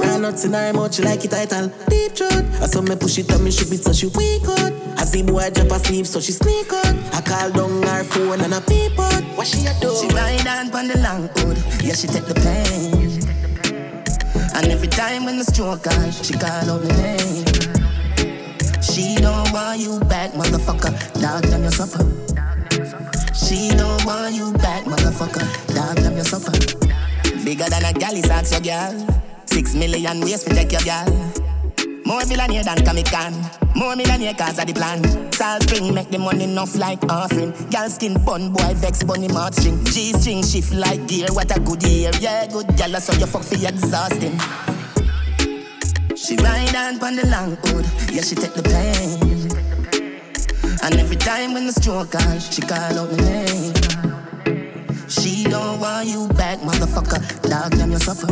Run 0.00 0.22
nuts 0.22 0.46
in 0.46 0.54
her 0.54 0.72
mouth, 0.72 0.94
she 0.94 1.02
like 1.02 1.22
it 1.24 1.30
title. 1.30 1.68
Deep 1.88 2.12
throat. 2.12 2.44
I 2.62 2.66
saw 2.66 2.80
me 2.80 2.96
push 2.96 3.18
it 3.18 3.30
on 3.32 3.44
me, 3.44 3.50
she 3.50 3.68
beat 3.68 3.84
so 3.84 3.92
she 3.92 4.06
weak 4.06 4.48
out. 4.48 4.72
I 4.96 5.04
see 5.04 5.22
boy 5.22 5.50
drop 5.50 5.72
asleep, 5.72 6.06
so 6.06 6.20
she 6.20 6.32
sneak 6.32 6.72
out. 6.72 6.86
I 7.12 7.20
call 7.20 7.50
down 7.50 7.82
her 7.82 8.04
phone 8.04 8.40
and 8.40 8.54
I 8.54 8.60
peep 8.60 8.98
out. 8.98 9.22
What 9.36 9.46
she 9.46 9.66
a 9.66 9.74
do? 9.80 9.94
She 9.94 10.08
ride 10.14 10.46
on 10.46 10.70
pon 10.70 10.88
the 10.88 10.96
long 11.04 11.28
hood, 11.36 11.58
yeah 11.84 11.92
she 11.92 12.06
take 12.06 12.24
the 12.24 12.34
pain. 12.34 13.20
And 14.54 14.72
every 14.72 14.88
time 14.88 15.26
when 15.26 15.36
the 15.36 15.44
stroke 15.44 15.86
on, 15.86 16.12
she 16.12 16.32
call 16.32 16.70
out 16.70 16.82
my 16.82 16.96
name. 16.96 17.44
She 18.80 19.16
don't 19.16 19.52
want 19.52 19.80
you 19.80 20.00
back, 20.08 20.32
motherfucker. 20.32 21.20
Dog 21.20 21.42
them 21.44 21.62
your 21.62 21.72
supper. 21.72 22.21
She 23.34 23.70
don't 23.70 24.04
want 24.04 24.34
you 24.34 24.52
back, 24.54 24.84
motherfucker. 24.84 25.46
Dog 25.74 25.96
them 25.96 26.14
your 26.14 26.24
supper. 26.24 26.52
Bigger 27.44 27.64
than 27.64 27.84
a 27.84 27.92
gal 27.92 28.14
is 28.14 28.28
ask 28.28 28.52
your 28.52 28.60
girl. 28.60 29.06
Six 29.46 29.74
million 29.74 30.20
ways 30.20 30.44
to 30.44 30.54
take 30.54 30.72
your 30.72 30.82
girl. 30.82 31.08
More 32.04 32.24
millionaire 32.26 32.62
than 32.62 32.78
Kamikan. 32.78 33.32
More 33.74 33.96
millionaire 33.96 34.34
cause 34.34 34.58
of 34.58 34.66
the 34.66 34.74
plan. 34.74 35.02
Salt 35.32 35.62
spring 35.62 35.94
make 35.94 36.10
the 36.10 36.18
money 36.18 36.44
enough 36.44 36.76
like 36.76 37.02
offering. 37.10 37.52
Girl 37.70 37.88
skin 37.88 38.22
bun 38.24 38.52
boy 38.52 38.74
vex 38.74 39.02
bunny 39.02 39.28
mouth 39.28 39.54
string. 39.54 39.82
G 39.84 40.12
string 40.12 40.42
shift 40.42 40.74
like 40.74 41.06
gear. 41.08 41.28
What 41.32 41.56
a 41.56 41.60
good 41.60 41.82
year. 41.82 42.10
Yeah, 42.20 42.46
good 42.46 42.76
gal 42.76 43.00
so 43.00 43.12
you 43.18 43.26
fuck 43.26 43.44
for 43.44 43.54
exhausting. 43.54 44.38
She 46.16 46.36
ride 46.36 46.76
on 46.76 46.98
pon 46.98 47.16
the 47.16 47.26
long 47.26 47.56
hood. 47.64 47.86
Yeah, 48.12 48.22
she 48.22 48.34
take 48.34 48.52
the 48.52 48.62
pain. 48.62 49.31
And 50.82 50.96
every 50.96 51.16
time 51.16 51.54
when 51.54 51.66
the 51.66 51.72
stroke 51.72 52.14
on, 52.16 52.40
she 52.40 52.60
call 52.60 52.98
out 52.98 53.10
my 53.12 53.16
name. 53.18 53.72
She 55.08 55.44
don't 55.44 55.78
want 55.78 56.08
you 56.08 56.26
back, 56.34 56.58
motherfucker. 56.58 57.20
Dog 57.48 57.72
them 57.72 57.90
your 57.92 58.00
supper. 58.00 58.26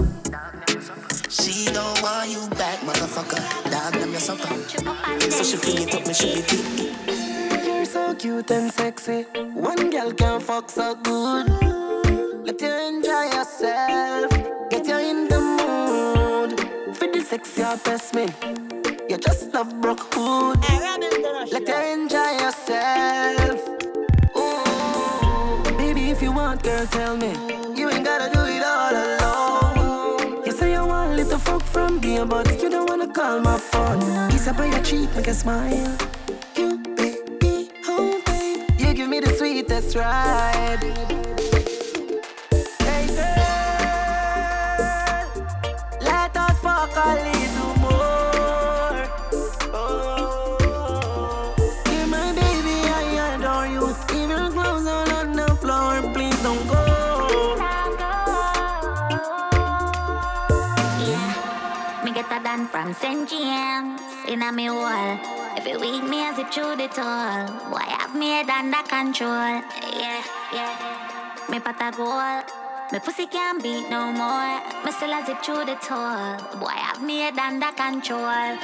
She 1.28 1.66
don't 1.72 2.02
want 2.02 2.28
you 2.28 2.48
back, 2.58 2.80
motherfucker. 2.80 3.40
Dog 3.70 3.92
them 3.92 4.10
your 4.10 4.20
supper. 4.20 4.48
So 5.30 5.44
she 5.44 5.56
feel 5.58 5.82
it 5.86 5.94
up, 5.94 6.06
me 6.08 6.12
she 6.12 6.34
be 6.34 6.40
thick. 6.40 7.64
You're 7.64 7.84
so 7.84 8.14
cute 8.16 8.50
and 8.50 8.72
sexy. 8.72 9.22
One 9.54 9.90
girl 9.90 10.12
can 10.12 10.40
fuck 10.40 10.70
so 10.70 10.96
good. 10.96 11.46
Let 12.44 12.60
you 12.60 12.72
enjoy 12.88 13.24
yourself 13.36 14.29
sexy 17.30 17.62
or 17.62 17.76
best 17.84 18.12
me. 18.12 18.26
You 19.08 19.16
just 19.16 19.54
love 19.54 19.80
broke 19.80 20.02
hood. 20.12 20.58
Let 21.52 21.68
you 21.68 21.80
enjoy 21.94 22.30
yourself. 22.42 23.60
Ooh. 24.36 25.78
Baby, 25.78 26.10
if 26.10 26.20
you 26.20 26.32
want, 26.32 26.64
girl, 26.64 26.84
tell 26.86 27.16
me. 27.16 27.30
You 27.78 27.88
ain't 27.88 28.04
gotta 28.04 28.28
do 28.34 28.42
it 28.56 28.64
all 28.64 28.94
alone. 29.06 30.42
You 30.44 30.50
say 30.50 30.72
you 30.72 30.84
want 30.84 31.14
little 31.14 31.38
fuck 31.38 31.62
from 31.62 32.00
me, 32.00 32.18
but 32.24 32.60
you 32.60 32.68
don't 32.68 32.90
wanna 32.90 33.06
call 33.06 33.38
my 33.38 33.58
phone. 33.58 34.28
Kiss 34.30 34.48
up 34.48 34.58
on 34.58 34.72
your 34.72 34.82
cheek, 34.82 35.08
make 35.14 35.28
a 35.28 35.34
smile. 35.34 35.96
You, 36.56 36.78
baby, 36.96 37.70
oh, 37.86 38.20
babe. 38.26 38.68
You 38.76 38.92
give 38.92 39.08
me 39.08 39.20
the 39.20 39.32
sweetest 39.38 39.94
ride. 39.94 41.09
Done 63.10 63.26
from 63.26 64.32
in 64.32 64.42
a 64.42 64.52
me 64.52 64.70
wall. 64.70 65.18
If 65.56 65.66
it 65.66 65.80
weak 65.80 66.04
me, 66.04 66.22
I 66.22 66.34
zip 66.36 66.52
through 66.52 66.76
the 66.76 66.88
tall. 66.88 67.46
Boy, 67.70 67.78
have 67.78 68.14
me 68.14 68.28
head 68.28 68.48
under 68.48 68.82
control. 68.88 69.62
Yeah, 69.98 70.22
yeah. 70.52 71.46
Me 71.50 71.58
pot 71.58 71.80
a 71.80 71.90
goal. 71.90 72.42
Me 72.92 72.98
pussy 73.00 73.26
can't 73.26 73.62
beat 73.62 73.90
no 73.90 74.12
more. 74.12 74.60
Me 74.84 74.92
still 74.92 75.12
a 75.12 75.24
zip 75.26 75.42
through 75.42 75.64
the 75.64 75.76
tall. 75.82 76.38
Boy, 76.60 76.68
have 76.68 77.02
me 77.02 77.20
head 77.20 77.38
under 77.38 77.72
control. 77.72 78.56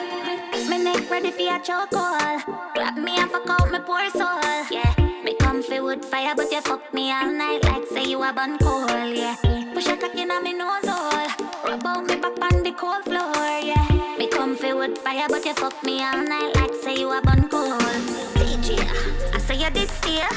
Me 0.71 0.79
neck 0.83 1.11
ready 1.11 1.33
for 1.33 1.43
a 1.43 1.59
chokehold. 1.59 2.75
Grab 2.75 2.97
me 2.97 3.17
and 3.17 3.31
fuck 3.31 3.51
out 3.51 3.71
me 3.71 3.79
poor 3.81 4.09
soul. 4.11 4.41
Yeah. 4.71 4.95
Me 5.25 5.35
comfy 5.35 5.81
wood 5.81 6.05
fire, 6.05 6.35
but 6.37 6.53
you 6.53 6.61
fuck 6.61 6.95
me 6.95 7.11
all 7.11 7.33
night 7.33 7.65
like 7.65 7.87
say 7.87 8.05
you 8.05 8.23
a 8.23 8.33
bun 8.33 8.59
cold. 8.59 8.91
Yeah. 8.91 9.37
Push 9.75 9.89
a 9.89 9.97
cock 9.97 10.15
in 10.15 10.31
a 10.31 10.41
me 10.41 10.53
nose 10.53 10.87
hole. 10.87 11.46
Rub 11.65 11.87
out 11.87 12.05
me 12.05 12.17
back 12.17 12.39
on 12.41 12.63
the 12.63 12.73
cold 12.73 13.05
floor. 13.05 13.33
Yeah. 13.63 14.17
Me 14.19 14.29
comfy 14.29 14.73
with 14.73 14.99
fire, 14.99 15.27
but 15.29 15.45
you 15.45 15.55
fuck 15.55 15.83
me 15.83 16.03
all 16.03 16.23
night 16.23 16.55
like 16.57 16.75
say 16.83 16.97
you 16.97 17.11
a 17.11 17.21
bun 17.21 17.49
cold. 17.49 17.81
DJ, 18.35 18.79
I 19.35 19.39
say 19.39 19.57
you 19.57 19.71
did 19.71 19.89
steer. 19.89 20.29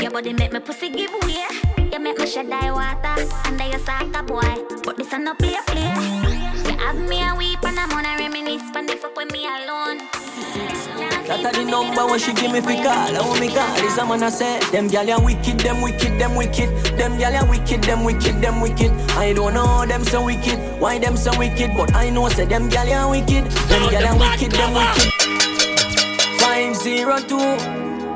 Your 0.00 0.10
body 0.10 0.32
make 0.32 0.52
me 0.52 0.60
pussy 0.60 0.90
give 0.90 1.12
way. 1.24 1.46
You 1.92 1.98
make 1.98 2.18
me 2.18 2.26
shed 2.26 2.48
die 2.50 2.70
water 2.70 3.26
under 3.46 3.66
your 3.66 3.78
soccer 3.80 4.22
boy. 4.22 4.64
But 4.84 4.96
this 4.96 5.12
a 5.12 5.18
no 5.18 5.34
play 5.34 5.56
play. 5.66 5.92
You 6.66 6.78
have 6.78 6.98
me 7.08 7.22
a 7.22 7.34
weep 7.36 7.62
and 7.64 7.78
I'm 7.78 7.88
gonna 7.88 8.16
reminisce 8.18 8.68
when 8.72 8.86
they 8.86 8.96
fuck 8.96 9.16
with 9.16 9.32
me 9.32 9.46
alone. 9.46 10.00
That 11.32 11.56
a 11.56 11.64
the 11.64 11.64
number 11.64 12.04
when 12.04 12.18
she 12.18 12.34
give 12.34 12.52
me 12.52 12.60
fi 12.60 12.76
call. 12.76 13.16
I 13.16 13.20
want 13.24 13.40
me 13.40 13.48
call. 13.48 13.72
Is 13.86 13.96
a 13.96 14.04
man 14.04 14.22
I 14.22 14.28
say 14.28 14.60
them 14.68 14.90
gyal 14.90 15.08
ya 15.08 15.18
wicked, 15.18 15.60
them 15.60 15.80
wicked, 15.80 16.20
them 16.20 16.36
wicked. 16.36 16.68
Them 16.98 17.16
gyal 17.16 17.32
ya 17.32 17.48
wicked, 17.48 17.82
them 17.84 18.04
wicked, 18.04 18.42
them 18.42 18.60
wicked. 18.60 18.92
I 19.16 19.32
don't 19.32 19.54
know 19.54 19.86
them 19.86 20.04
so 20.04 20.22
wicked, 20.22 20.58
why 20.78 20.98
them 20.98 21.16
so 21.16 21.32
wicked, 21.38 21.72
but 21.74 21.94
I 21.96 22.10
know 22.10 22.28
say 22.28 22.44
them 22.44 22.68
gyal 22.68 22.86
ya 22.86 23.08
wicked. 23.08 23.48
Them 23.72 23.82
gyal 23.88 24.04
ya 24.04 24.12
wicked, 24.12 24.52
them 24.52 24.74
wicked. 24.76 25.08
Five 26.38 26.76
zero 26.76 27.16
two. 27.24 27.56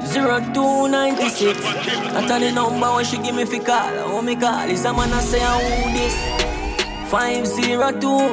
Zero 0.04 0.38
two 0.52 0.88
ninety 0.88 1.30
six. 1.30 1.58
That 1.60 2.30
a 2.30 2.38
the 2.38 2.52
number 2.52 2.86
when 2.92 3.04
she 3.06 3.16
give 3.16 3.34
me 3.34 3.46
fi 3.46 3.58
call. 3.60 3.96
I 3.98 4.12
want 4.12 4.26
me 4.26 4.36
call. 4.36 4.68
Is 4.68 4.84
a 4.84 4.92
man 4.92 5.10
I 5.10 5.20
say 5.20 5.40
I 5.40 5.56
who 5.56 5.88
this? 5.96 7.10
Five 7.10 7.46
zero 7.46 7.92
two. 7.96 8.28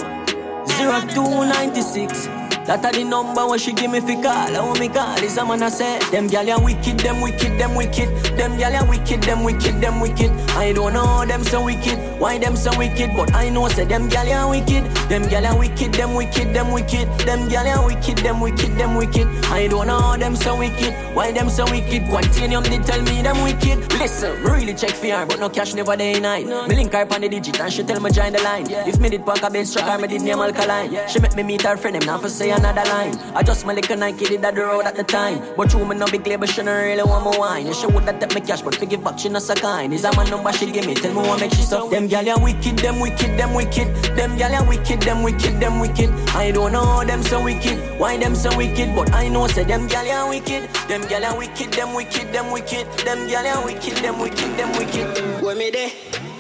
Zero 0.75 0.99
two 1.15 1.47
ninety 1.47 1.81
six. 1.81 2.27
That 2.65 2.85
a 2.85 2.97
the 2.97 3.03
number 3.03 3.45
when 3.45 3.59
she 3.59 3.73
give 3.73 3.91
me 3.91 3.99
fi 3.99 4.15
call. 4.15 4.55
I 4.55 4.59
want 4.63 4.79
me 4.79 4.87
call. 4.87 5.17
Is 5.21 5.37
a 5.37 5.45
man 5.45 5.61
I 5.63 5.69
say 5.69 5.99
them 6.11 6.29
gyal 6.29 6.47
ya 6.47 6.63
wicked, 6.63 6.99
them 6.99 7.19
wicked, 7.21 7.59
them 7.59 7.75
wicked. 7.75 8.07
Them 8.37 8.57
gyal 8.57 8.71
ya 8.71 8.89
wicked, 8.89 9.21
them 9.23 9.43
wicked, 9.43 9.81
them 9.81 9.99
wicked. 9.99 10.31
I 10.55 10.71
don't 10.71 10.93
know 10.93 11.25
them 11.25 11.43
so 11.43 11.63
wicked, 11.63 11.99
why 12.21 12.37
them 12.37 12.55
so 12.55 12.71
wicked, 12.77 13.11
but 13.17 13.35
I 13.35 13.49
know 13.49 13.67
say 13.67 13.83
them 13.83 14.09
gyal 14.09 14.27
ya 14.27 14.49
wicked. 14.49 14.85
Them 15.09 15.23
gyal 15.23 15.43
ya 15.43 15.57
wicked, 15.57 15.93
them 15.93 16.13
wicked, 16.13 16.53
them 16.53 16.71
wicked. 16.71 17.07
Them 17.27 17.49
gyal 17.49 17.65
ya 17.65 17.85
wicked, 17.85 18.17
them 18.19 18.39
wicked, 18.39 18.77
them 18.77 18.95
wicked. 18.95 19.27
I 19.51 19.67
don't 19.67 19.87
know 19.87 20.15
them 20.17 20.35
so 20.35 20.57
wicked, 20.57 20.93
why 21.13 21.33
them 21.33 21.49
so 21.49 21.65
wicked. 21.65 22.03
Quantinium 22.03 22.63
they 22.63 22.79
tell 22.79 23.01
me 23.03 23.21
them 23.21 23.43
wicked. 23.43 23.91
Listen, 23.99 24.41
really 24.43 24.73
check 24.73 24.91
for 24.91 25.07
her, 25.07 25.25
but 25.25 25.39
no 25.39 25.49
cash 25.49 25.73
never 25.73 25.97
day 25.97 26.17
night. 26.17 26.47
Me 26.47 26.75
link 26.75 26.93
her 26.93 27.05
on 27.11 27.21
the 27.21 27.27
digit 27.27 27.59
and 27.59 27.73
she 27.73 27.83
tell 27.83 27.99
me 27.99 28.09
join 28.09 28.31
the 28.31 28.41
line. 28.41 28.67
If 28.69 28.99
me 28.99 29.09
did 29.09 29.25
park 29.25 29.43
a 29.43 29.49
bench 29.49 29.73
truck, 29.73 29.85
her 29.85 29.97
me 29.97 30.07
did 30.07 30.21
name 30.21 30.39
alkaline. 30.39 30.95
She 31.09 31.19
make 31.19 31.35
me 31.35 31.43
meet 31.43 31.63
her 31.63 31.75
friend, 31.75 31.95
them 31.97 32.05
now 32.05 32.17
for 32.17 32.29
say 32.29 32.52
another 32.53 32.83
line. 32.89 33.17
I 33.35 33.43
just 33.43 33.65
my 33.65 33.73
little 33.73 33.97
Nike 33.97 34.25
did 34.25 34.45
at 34.45 34.55
the 34.55 34.61
road 34.61 34.85
at 34.85 34.95
the 34.95 35.03
time. 35.03 35.41
But 35.57 35.73
you 35.73 35.85
me 35.85 35.95
no 35.95 36.05
big 36.05 36.25
label, 36.25 36.47
she 36.47 36.61
no 36.63 36.73
really 36.75 37.03
want 37.03 37.25
my 37.25 37.37
wine. 37.37 37.67
And 37.67 37.75
she 37.75 37.87
would 37.87 38.03
have 38.03 38.19
take 38.19 38.33
me 38.35 38.41
cash, 38.41 38.61
but 38.61 38.75
forgive 38.75 39.03
back, 39.03 39.19
she 39.19 39.29
not 39.29 39.41
so 39.41 39.55
kind. 39.55 39.93
Is 39.93 40.03
a 40.03 40.15
man 40.15 40.29
number 40.29 40.51
she 40.53 40.71
give 40.71 40.85
me, 40.85 40.93
tell 40.95 41.13
me 41.13 41.27
what 41.27 41.39
make 41.39 41.51
she 41.51 41.61
so. 41.61 41.89
Them 41.89 42.07
gyal 42.07 42.25
ya 42.25 42.37
wicked, 42.41 42.77
them 42.79 42.99
wicked, 42.99 43.37
them 43.37 43.53
wicked. 43.53 43.87
Them 44.15 44.37
gyal 44.37 44.51
ya 44.51 44.67
wicked, 44.67 45.01
them 45.01 45.23
wicked, 45.23 45.59
them 45.59 45.79
wicked. 45.79 46.09
I 46.35 46.51
don't 46.51 46.71
know 46.71 47.03
them 47.03 47.23
so 47.23 47.43
wicked, 47.43 47.99
why 47.99 48.17
them 48.17 48.35
so 48.35 48.55
wicked, 48.57 48.95
but 48.95 49.13
I 49.13 49.27
know 49.27 49.47
say 49.47 49.63
them 49.63 49.87
gyal 49.87 50.05
ya 50.05 50.29
wicked. 50.29 50.69
Them 50.87 51.01
gyal 51.03 51.21
ya 51.21 51.37
wicked, 51.37 51.73
them 51.73 51.93
wicked, 51.93 52.33
them 52.33 52.51
wicked. 52.51 52.85
Them 53.05 53.27
gyal 53.27 53.45
ya 53.45 53.65
wicked, 53.65 53.97
them 53.97 54.19
wicked, 54.19 54.57
them 54.57 54.71
wicked. 54.77 55.43
Where 55.43 55.55
me 55.55 55.71
there? 55.71 55.91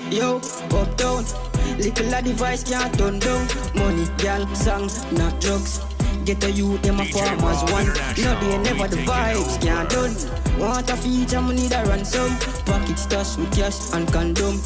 Yo, 0.09 0.37
uptown. 0.37 1.25
Little 1.77 2.13
a 2.13 2.21
device 2.21 2.63
can't 2.63 2.97
turn 2.97 3.19
down. 3.19 3.47
Money, 3.73 4.05
girl, 4.17 4.45
song, 4.53 4.89
not 5.11 5.41
drugs. 5.41 5.92
Get 6.25 6.41
a 6.45 6.51
youth, 6.51 6.81
them 6.81 7.01
a 7.01 7.05
farmers 7.05 7.61
one. 7.69 7.87
No, 8.23 8.39
they 8.39 8.57
never 8.59 8.87
the 8.87 8.95
vibes 9.03 9.61
can't 9.61 9.89
done. 9.89 10.15
Want 10.57 10.89
a 10.89 10.95
feature, 10.95 11.41
me 11.41 11.53
need 11.55 11.73
a 11.73 11.83
ransom. 11.85 12.31
Pocket 12.65 12.97
stash 12.97 13.35
with 13.35 13.53
cash 13.53 13.93
and 13.93 14.07
condom. 14.07 14.57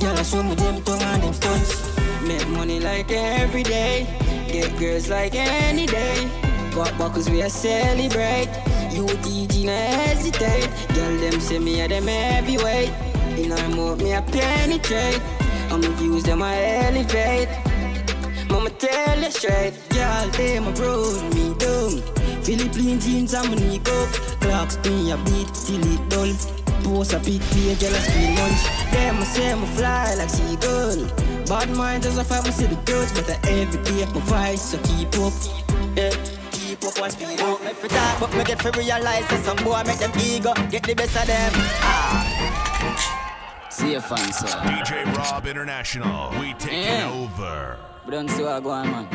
Girl, 0.00 0.18
I 0.18 0.22
show 0.24 0.42
me 0.42 0.56
them 0.56 0.82
tongue 0.82 1.00
and 1.00 1.22
them 1.22 1.32
stunts. 1.32 1.96
Make 2.26 2.48
money 2.48 2.80
like 2.80 3.12
every 3.12 3.62
day. 3.62 4.06
Get 4.50 4.76
girls 4.78 5.08
like 5.08 5.36
any 5.36 5.86
day. 5.86 6.28
Pop 6.72 6.98
buckles 6.98 7.30
we 7.30 7.42
a 7.42 7.50
celebrate. 7.50 8.50
You 8.90 9.06
TG 9.06 9.64
no 9.64 9.76
hesitate. 9.76 10.68
Girl, 10.92 11.16
them 11.18 11.40
say 11.40 11.60
me 11.60 11.82
a 11.82 11.88
them 11.88 12.08
heavyweight. 12.08 12.90
In 13.38 13.52
our 13.52 13.68
mouth, 13.68 14.02
me 14.02 14.12
a 14.12 14.22
penetrate. 14.22 15.22
I'ma 15.70 15.88
views 15.98 16.24
them 16.24 16.42
I 16.42 16.56
elevate. 16.84 17.48
Mama 18.66 18.78
tell 18.80 19.22
you 19.22 19.30
straight, 19.30 19.74
girl, 19.90 20.28
they 20.30 20.58
my 20.58 20.72
bro, 20.72 21.22
me 21.34 21.54
down. 21.54 22.02
Philippine 22.42 22.98
jeans 22.98 23.32
and 23.32 23.48
my 23.48 23.54
knee 23.54 23.78
up. 23.78 24.08
Clocks 24.42 24.76
me 24.84 25.12
a 25.12 25.16
beat 25.18 25.46
till 25.54 25.86
it 25.86 26.08
done. 26.10 26.34
Post 26.82 27.12
a 27.12 27.20
pic, 27.20 27.40
be 27.54 27.70
a 27.70 27.76
girl 27.76 27.94
a 27.94 28.00
screen 28.00 28.34
lunch. 28.34 28.64
Them 28.90 29.18
I 29.18 29.24
say 29.24 29.54
me 29.54 29.66
fly 29.66 30.14
like 30.16 30.30
seagull. 30.30 31.06
Bad 31.46 31.70
mind 31.76 32.06
as 32.06 32.18
if 32.18 32.32
I 32.32 32.40
me 32.42 32.50
see 32.50 32.66
the 32.66 32.74
girls, 32.82 33.12
but 33.12 33.30
I 33.30 33.38
every 33.52 33.80
day 33.84 34.04
my 34.06 34.20
vice, 34.22 34.72
so 34.72 34.78
keep 34.78 35.14
up. 35.20 35.32
Yeah. 35.96 36.10
Keep 36.50 36.82
up 36.86 36.98
one 36.98 37.10
speed 37.10 37.40
up. 37.40 37.62
Make 37.62 37.76
for 37.76 37.86
talk, 37.86 38.18
but 38.18 38.34
me 38.36 38.42
get 38.42 38.60
for 38.60 38.72
realize 38.72 39.28
that 39.28 39.44
some 39.44 39.58
boy 39.58 39.80
make 39.86 39.98
them 39.98 40.10
ego 40.18 40.52
get 40.70 40.82
the 40.82 40.94
best 40.94 41.14
of 41.14 41.26
them. 41.28 41.52
Ah. 41.54 43.68
See 43.70 43.92
you, 43.92 44.00
fan, 44.00 44.32
sir. 44.32 44.48
DJ 44.48 45.04
Rob 45.16 45.46
International, 45.46 46.30
we 46.40 46.52
taking 46.54 46.82
Yeah. 46.82 47.12
over. 47.12 47.78
We 48.06 48.12
don't 48.12 48.30
see 48.30 48.44
what 48.44 48.62
go 48.62 48.70
on, 48.70 48.88
man. 48.88 49.08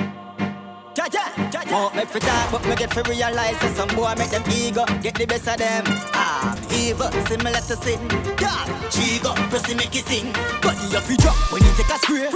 Ja, 0.98 1.06
ja, 1.14 1.24
ja, 1.54 1.62
ja. 1.64 1.72
Won't 1.72 1.96
make 1.96 2.10
for 2.10 2.20
talk, 2.20 2.52
but 2.52 2.68
me 2.68 2.76
get 2.76 2.94
for 2.94 3.04
realize 3.04 3.58
that 3.60 3.74
some 3.74 3.88
boy 3.96 4.14
make 4.18 4.32
them 4.32 4.44
ego 4.52 4.84
get 5.02 5.16
the 5.16 5.26
best 5.26 5.48
of 5.48 5.56
them. 5.56 5.86
Ah, 6.12 6.54
evil, 6.76 7.10
similar 7.28 7.62
to 7.62 7.76
sin. 7.78 8.00
God, 8.36 8.68
chigo, 8.92 9.32
pressing 9.50 9.78
make 9.78 9.96
it 9.96 10.06
sing. 10.06 10.34
Body 10.62 10.92
up, 10.92 11.08
you 11.08 11.16
drop 11.16 11.36
when 11.54 11.64
you 11.64 11.72
take 11.80 11.88
a 11.88 11.98
spray. 12.04 12.28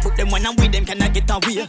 Put 0.00 0.16
them 0.16 0.30
when 0.30 0.46
I'm 0.46 0.54
with 0.54 0.70
them, 0.70 0.84
can 0.84 1.02
I 1.02 1.08
get 1.08 1.28
away? 1.28 1.66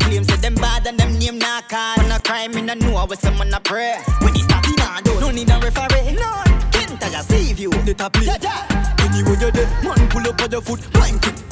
Claim 0.00 0.24
say 0.24 0.36
them 0.36 0.56
bad 0.56 0.86
and 0.86 0.98
them 0.98 1.18
name 1.18 1.38
not 1.38 1.66
call. 1.70 1.96
When 1.96 2.12
a 2.12 2.20
crime, 2.20 2.52
me 2.52 2.60
no 2.60 2.74
know 2.74 3.06
what 3.06 3.18
someone 3.18 3.54
a 3.54 3.60
pray. 3.60 3.96
When 4.20 4.34
he 4.34 4.42
start, 4.42 4.66
he 4.66 4.74
not 4.76 5.04
do. 5.04 5.18
No 5.20 5.30
need 5.30 5.48
a 5.48 5.58
referee. 5.58 6.12
No, 6.20 6.28
can't 6.70 7.02
I 7.02 7.08
just 7.08 7.30
save 7.30 7.58
you? 7.58 7.70
The 7.70 7.94
top 7.94 8.12
play. 8.12 8.26
Ja, 8.26 8.36
ja. 8.42 8.52
Anyway 9.00 9.38
you're 9.40 9.50
dead, 9.50 9.68
man 9.82 10.06
pull 10.10 10.28
up 10.28 10.42
on 10.42 10.50
your 10.50 10.60
foot, 10.60 10.92
blind 10.92 11.18
boom. 11.22 11.49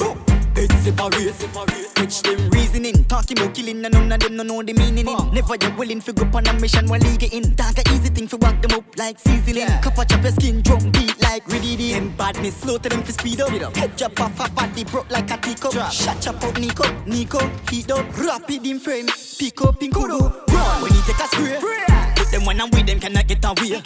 Head 0.59 0.73
separate, 0.83 1.33
separate. 1.35 1.95
Catch 1.95 2.21
them 2.23 2.49
reasoning, 2.49 3.05
talking 3.05 3.39
about 3.39 3.55
killing 3.55 3.85
and 3.85 3.93
none 3.93 4.11
of 4.11 4.19
them 4.19 4.35
no 4.35 4.43
know 4.43 4.61
the 4.61 4.73
meaning. 4.73 5.07
in. 5.07 5.33
Never 5.33 5.55
you 5.55 5.71
willing 5.77 6.01
to 6.01 6.11
go 6.11 6.25
on 6.37 6.47
a 6.47 6.53
mission 6.59 6.85
while 6.87 6.99
league 6.99 7.23
it 7.23 7.31
in. 7.31 7.55
Talk 7.55 7.77
a 7.77 7.93
easy 7.93 8.09
thing 8.09 8.27
for 8.27 8.35
walk 8.37 8.61
them 8.61 8.77
up 8.77 8.83
like 8.97 9.17
seasoning. 9.19 9.67
Cup 9.81 9.97
of 9.97 10.07
chop 10.09 10.21
your 10.21 10.33
skin, 10.33 10.61
drum 10.61 10.91
beat 10.91 11.17
like 11.21 11.47
Riddy 11.47 11.93
Them 11.93 12.09
badness 12.17 12.57
slow 12.57 12.77
to 12.77 12.89
them 12.89 13.03
to 13.03 13.11
speed 13.13 13.39
up. 13.39 13.51
Head 13.77 13.95
drop 13.95 14.19
off 14.19 14.37
a 14.45 14.51
body 14.51 14.83
broke 14.83 15.09
like 15.09 15.31
a 15.31 15.37
teacup. 15.37 15.71
Shut 15.93 16.19
chop 16.19 16.43
out 16.43 16.59
Nico, 16.59 16.83
Nico, 17.05 17.39
heat 17.71 17.89
up, 17.89 18.05
rapid 18.17 18.67
in 18.67 18.81
frame. 18.81 19.07
Pick 19.39 19.61
up 19.61 19.81
in 19.81 19.91
kudo, 19.91 20.45
run 20.51 20.81
when 20.81 20.91
he 20.91 20.99
take 21.07 21.23
a 21.23 21.27
spray. 21.27 21.57
Put 22.17 22.31
them 22.31 22.43
when 22.43 22.59
I'm 22.59 22.69
with 22.71 22.85
them 22.85 22.99
cannot 22.99 23.27
get 23.27 23.45
away. 23.45 23.81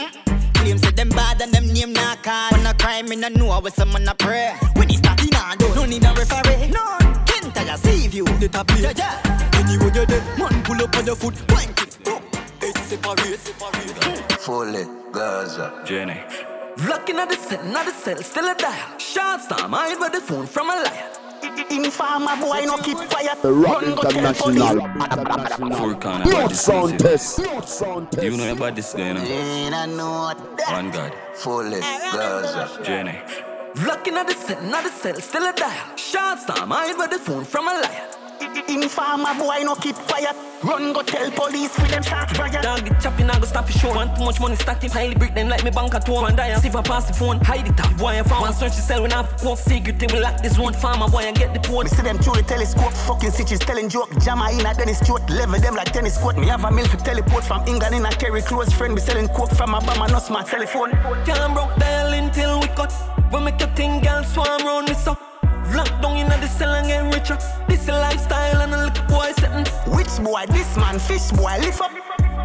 Claim 0.56 0.80
say 0.80 0.92
them 0.92 1.10
bad 1.10 1.40
and 1.40 1.54
them 1.54 1.68
name 1.72 1.94
not 1.94 2.24
call. 2.24 2.50
When 2.50 2.66
a 2.66 2.74
crime 2.74 3.12
in 3.12 3.24
a 3.24 3.30
know 3.30 3.60
what 3.60 3.74
someone 3.74 4.08
a 4.08 4.16
pray. 4.16 4.56
When 4.74 4.90
he 4.90 4.98
start 4.98 5.20
in 5.54 5.62
a 5.62 5.68
do, 5.68 5.76
no 5.76 5.86
need 5.86 6.04
a 6.04 6.14
referee. 6.14 6.68
No, 6.72 6.98
can't 7.26 7.58
I 7.58 7.64
just 7.66 7.84
save 7.84 8.14
you? 8.14 8.26
The 8.26 8.50
top 8.50 8.68
play. 8.68 8.82
Yeah, 8.82 8.94
yeah. 8.96 9.50
Anyway 9.56 9.92
you're 9.94 10.06
dead, 10.06 10.38
man 10.38 10.64
pull 10.64 10.82
up 10.84 10.96
on 10.98 11.06
your 11.06 11.16
foot, 11.16 11.48
blank 11.48 11.82
it, 11.82 11.98
boom. 12.04 12.22
It's 12.62 12.82
separate, 12.82 13.40
separate. 13.40 14.32
Fully 14.40 14.86
Gaza. 15.12 15.84
Genix. 15.86 16.46
Looking 16.88 17.18
at 17.20 17.30
the 17.30 17.36
cell, 17.36 17.64
not 17.66 17.86
the 17.86 17.92
cell, 17.92 18.18
still 18.18 18.48
a 18.50 18.56
dial. 18.56 18.98
Short 18.98 19.42
storm, 19.42 19.74
I 19.76 19.90
hide 19.90 20.00
with 20.00 20.12
the 20.14 20.22
phone 20.22 20.48
from 20.48 20.70
a 20.70 20.74
liar. 20.74 21.10
Informer 21.70 22.36
boy 22.38 22.64
no 22.66 22.78
keep 22.78 22.98
quiet. 22.98 23.42
The 23.42 23.52
Rob 23.52 23.84
International. 23.84 24.78
Furkan, 25.78 26.24
Blood 26.24 26.56
sound 26.56 27.00
test. 27.00 27.38
Bloodhound 27.38 28.12
test. 28.12 28.22
Do 28.22 28.32
You 28.32 28.38
know 28.38 28.52
about 28.52 28.76
this 28.76 28.94
guy, 28.94 29.10
you 29.10 29.14
know? 29.14 29.20
And 29.22 29.76
I 29.76 29.86
know 29.86 30.34
that. 30.58 30.72
One 30.72 30.92
God. 30.92 31.14
Fully. 31.36 31.80
Gaza. 31.80 32.84
Jenny. 32.84 33.20
Looking 33.76 34.16
at 34.18 34.28
the 34.28 34.36
cell, 34.36 34.62
not 34.64 34.84
the 34.84 34.92
cell, 34.92 35.16
still 35.16 35.46
a 35.50 35.54
dial. 35.54 35.98
Short 35.98 36.40
star, 36.40 36.72
eyes 36.72 36.96
with 36.96 37.10
the 37.10 37.18
phone 37.18 37.44
from 37.44 37.68
a 37.68 37.72
liar. 37.72 38.23
Informer 38.68 39.34
boy 39.36 39.64
no 39.64 39.76
keep 39.76 39.96
quiet. 39.96 40.36
Run 40.64 40.94
go 40.94 41.02
tell 41.02 41.30
police 41.32 41.74
for 41.76 41.88
them 41.88 42.04
start 42.04 42.38
riot. 42.38 42.64
Dog 42.64 42.86
the 42.86 42.96
chopping, 43.02 43.30
I 43.30 43.40
go 43.40 43.46
stop 43.46 43.70
it 43.70 43.74
short. 43.74 43.96
Want 43.96 44.16
too 44.16 44.24
much 44.24 44.40
money 44.40 44.56
stacking, 44.56 44.90
highly 44.90 45.16
break 45.16 45.34
them 45.34 45.50
like 45.50 45.64
me 45.64 45.72
bank 45.72 45.94
at 45.94 46.08
home. 46.08 46.26
And 46.26 46.40
I 46.40 46.54
see 46.60 46.70
if 46.70 46.76
I 46.76 46.82
pass 46.82 47.06
the 47.06 47.14
phone, 47.14 47.40
hide 47.42 47.68
it 47.68 47.80
up. 47.80 47.98
Boy, 47.98 48.20
I 48.20 48.24
found 48.24 48.42
one 48.42 48.54
search 48.54 48.76
the 48.76 48.82
cell 48.82 49.02
when 49.02 49.12
I 49.12 49.24
have 49.24 49.60
secret 49.60 50.00
thing. 50.00 50.10
We 50.14 50.20
lock 50.20 50.42
this 50.42 50.58
one 50.58 50.74
farmer 50.74 51.08
boy 51.10 51.24
and 51.24 51.36
get 51.38 51.54
the 51.54 51.60
port. 51.60 51.86
Me 51.86 51.90
see 51.90 52.02
them 52.02 52.18
through 52.18 52.36
the 52.36 52.44
telescope, 52.44 52.94
fucking 53.08 53.32
stitches 53.32 53.60
telling 53.60 53.90
joke. 53.90 54.10
Jammer 54.22 54.50
in 54.52 54.66
a 54.66 54.74
Dennis 54.74 55.00
Stewart, 55.00 55.30
level 55.30 55.60
them 55.60 55.76
like 55.76 55.92
tennis 55.92 56.18
court. 56.18 56.38
Me 56.38 56.48
have 56.48 56.64
a 56.64 56.72
mill 56.72 56.88
for 56.88 56.98
teleport 56.98 57.44
from 57.44 57.68
England 57.68 57.96
in 57.96 58.06
a 58.06 58.12
carry 58.12 58.42
close 58.42 58.72
friend. 58.72 58.96
Me 58.96 59.02
selling 59.02 59.28
coke 59.30 59.52
from 59.52 59.72
Obama, 59.72 60.10
no 60.10 60.20
smart 60.20 60.48
telephone. 60.48 60.92
Can't 61.26 61.54
broke 61.54 61.76
dial 61.78 62.14
until 62.14 62.60
we 62.60 62.68
cut. 62.68 62.94
We 63.32 63.40
make 63.42 63.62
a 63.62 63.68
thing, 63.76 64.02
girl, 64.02 64.24
swarm 64.24 64.64
round 64.64 64.88
me 64.88 64.94
so. 64.96 65.18
Locked 65.72 66.02
down 66.02 66.18
in 66.18 66.28
the 66.28 66.48
cell 66.48 66.74
and 66.74 66.88
get 66.88 67.14
richer. 67.14 67.38
This 67.68 67.88
a 67.88 67.94
lifestyle 67.94 68.62
and 68.62 68.74
a 68.74 68.78
little 68.86 69.06
boy 69.06 69.32
setting. 69.38 69.66
Which 69.94 70.20
boy, 70.24 70.46
this 70.50 70.76
man, 70.76 71.00
fish 71.00 71.32
boy, 71.32 71.58
lift 71.60 71.82
up. 71.82 71.92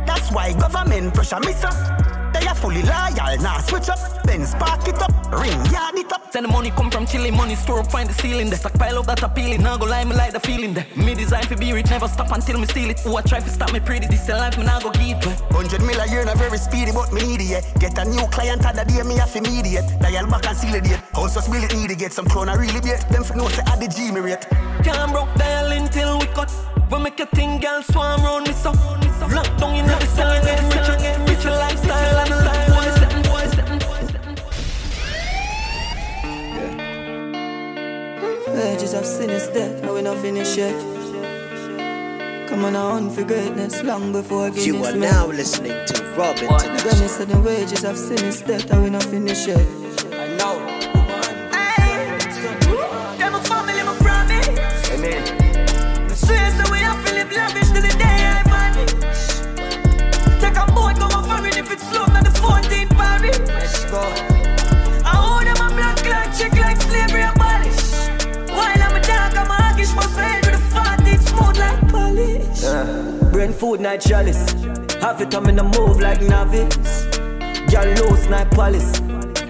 That's 0.07 0.31
why 0.31 0.53
government 0.53 1.15
pressure 1.15 1.41
me 1.41 1.53
sir. 1.53 2.18
Fully 2.61 2.83
loyal, 2.83 3.39
now 3.41 3.61
switch 3.61 3.89
up. 3.89 3.99
Then 4.25 4.45
spark 4.45 4.87
it 4.89 5.01
up, 5.01 5.13
ring, 5.33 5.59
yard 5.71 5.95
it 5.95 6.13
up. 6.13 6.33
Send 6.33 6.45
the 6.45 6.51
money 6.51 6.71
come 6.71 6.91
from 6.91 7.07
Chile, 7.07 7.31
money 7.31 7.55
store 7.55 7.81
up, 7.81 7.91
find 7.91 8.09
the 8.09 8.13
ceiling 8.15 8.51
there. 8.51 8.59
Stockpile 8.59 8.99
up 8.99 9.07
that 9.07 9.23
appealing, 9.23 9.63
now 9.63 9.79
go 9.79 9.87
lie, 9.87 10.05
me 10.05 10.15
like 10.15 10.33
the 10.33 10.41
feeling 10.41 10.75
there. 10.75 10.85
Me 10.97 11.15
design 11.15 11.45
for 11.45 11.57
be 11.57 11.73
rich, 11.73 11.89
never 11.89 12.09
stop 12.09 12.33
until 12.33 12.59
me 12.59 12.67
steal 12.67 12.91
it. 12.91 12.99
Who 13.01 13.17
I 13.17 13.23
try 13.23 13.39
to 13.41 13.49
stop 13.49 13.73
me 13.73 13.81
pretty, 13.81 14.09
this 14.09 14.29
a 14.29 14.37
life, 14.37 14.59
me 14.59 14.65
now 14.65 14.81
go 14.81 14.91
give. 14.91 15.23
Hundred 15.53 15.83
mil 15.83 16.01
a 16.01 16.07
year, 16.09 16.25
not 16.25 16.37
very 16.37 16.59
speedy, 16.59 16.93
but 16.93 17.13
me 17.13 17.23
need 17.23 17.41
it. 17.41 17.65
Get 17.79 17.97
a 17.97 18.05
new 18.05 18.27
client 18.27 18.67
other 18.67 18.85
day, 18.85 19.03
me 19.03 19.17
have 19.17 19.35
immediate. 19.35 19.87
Dial 20.01 20.27
back 20.27 20.47
and 20.47 20.57
seal 20.57 20.75
it. 20.75 20.87
House 21.15 21.35
just 21.35 21.49
really 21.49 21.69
need 21.75 21.91
to 21.91 21.97
get 21.97 22.13
some 22.13 22.27
clone, 22.27 22.49
I 22.49 22.55
really 22.57 22.81
bait. 22.81 23.01
Them 23.11 23.23
for 23.23 23.37
know 23.37 23.49
say 23.49 23.63
I 23.67 23.77
the 23.77 23.87
G 23.87 24.11
me 24.11 24.21
rate. 24.21 24.47
Can't 24.83 25.13
broke 25.13 25.33
dial 25.37 25.71
until 25.73 26.19
we 26.19 26.27
cut. 26.27 26.53
We 26.91 26.99
make 26.99 27.21
a 27.21 27.27
thing, 27.27 27.61
girl, 27.61 27.83
swarm 27.83 28.23
round 28.23 28.49
me 28.49 28.53
so. 28.53 28.73
Lock 29.31 29.49
down 29.59 29.75
in 29.77 29.87
the 29.87 30.07
cell 30.17 30.33
get 30.43 30.63
richer. 30.75 30.97
Richer 31.29 31.51
lifestyle 31.51 32.19
and 32.19 32.38
Wages 38.59 38.93
of 38.93 39.07
sin 39.07 39.31
is 39.31 39.47
death, 39.49 39.81
and 39.85 39.95
we 39.95 40.03
not 40.03 40.17
finish 40.19 40.57
yet. 40.57 40.75
Come 42.49 42.65
on, 42.65 42.75
I 42.75 42.81
on 42.81 43.09
for 43.09 43.23
greatness 43.23 43.85
long 43.85 44.11
before 44.11 44.51
Guinness 44.51 44.67
You 44.67 44.85
are 44.85 44.97
met. 44.97 45.13
now 45.13 45.27
listening 45.29 45.87
to 45.87 46.03
Rob 46.19 46.37
Granny 46.39 46.65
International. 46.65 47.09
said 47.09 47.29
the 47.29 47.39
wages 47.39 47.85
of 47.85 47.97
sin 47.97 48.19
is 48.25 48.43
death, 48.43 48.69
and 48.73 48.83
we 48.83 48.91
not 48.91 49.05
finish 49.05 49.47
yet. 49.47 49.61
I 50.13 50.27
know. 50.39 50.59
Them 53.17 53.35
a 53.37 53.41
family, 53.45 53.83
my 53.85 53.95
promise. 54.03 54.49
Amen. 54.91 55.23
Swear 56.17 56.51
so 56.59 56.73
we 56.73 56.79
have 56.81 57.01
to 57.07 57.15
live 57.15 57.31
lavish 57.31 57.71
till 57.71 57.83
the 57.83 57.95
day 57.97 58.19
I 58.35 58.43
vanish. 58.51 58.93
Take 60.43 60.57
a 60.57 60.67
boat, 60.75 60.99
go 60.99 61.07
my 61.15 61.23
foreign 61.29 61.57
if 61.57 61.71
it's 61.71 61.89
slow, 61.91 62.07
not 62.07 62.25
the 62.25 62.31
14th 62.31 62.91
Paris. 62.91 63.39
Let's 63.39 63.85
go. 63.85 64.28
Food 73.59 73.81
night 73.81 74.01
chalice. 74.01 74.53
Have 75.01 75.21
it 75.21 75.31
come 75.31 75.49
in 75.49 75.59
a 75.59 75.65
move 75.65 76.01
like 76.01 76.23
novice. 76.23 77.07
Girl 77.71 77.87
loose 77.99 78.29
like 78.29 78.51
palace. 78.53 79.01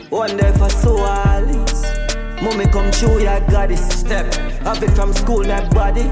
One 0.09 0.37
day 0.37 0.51
for 0.53 0.71
so 0.71 0.99
Alice. 1.05 1.85
Mommy 2.43 2.67
come 2.67 2.91
true, 2.91 3.21
yeah, 3.21 3.41
goddess. 3.51 3.87
Step. 4.01 4.33
Have 4.65 4.83
it 4.83 4.91
from 4.93 5.13
school 5.13 5.45
like 5.45 5.71
bodies. 5.71 6.11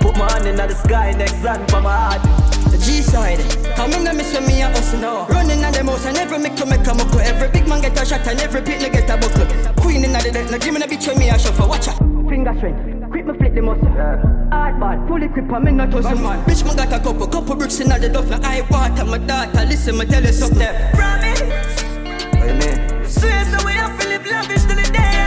Put 0.00 0.16
my 0.16 0.30
hand 0.32 0.46
in 0.46 0.56
the 0.56 0.74
sky, 0.74 1.12
next 1.12 1.42
land 1.44 1.70
for 1.70 1.80
my 1.80 1.96
heart. 1.96 2.22
The 2.72 2.78
G 2.78 3.00
side, 3.02 3.38
come 3.76 3.92
in 3.92 4.06
and 4.06 4.18
miss 4.18 4.34
when 4.34 4.46
me 4.46 4.60
a 4.62 4.68
hustle 4.68 4.98
now. 4.98 5.26
Running 5.28 5.62
at 5.62 5.74
the 5.74 5.84
mouse 5.84 6.04
and 6.04 6.16
every 6.16 6.38
make 6.38 6.56
to 6.56 6.66
make 6.66 6.86
a 6.86 6.94
muckle. 6.94 7.20
Every 7.20 7.48
big 7.48 7.68
man 7.68 7.80
get 7.80 8.00
a 8.00 8.04
shot 8.04 8.26
and 8.26 8.40
every 8.40 8.62
pit 8.62 8.80
get 8.92 9.08
a 9.08 9.16
buckle. 9.16 9.46
Queen 9.82 10.04
in 10.04 10.12
the 10.12 10.30
deck, 10.32 10.50
now 10.50 10.58
give 10.58 10.74
me 10.74 10.80
the 10.80 10.86
bitch 10.86 11.06
when 11.06 11.18
me 11.18 11.30
a 11.30 11.38
shuffle. 11.38 11.68
Watch 11.68 11.88
out. 11.88 11.98
Finger 12.28 12.54
strength, 12.56 13.10
quick 13.10 13.24
me 13.24 13.38
flip 13.38 13.54
the 13.54 13.62
muscle. 13.62 14.37
Hard 14.50 14.80
ball, 14.80 15.06
fully 15.06 15.26
equipped, 15.26 15.52
I'm 15.52 15.66
in 15.68 15.76
not 15.76 15.90
tussle 15.90 16.16
man. 16.16 16.44
Bitch, 16.46 16.64
me 16.64 16.74
got 16.74 16.92
a 16.92 16.98
couple, 17.00 17.26
couple 17.26 17.54
bricks 17.56 17.80
in 17.80 17.88
the 17.88 18.08
duff, 18.08 18.28
duffel. 18.28 18.44
I 18.44 18.62
water 18.70 19.04
my 19.04 19.18
daughter, 19.18 19.64
listen, 19.66 19.98
me 19.98 20.06
tell 20.06 20.22
you 20.22 20.32
something. 20.32 20.74
Promise. 20.94 21.42
Amen. 22.34 23.04
Swear 23.06 23.44
so 23.44 23.66
we 23.66 23.72
have 23.72 23.98
to 24.00 24.08
live 24.08 24.26
lavish 24.26 24.62
till 24.64 24.76
the 24.76 24.90
day 24.90 25.17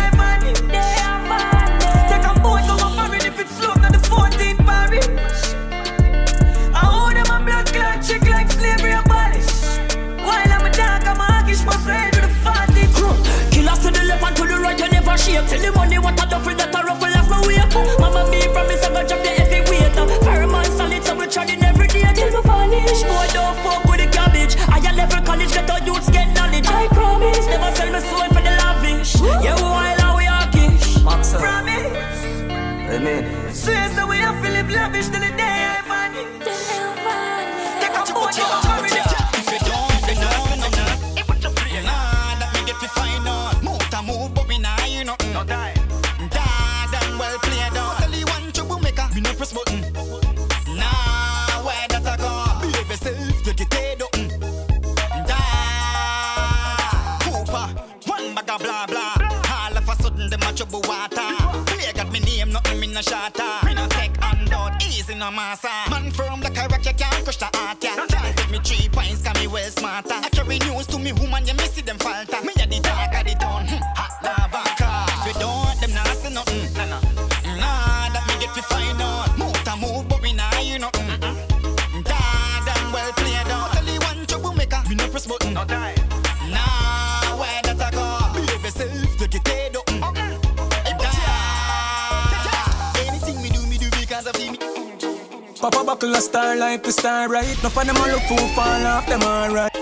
star 97.02 97.28
life 97.28 97.58
to 97.58 97.62
star 97.62 97.62
right. 97.62 97.64
No 97.64 97.70
for 97.70 97.86
them 97.86 97.97
all 97.97 98.08
look 98.08 98.22
fool 98.24 98.47
fall 98.49 98.86
off 98.86 99.06
them 99.08 99.24
alright. 99.24 99.76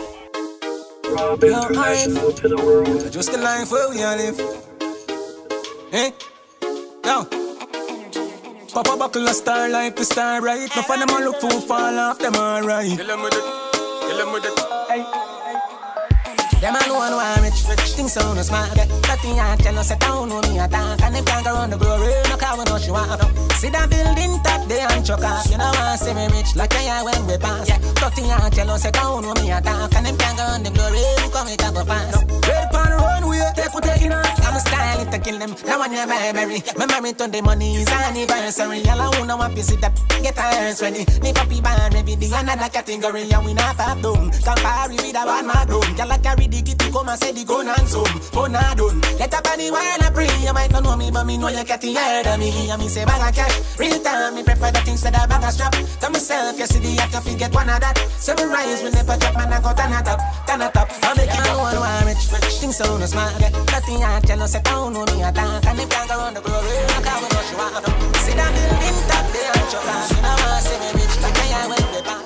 Rob 1.12 1.44
International 1.44 2.32
to 2.32 2.48
the 2.48 2.58
world. 2.58 3.12
Just 3.12 3.32
the 3.32 3.38
life 3.38 3.72
where 3.72 3.90
we 3.90 4.04
all 4.04 4.18
live. 4.18 4.40
Eh? 5.92 6.12
Yo. 7.06 7.26
Papa 8.74 8.98
buckle 8.98 9.28
a 9.28 9.34
star 9.34 9.70
life 9.70 9.96
to 9.96 10.06
star 10.06 10.42
right. 10.42 10.70
No 10.76 10.82
for 10.82 10.98
them 10.98 11.10
all 11.10 11.22
look 11.22 11.42
fool 11.42 11.62
fall 11.62 12.00
off 12.00 12.20
them 12.20 12.36
alright. 12.36 12.98
No 18.40 18.44
smart. 18.44 18.78
Nothing 19.08 19.40
I 19.40 19.56
tell 19.58 19.74
no 19.74 19.82
set 19.82 20.00
down 20.00 20.30
no 20.30 20.42
me 20.42 20.60
attack. 20.60 21.02
And 21.04 21.16
them 21.16 21.26
can't 21.26 21.46
go 21.46 21.54
run 21.54 21.70
the 21.70 21.78
glory, 21.78 22.14
no 22.30 22.38
car 22.38 22.58
we 22.58 22.64
know 22.64 22.78
she 22.78 22.92
want. 22.92 23.22
See 23.60 23.70
that 23.70 23.90
building 23.90 24.40
top 24.44 24.68
they 24.68 24.80
and 24.80 25.06
chuck 25.06 25.24
off. 25.24 25.46
You 25.52 25.58
know 25.58 25.72
want 25.76 26.00
see 26.00 26.14
me 26.14 26.28
rich 26.32 26.56
like 26.56 26.74
I 26.76 27.04
when 27.04 27.28
we 27.28 27.38
pass. 27.38 27.70
Nothing 28.00 28.32
I 28.32 28.50
tell 28.50 28.68
no 28.68 28.78
set 28.78 28.94
down 28.94 29.22
no 29.24 29.34
me 29.34 29.52
attack. 29.52 29.94
And 29.96 30.06
them 30.06 30.18
can't 30.18 30.38
go 30.38 30.44
run 30.44 30.64
the 30.64 30.72
glory, 30.72 31.04
we 31.20 31.30
come 31.32 31.48
it 31.48 31.64
up 31.64 31.76
a 31.76 32.29
kill 35.30 35.40
them. 35.40 35.56
Now 35.66 35.80
when 35.80 35.94
you're 35.94 36.08
memory, 36.08 36.64
my 36.78 36.86
memory 36.86 37.14
to 37.14 37.28
the 37.28 37.42
money 37.42 37.76
is 37.78 37.88
anniversary. 37.88 38.82
All 38.90 39.02
I 39.02 39.20
wanna 39.20 39.38
want 39.38 39.58
is 39.58 39.68
that 39.78 39.94
get 40.22 40.38
hands 40.38 40.82
ready. 40.82 41.06
Me 41.22 41.32
papi 41.34 41.62
band 41.62 41.94
maybe 41.94 42.16
the 42.16 42.28
another 42.34 42.70
category 42.70 43.30
and 43.30 43.46
we 43.46 43.54
not 43.54 43.76
have 43.78 44.02
them. 44.02 44.32
Compare 44.32 44.90
with 44.90 45.10
a 45.10 45.14
bad 45.14 45.46
man 45.46 45.68
room. 45.68 45.90
Girl 45.96 46.12
I 46.12 46.18
carry 46.18 46.48
the 46.48 46.62
kitty 46.62 46.92
come 46.92 47.10
and 47.10 47.20
say 47.20 47.32
the 47.32 47.44
gun 47.46 47.70
and 47.70 47.88
zoom. 47.88 48.10
Phone 48.34 48.52
not 48.54 48.78
done. 48.78 49.02
Get 49.18 49.34
up 49.34 49.48
on 49.48 49.58
the 49.60 49.70
while 49.72 50.04
I 50.04 50.10
pray. 50.14 50.32
You 50.42 50.54
might 50.54 50.72
not 50.72 50.84
know 50.84 50.96
me 50.96 51.12
but 51.12 51.26
me 51.26 51.38
know 51.38 51.50
you 51.50 51.64
get 51.64 51.82
the 51.82 51.94
head 51.94 52.28
of 52.28 52.40
me. 52.40 52.50
And 52.70 52.82
me 52.82 52.88
say 52.88 53.06
bag 53.06 53.22
of 53.22 53.36
cash. 53.36 53.56
Real 53.78 54.00
time 54.02 54.36
me 54.36 54.44
prefer 54.44 54.72
the 54.72 54.82
things 54.82 55.02
that 55.04 55.16
I 55.16 55.26
bag 55.28 55.44
of 55.44 55.54
strap. 55.54 55.74
Tell 56.00 56.12
myself 56.12 56.58
you 56.58 56.66
see 56.66 56.80
the 56.80 57.02
act 57.02 57.38
get 57.38 57.54
one 57.54 57.70
of 57.70 57.80
that. 57.80 57.98
Seven 58.18 58.50
rise 58.50 58.82
they 58.82 59.04
put 59.04 59.20
drop 59.20 59.36
man 59.36 59.54
I 59.54 59.62
go 59.62 59.72
turn 59.78 59.94
it 59.94 60.08
up, 60.08 60.20
turn 60.48 60.62
it 60.62 60.76
up. 60.76 60.90
I'll 61.04 61.16
make 61.16 61.30
go 61.30 61.60
on 61.62 61.78
one 61.78 62.06
rich, 62.08 62.26
rich. 62.34 62.58
Things 62.60 62.78
so 62.78 62.98
no 62.98 63.06
smart. 63.06 63.40
Nothing 63.40 64.04
I 64.04 64.20
tell 64.22 64.42
us, 64.42 64.56
I 64.56 64.62
don't 64.62 64.94
know 64.94 65.06
me 65.06 65.19
attack. 65.22 65.66
And 65.66 65.80
if 65.80 65.92
I 65.92 66.08
go 66.08 66.20
on 66.20 66.34
the 66.34 66.42
glory, 66.42 66.68
I 66.68 67.02
can't 67.02 67.22
know 67.22 67.42
she 67.48 67.56
want 67.56 67.86
to. 67.86 67.92
See 68.20 68.36
that 68.36 68.52
building 68.54 68.98
top 69.08 69.26
there 69.34 69.52
and. 69.56 69.70
You 69.70 70.22
know 70.22 70.36
I 70.36 70.60
say 70.62 70.78
me 70.80 70.90
rich, 71.00 71.16
like 71.22 71.38
I 71.38 71.46
am 71.60 71.70
when 71.70 71.86
they 71.94 72.04
pass. 72.04 72.26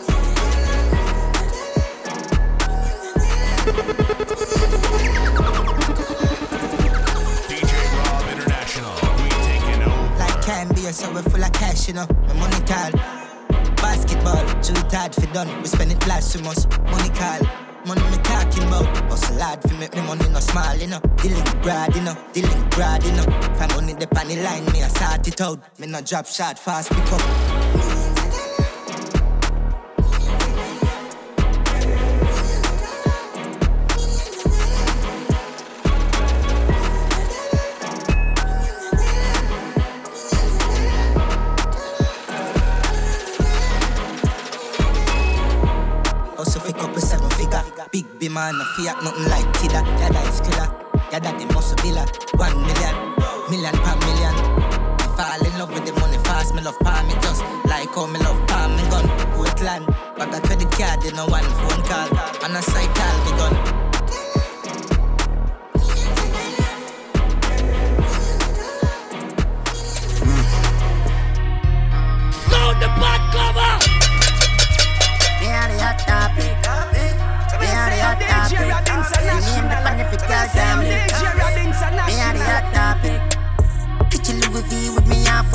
Like 10.20 10.39
candy, 10.46 10.82
so 10.91 11.12
we 11.12 11.22
full 11.22 11.44
of 11.44 11.52
cash, 11.54 11.88
you 11.88 11.94
know. 11.94 12.08
My 12.28 12.34
money 12.34 12.62
tall. 12.66 12.91
Basketball, 13.78 14.46
too 14.62 14.74
hard 14.96 15.14
for 15.14 15.28
done. 15.34 15.50
We 15.62 15.68
spend 15.68 15.91
it 15.91 16.00
blasphemous. 16.02 16.68
Money 16.89 17.10
call. 17.10 17.62
Money 17.86 18.01
me 18.01 18.17
talking 18.23 18.63
about. 18.63 18.86
Hustle 19.09 19.39
hard 19.39 19.61
fi 19.63 19.77
make 19.77 19.93
me 19.93 20.01
money 20.01 20.27
no 20.29 20.39
small, 20.39 20.75
you 20.75 20.88
know. 20.88 20.99
Dealing 21.17 21.43
broad, 21.61 21.95
you 21.95 22.01
know. 22.01 22.15
Dealing 22.31 22.69
broad, 22.69 23.03
you 23.03 23.11
know. 23.11 23.25
If 23.27 23.75
money 23.75 23.93
the 23.93 24.07
the 24.07 24.43
line, 24.43 24.65
me 24.71 24.84
I 24.84 24.88
sort 24.88 25.27
it 25.27 25.41
out. 25.41 25.79
Me 25.79 25.88
no 25.88 26.01
drop 26.01 26.25
shot 26.25 26.57
fast, 26.57 26.89
pick 26.89 27.11
up 27.11 27.53
man, 48.34 48.57
no 48.57 48.63
fiat, 48.75 49.01
nothing 49.03 49.29
like 49.29 49.45
Tida 49.53 49.81
Dada 49.99 50.21
is 50.27 50.41
killer. 50.41 50.67
Dada 51.11 51.38
the 51.38 51.45
muscle 51.53 51.77
biller 51.77 52.05
One 52.39 52.57
million, 52.65 52.95
million 53.49 53.75
per 53.86 53.95
million. 54.05 54.36
I 54.99 55.07
fall 55.15 55.45
in 55.45 55.59
love 55.59 55.71
with 55.71 55.86
the 55.86 55.93
money 55.99 56.17
fast 56.25 56.55
Me 56.55 56.61
love 56.61 56.79
palm 56.79 57.07
me 57.07 57.13
just 57.21 57.41
like 57.65 57.93
how 57.93 58.07
me 58.07 58.19
love 58.19 58.47
palm 58.47 58.75
me 58.75 58.84
gun. 58.89 59.07
Portland, 59.34 59.86
but 60.17 60.34
a 60.34 60.41
credit 60.41 60.71
card, 60.71 61.03
you 61.03 61.11
know 61.11 61.27
one 61.27 61.43
phone 61.43 61.84
call. 61.84 62.09
And 62.43 62.57
a 62.57 62.61
call 62.61 63.17
me 63.25 63.31
gun 63.38 63.72
Me 79.34 79.39
the 79.39 79.75
are 82.21 82.34
the 82.34 82.43
hot 82.43 82.73
me 85.07 85.23
half 85.25 85.51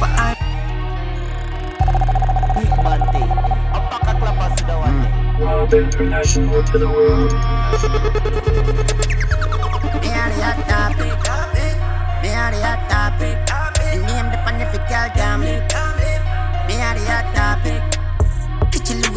a 0.00 0.08
art. 0.22 0.38
Rob 5.38 5.74
International 5.74 6.62
to 6.64 6.78
the 6.78 6.88
world. 6.88 7.32
Me 10.00 10.08
are 10.16 10.30
the 10.30 10.38
hot 10.40 10.58
topic. 10.66 11.12
Me 12.22 12.30
are 12.32 12.50
the 12.52 12.58
hot 12.64 12.80
topic. 12.88 13.36
Me 13.84 13.98
name 14.06 14.28
the 14.30 14.38
Panifical 14.44 15.06
family. 15.14 15.60
Me 16.68 16.74
are 16.80 16.94
the 16.94 17.04
hot 17.04 17.24
topic. 17.34 17.41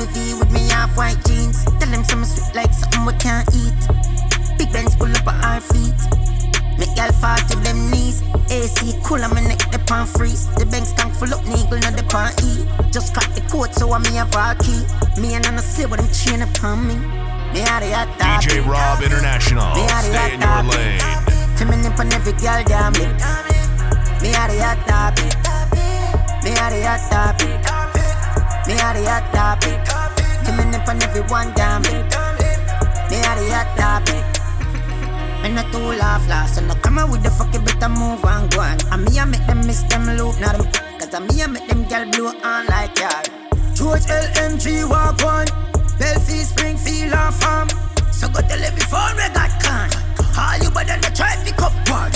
V 0.04 0.34
with 0.36 0.52
me 0.52 0.68
half 0.68 0.98
white 0.98 1.24
jeans. 1.26 1.64
Tell 1.80 1.89
them 1.89 2.04
some 2.04 2.26
sweet 2.26 2.54
like 2.56 2.74
something 2.74 3.06
we 3.06 3.14
can't 3.14 3.48
eat. 3.56 3.80
Big 4.58 4.72
Benz 4.74 4.96
pull 4.96 5.08
up 5.08 5.28
at 5.28 5.39
our 5.46 5.62
feet. 5.62 5.96
Make 6.78 6.91
y'all 6.98 7.14
fall 7.14 7.38
to 7.38 7.56
them 7.64 7.89
knees. 7.91 8.22
AC 8.52 9.00
cool, 9.04 9.24
I'm 9.24 9.34
neck 9.34 9.72
the 9.72 9.80
pan 9.88 10.06
freeze. 10.06 10.48
The 10.56 10.66
bank 10.66 10.88
tank 10.96 11.14
full 11.16 11.34
up, 11.34 11.46
niggle, 11.48 11.80
not 11.80 11.96
the 11.96 12.04
pan 12.12 12.36
E. 12.43 12.68
Just 12.91 13.16
cut 13.16 13.28
the 13.36 13.41
coat, 13.48 13.74
so 13.74 13.91
I 13.93 14.00
me 14.00 14.20
have 14.20 14.36
a 14.36 14.56
key. 14.60 14.84
Me 15.22 15.34
and 15.36 15.46
Anna 15.46 15.62
say 15.62 15.86
what 15.86 16.00
them 16.00 16.12
chain 16.12 16.41
upon 16.41 16.88
me. 16.88 16.96
Me 17.56 17.64
the 17.64 17.96
hot 17.96 18.12
topic. 18.20 18.52
DJ 18.52 18.68
Rob 18.68 19.02
International. 19.02 19.76
Me 19.76 19.84
are 19.88 20.04
the 20.04 20.12
Stay 20.12 20.36
hot 20.43 20.66
in 20.68 20.68
your 20.68 20.76
lane. 20.76 21.00
Feminine 21.56 21.93
on 21.93 22.12
every 22.12 22.34
girl, 22.34 22.64
damn 22.68 22.96
it. 22.96 23.16
Me 24.22 24.36
are 24.36 24.52
the 24.52 24.60
hot 24.60 24.80
topic. 24.84 25.32
Me 26.43 26.52
are 26.52 26.70
the 26.70 26.84
hot 26.84 27.39
topic. 27.39 27.64
Me 28.68 28.74
are 28.82 28.93
the 28.93 29.05
hot 29.05 29.26
topic. 29.32 29.78
Feminine 30.45 30.82
on 30.89 31.03
everyone, 31.03 31.53
damn 31.53 31.86
it. 31.86 32.05
Me 33.09 33.18
are 33.22 33.38
the 33.38 33.45
hot 33.53 33.70
topic. 33.78 34.26
Me 35.43 35.53
not 35.53 35.72
too 35.72 35.93
laugh 36.01 36.28
last, 36.28 36.55
so 36.55 36.61
no 36.61 36.74
come 36.76 36.97
out 36.97 37.11
with 37.11 37.22
the 37.22 37.30
fucking 37.30 37.63
better 37.63 37.89
move 37.89 38.26
and 38.26 38.51
go 38.51 38.61
on. 38.61 38.78
And 38.91 39.05
me 39.05 39.20
I 39.20 39.26
make 39.26 39.45
them 39.45 39.66
miss 39.68 39.84
them 39.84 40.05
loop, 40.18 40.39
now 40.39 40.51
them 40.53 40.66
cause 40.99 41.13
I 41.13 41.20
me 41.20 41.43
I 41.43 41.47
make 41.47 41.68
them 41.68 41.84
girl 41.86 42.09
blow 42.11 42.34
on 42.41 42.66
like 42.68 42.97
y'all. 42.97 43.45
George 43.76 44.07
LMG 44.07 44.89
walk 44.89 45.22
on 45.24 45.45
Belfie, 45.99 46.43
Springfield 46.43 47.13
and 47.13 47.36
farm 47.36 47.68
So 48.11 48.30
go 48.30 48.39
tell 48.39 48.63
every 48.63 48.82
phone 48.88 49.16
we 49.16 49.28
got 49.36 49.51
can 49.61 49.91
All 50.39 50.57
you 50.63 50.72
better 50.72 50.95
not 50.95 51.13
try 51.13 51.36
pick 51.43 51.61
up 51.61 51.74
one 51.89 52.11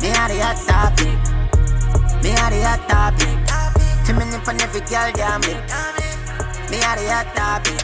Me 0.00 0.08
are 0.08 0.28
the 0.28 0.40
hot 0.40 0.56
topic. 0.66 1.14
Me 2.24 2.30
are 2.30 2.50
the 2.50 2.62
hot 2.64 2.88
topic. 2.88 3.63
Feminine 4.04 4.40
on 4.46 4.60
every 4.60 4.80
girl, 4.80 5.10
damn 5.14 5.42
it. 5.44 5.56
Me 6.70 6.78
are 6.82 6.96
the 6.96 7.08
hot 7.08 7.28
topic. 7.34 7.80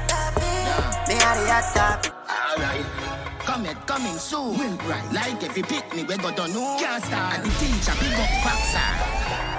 Me 1.08 1.14
are 1.14 1.36
the 1.36 1.48
hot 1.48 1.74
topic. 1.74 2.12
Alright. 2.28 2.84
Come 3.40 3.64
here, 3.64 3.74
coming 3.86 4.18
soon. 4.18 4.76
Right. 4.86 5.12
Like 5.12 5.42
every 5.42 5.62
picnic 5.62 6.08
we 6.08 6.16
go 6.16 6.30
to 6.30 6.48
know. 6.48 6.76
Can't 6.78 7.02
start. 7.02 7.38
And 7.38 7.44
the 7.44 7.50
teacher 7.58 7.92
pick 7.98 8.18
up 8.18 8.28
faxer. 8.44 9.49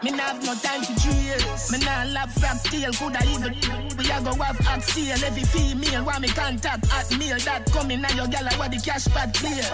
Me 0.00 0.12
nah 0.12 0.30
have 0.30 0.44
no 0.44 0.54
time 0.54 0.80
to 0.82 0.94
cheers. 0.94 1.72
Me 1.72 1.78
nah 1.78 2.04
love 2.14 2.30
frap 2.38 2.56
steel. 2.62 2.92
Coulda 2.92 3.18
even 3.34 3.50
we 3.98 4.06
a 4.06 4.22
go 4.22 4.30
have 4.38 4.58
hot 4.62 4.82
sale. 4.82 5.18
Every 5.26 5.42
female 5.42 6.04
want 6.04 6.20
me 6.20 6.28
contact 6.28 6.86
at 6.94 7.10
mail. 7.18 7.36
That 7.42 7.66
coming 7.72 8.00
now 8.00 8.14
your 8.14 8.28
gal 8.28 8.46
what 8.58 8.70
the 8.70 8.78
cash 8.78 9.08
pad 9.08 9.34
clear. 9.34 9.66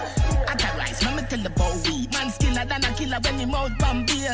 At 0.49 0.65
a 0.65 0.77
rise, 0.79 1.05
me 1.05 1.21
tell 1.29 1.43
the 1.45 1.51
boy 1.53 1.77
we 1.85 2.09
man 2.09 2.33
skiller 2.33 2.65
than 2.65 2.81
a 2.81 2.89
killer 2.97 3.19
when 3.21 3.37
him 3.37 3.53
out 3.53 3.77
pan 3.77 4.05
bail. 4.07 4.33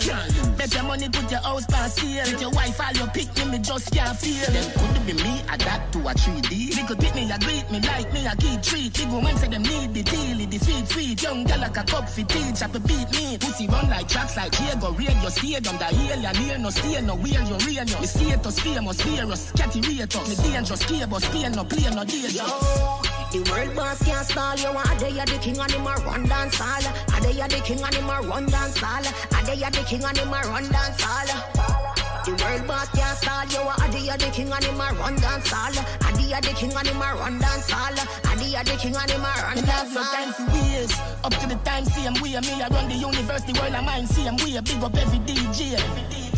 Bet 0.56 0.74
your 0.74 0.84
money 0.84 1.10
put 1.10 1.30
your 1.30 1.42
house 1.42 1.66
pan 1.68 1.90
sale. 1.90 2.24
With 2.24 2.40
your 2.40 2.52
wife 2.52 2.80
all 2.80 2.96
your 2.96 3.08
pick 3.12 3.28
me, 3.36 3.52
me 3.52 3.60
just 3.60 3.92
can't 3.92 4.16
feel. 4.16 4.48
Then 4.48 4.72
could 4.72 5.06
be 5.06 5.14
me 5.20 5.44
adapt 5.52 5.92
to 5.92 6.00
a 6.08 6.14
3D. 6.16 6.72
Little 6.72 6.96
pick 6.96 7.16
me 7.16 7.28
a 7.28 7.38
greet 7.38 7.68
me 7.68 7.84
like 7.84 8.08
me 8.14 8.24
a 8.26 8.34
key 8.40 8.56
treat. 8.64 8.96
Big 8.96 9.12
woman 9.12 9.36
say 9.36 9.50
them 9.52 9.64
need 9.64 9.92
the 9.94 10.04
deal, 10.08 10.40
the 10.40 10.58
feed 10.58 10.88
sweet. 10.88 11.22
Young 11.22 11.44
gal 11.44 11.60
like 11.60 11.76
a 11.76 11.84
cup 11.84 12.08
for 12.08 12.24
teach, 12.24 12.64
a 12.64 12.68
beat 12.80 13.12
me. 13.12 13.36
Pussy 13.38 13.68
run 13.68 13.90
like 13.90 14.08
tracks 14.08 14.38
like 14.38 14.56
Diego, 14.56 14.96
radio 14.96 15.28
stadium. 15.28 15.81
The 15.82 16.22
ya 16.22 16.32
near 16.34 16.60
no 16.60 16.70
stay 16.70 17.02
no 17.02 17.16
wheel 17.16 17.42
you 17.42 17.58
real 17.66 17.84
no. 17.86 18.00
Me 18.02 18.06
status 18.06 18.60
famous 18.60 19.02
virus, 19.02 19.52
catty 19.54 19.82
rate 19.82 20.16
up. 20.16 20.30
Me 20.30 20.36
dangerous 20.36 20.86
cable, 20.86 21.20
Spain 21.20 21.54
no 21.54 21.64
play 21.64 21.90
no 21.90 22.04
danger. 22.04 22.46
The 23.32 23.42
world 23.50 23.76
boss 23.76 23.98
can't 24.04 24.28
stall 24.28 24.56
you. 24.58 24.70
A 24.70 25.00
day 25.00 25.10
you 25.10 25.26
the 25.26 25.40
king 25.42 25.58
and 25.58 25.72
him 25.72 25.88
a 25.88 25.96
run 26.06 26.28
dance 26.28 26.56
hall. 26.60 26.86
A 27.18 27.22
day 27.22 27.32
you 27.32 27.48
the 27.48 27.60
king 27.66 27.82
and 27.82 27.96
him 27.96 28.10
a 28.12 28.22
run 28.22 28.46
dance 28.46 28.78
hall. 28.78 29.02
A 29.02 29.44
day 29.44 29.56
you 29.56 29.72
the 29.72 29.84
king 29.90 30.04
and 30.04 30.18
him 30.18 30.28
a 30.28 30.42
run 30.48 30.70
dance 30.70 31.02
hall. 31.02 31.61
The 32.24 32.38
world 32.38 32.68
boss 32.68 32.88
can't 32.90 33.18
stall 33.18 33.46
you. 33.50 33.66
A 33.66 33.92
day 33.92 34.06
the 34.14 34.32
king 34.32 34.52
and 34.52 34.64
him 34.64 34.80
a 34.80 34.94
run 34.94 35.16
dance 35.16 35.50
hall. 35.50 35.74
A 35.74 36.42
the 36.42 36.54
king 36.54 36.72
and 36.72 36.88
him 36.88 37.02
a 37.02 37.16
run 37.16 37.40
dance 37.40 37.70
hall. 37.72 37.94
A 37.94 38.64
the 38.64 38.78
king 38.78 38.96
and 38.96 39.10
him 39.10 39.22
a 39.22 39.34
run 39.42 39.56
dance 39.66 39.96
hall. 39.96 40.04
time 40.04 40.32
for 40.34 40.46
ways. 40.54 40.94
Up 41.24 41.34
to 41.34 41.48
the 41.48 41.56
time, 41.66 41.86
same 41.86 42.14
way. 42.22 42.38
Me, 42.40 42.62
I 42.62 42.68
run 42.70 42.90
the 42.90 42.96
universe, 42.96 43.42
the 43.42 43.60
world, 43.60 43.74
I 43.74 43.82
mine, 43.82 44.06
same 44.06 44.38
way. 44.38 44.60
Big 44.62 44.84
up 44.84 44.96
every 44.96 45.20
DJ. 45.20 46.31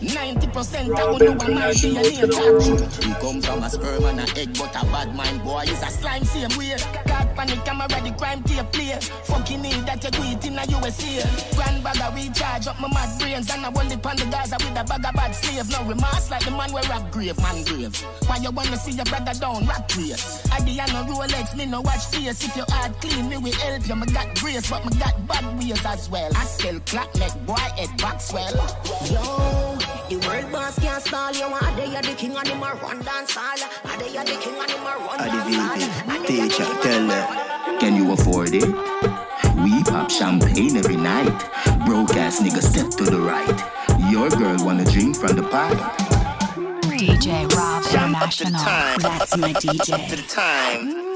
90% 0.00 0.96
I 0.96 1.04
won't 1.04 1.22
know 1.22 1.32
what 1.32 1.52
my 1.52 1.70
DNA. 1.72 3.06
We 3.06 3.14
come 3.20 3.42
from 3.42 3.62
a 3.62 3.70
sperm 3.70 4.04
and 4.04 4.20
a 4.20 4.38
egg, 4.38 4.56
but 4.58 4.74
a 4.74 4.84
bad 4.86 5.14
mind 5.14 5.42
boy 5.44 5.64
is 5.64 5.82
a 5.82 5.90
Slime 5.90 6.24
same 6.24 6.56
way. 6.58 6.76
God 7.06 7.30
the 7.48 7.56
camera, 7.64 7.88
the 7.88 8.12
crime 8.16 8.42
take 8.44 8.72
place. 8.72 9.08
Fucking 9.24 9.62
need 9.62 9.84
that 9.86 10.02
you 10.04 10.10
do 10.10 10.22
it 10.22 10.44
in 10.46 10.58
a 10.58 10.64
USA. 10.66 11.24
Grand 11.56 11.82
bag 11.82 12.00
of 12.00 12.14
recharge 12.14 12.66
up 12.66 12.80
my 12.80 12.88
mad 12.88 13.18
brains. 13.18 13.50
And 13.50 13.64
I 13.64 13.70
hold 13.70 13.92
it 13.92 14.06
on 14.06 14.16
the 14.16 14.26
Gaza 14.30 14.56
with 14.60 14.78
a 14.78 14.84
bag 14.84 15.04
of 15.04 15.14
bad 15.14 15.32
slave. 15.32 15.68
No 15.70 15.84
remorse 15.84 16.30
like 16.30 16.44
the 16.44 16.50
man 16.50 16.72
where 16.72 16.84
rap 16.84 17.10
grave, 17.10 17.38
man 17.38 17.64
grave. 17.64 17.94
Why 18.26 18.36
you 18.36 18.50
wanna 18.50 18.76
see 18.76 18.92
your 18.92 19.04
brother 19.04 19.32
down, 19.38 19.66
rap 19.66 19.90
grace? 19.90 20.46
I 20.52 20.60
be 20.64 20.80
on 20.80 20.88
no 20.92 21.04
Rolex, 21.12 21.56
me 21.56 21.66
no 21.66 21.80
watch 21.80 22.06
face. 22.06 22.44
If 22.44 22.56
your 22.56 22.66
heart 22.68 23.00
clean, 23.00 23.28
me 23.28 23.36
will 23.36 23.52
help 23.52 23.88
you. 23.88 23.96
Me 23.96 24.06
got 24.06 24.34
grace, 24.36 24.68
but 24.70 24.84
me 24.84 24.92
got 24.98 25.14
bad 25.26 25.44
ways 25.58 25.84
as 25.84 26.08
well. 26.10 26.30
I 26.36 26.44
still 26.44 26.80
clap, 26.80 27.14
make 27.16 27.34
boy 27.46 27.54
head 27.76 27.90
back 27.98 28.20
swell. 28.20 28.56
Yo, 29.10 29.78
the 30.10 30.26
world 30.26 30.50
boss 30.50 30.76
can't 30.80 31.02
stall 31.02 31.32
you. 31.32 31.44
Are 31.44 31.76
they 31.76 31.88
the 31.88 32.14
king 32.16 32.36
and 32.36 32.48
him 32.48 32.62
a 32.62 32.74
run 32.82 33.00
dance 33.02 33.36
all? 33.36 33.44
Are 33.44 33.98
they 33.98 34.16
are 34.18 34.24
the 34.24 34.36
king 34.42 34.58
and 34.58 34.70
him 34.70 34.82
a 34.82 34.96
run 35.06 35.18
dance 35.18 35.56
all? 35.56 36.24
Teacher, 36.26 36.64
tell 36.82 37.08
her, 37.08 37.78
can 37.78 37.94
you 37.96 38.12
afford 38.12 38.50
it? 38.52 38.66
We 39.62 39.84
pop 39.84 40.10
champagne 40.10 40.76
every 40.76 40.96
night. 40.96 41.38
Broke 41.86 42.16
ass 42.16 42.40
nigga 42.40 42.60
step 42.62 42.90
to 42.98 43.04
the 43.04 43.20
right. 43.20 44.10
Your 44.10 44.28
girl 44.30 44.56
wanna 44.64 44.84
drink 44.84 45.16
from 45.16 45.36
the 45.36 45.42
pipe. 45.44 45.78
DJ 46.98 47.48
Rob 47.54 47.84
International. 47.84 48.98
That's 48.98 49.36
my 49.36 49.52
DJ. 49.62 49.92
Up 49.92 50.08
to 50.08 50.16
the 50.16 50.22
time. 50.22 51.09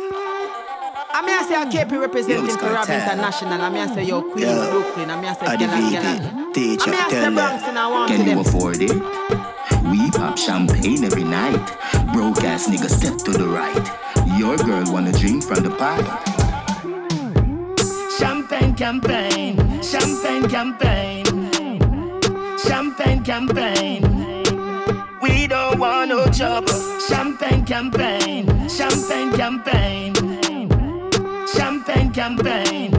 I 1.17 1.23
mean, 1.25 1.31
I 1.39 1.43
say 1.47 1.55
I 1.55 1.71
keep 1.71 1.93
representing 1.93 2.57
for 2.57 2.67
Rob 2.73 2.89
International. 2.89 3.61
I 3.61 3.71
mean, 3.71 3.89
I 3.89 3.95
say 3.95 4.05
yo 4.05 4.23
Queen 4.23 4.47
Yeah. 4.47 4.71
Brooklyn. 4.71 5.11
I 5.11 5.17
mean, 5.17 5.27
I 5.27 5.35
say 5.35 5.47
Adi 5.47 5.67
Gala 5.67 5.91
Gala. 5.93 6.53
Teacher, 6.53 6.91
I 6.91 6.91
mean, 6.91 7.01
I 7.01 7.09
say 7.11 7.21
tell 7.23 7.33
Bronx 7.35 7.62
and 7.65 7.79
I 7.79 7.87
want 7.87 8.11
can 8.11 8.19
to 8.21 8.25
you 8.25 8.31
them. 8.31 8.39
afford 8.47 8.83
it? 8.83 8.93
We 9.91 10.11
pop 10.11 10.37
champagne 10.37 11.05
every 11.05 11.25
night. 11.25 11.65
Broke 12.12 12.43
ass 12.45 12.69
nigga 12.69 12.89
step 12.91 13.17
to 13.27 13.31
the 13.33 13.47
right. 13.47 13.87
Your 14.39 14.57
girl 14.57 14.85
wanna 14.93 15.12
drink 15.12 15.45
from 15.45 15.62
the 15.62 15.71
pipe. 15.71 16.05
Champagne 18.19 18.75
campaign, 18.75 19.57
champagne 19.83 20.49
campaign, 20.49 21.25
champagne 22.59 23.23
campaign. 23.23 24.03
We 25.23 25.47
don't 25.47 25.79
want 25.79 26.09
no 26.11 26.27
trouble. 26.27 26.81
Champagne 27.09 27.65
campaign, 27.65 28.69
champagne 28.69 29.33
campaign, 29.37 30.14
champagne. 32.25 32.91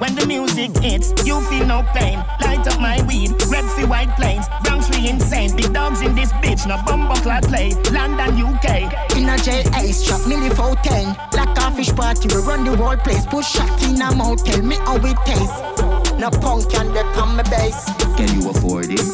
When 0.00 0.14
the 0.14 0.24
music 0.26 0.70
hits, 0.78 1.12
you 1.26 1.38
feel 1.48 1.66
no 1.66 1.82
pain. 1.92 2.16
Light 2.40 2.66
up 2.66 2.80
my 2.80 3.02
weed, 3.06 3.30
red 3.52 3.64
for 3.76 3.86
white 3.86 4.08
planes. 4.16 4.46
Bronx 4.62 4.88
we 4.88 5.06
insane. 5.06 5.54
Big 5.54 5.70
dogs 5.74 6.00
in 6.00 6.14
this 6.14 6.32
bitch, 6.40 6.66
no 6.66 6.80
bumbo 6.86 7.14
clad 7.16 7.42
play. 7.44 7.72
London, 7.92 8.40
UK. 8.40 8.68
In 9.16 9.28
a 9.28 9.36
jail 9.36 9.64
ice 9.74 10.02
trap, 10.02 10.20
milli 10.20 10.48
for 10.56 10.74
ten. 10.82 11.14
Like 11.36 11.58
a 11.58 11.70
fish 11.76 11.92
party, 11.92 12.28
we 12.34 12.40
run 12.40 12.64
the 12.64 12.74
whole 12.74 12.96
place. 12.96 13.26
Push 13.26 13.48
shot 13.52 13.82
in 13.82 14.00
a 14.00 14.14
mouth, 14.14 14.42
tell 14.42 14.62
me 14.62 14.76
how 14.76 14.96
it 14.96 15.18
taste. 15.26 16.18
No 16.18 16.30
punk 16.30 16.70
can 16.70 16.90
they 16.94 17.04
on 17.20 17.36
my 17.36 17.42
base. 17.42 17.84
Can 18.16 18.28
you 18.40 18.48
afford 18.48 18.86
it? 18.88 19.04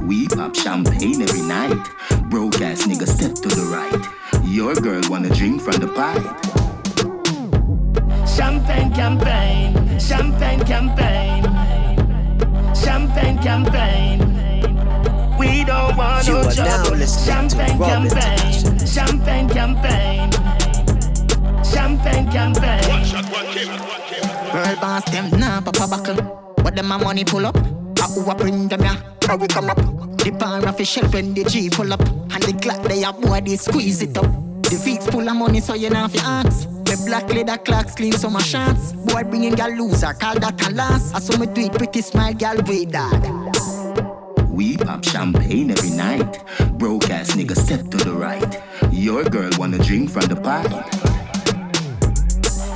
We 0.00 0.28
pop 0.28 0.56
champagne 0.56 1.20
every 1.20 1.42
night. 1.42 1.84
Broke 2.30 2.58
ass 2.62 2.86
nigga 2.86 3.06
step 3.06 3.34
to 3.44 3.48
the 3.50 3.66
right. 3.76 4.02
Your 4.44 4.74
girl 4.76 5.02
wanna 5.10 5.28
drink 5.28 5.60
from 5.60 5.76
the 5.78 5.88
pipe. 5.88 6.61
Champagne 8.36 8.90
campaign, 8.92 9.98
champagne 9.98 10.64
campaign, 10.64 11.42
champagne 12.74 13.38
campaign. 13.38 14.18
We 15.38 15.64
don't 15.64 15.96
want 15.96 16.26
You 16.26 16.34
no 16.34 16.50
trouble. 16.50 16.96
listening 16.96 17.48
to 17.48 17.56
Champagne 17.56 17.78
Rob 17.78 17.90
campaign, 17.90 18.86
champagne 18.86 19.48
campaign, 19.48 20.30
champagne 21.62 22.30
campaign. 22.32 23.06
Girl 24.52 24.76
boss 24.80 25.04
them 25.10 25.30
nah 25.38 25.60
papa 25.60 25.86
buckle. 25.88 26.54
But 26.62 26.74
them 26.74 26.90
a 26.90 26.98
money 26.98 27.24
pull 27.24 27.46
up. 27.46 27.56
I 27.56 28.06
who 28.14 28.30
a 28.30 28.34
bring 28.34 28.68
them 28.68 28.82
ya? 28.82 28.96
How 29.26 29.36
we 29.36 29.46
come 29.46 29.70
up? 29.70 29.78
The 30.24 30.30
bar 30.30 30.66
official 30.66 31.06
when 31.08 31.34
the 31.34 31.44
G 31.44 31.68
pull 31.70 31.92
up. 31.92 32.00
And 32.00 32.42
the 32.42 32.52
Glock 32.52 32.82
they 32.88 33.04
a 33.04 33.12
boy 33.12 33.40
they 33.42 33.56
squeeze 33.56 34.00
it 34.02 34.16
up. 34.16 34.24
The 34.62 34.76
Vicks 34.76 35.10
full 35.10 35.28
of 35.28 35.36
money 35.36 35.60
so 35.60 35.74
you 35.74 35.90
know 35.90 36.08
fi 36.08 36.18
ask. 36.24 36.71
The 36.92 37.02
black 37.06 37.32
leather 37.32 37.56
clocks 37.56 37.94
clean 37.94 38.12
so 38.12 38.28
my 38.28 38.42
shots. 38.42 38.92
Boy 38.92 39.24
bringing 39.24 39.54
gal 39.54 39.70
loser 39.70 40.12
call 40.12 40.38
that 40.40 40.60
a 40.68 40.74
loss. 40.74 41.14
I 41.14 41.20
saw 41.20 41.38
me 41.38 41.46
do 41.46 41.62
it 41.62 41.72
pretty 41.72 42.02
smile 42.02 42.34
gal 42.34 42.58
way 42.66 42.84
dad. 42.84 43.22
We 44.50 44.76
pop 44.76 45.02
champagne 45.02 45.70
every 45.70 45.88
night. 45.88 46.44
Broke 46.76 47.08
ass 47.08 47.30
nigga 47.30 47.56
step 47.56 47.88
to 47.92 47.96
the 47.96 48.12
right. 48.12 48.62
Your 48.92 49.24
girl 49.24 49.50
wanna 49.56 49.78
drink 49.78 50.10
from 50.10 50.26
the 50.26 50.36
pipe. 50.36 50.68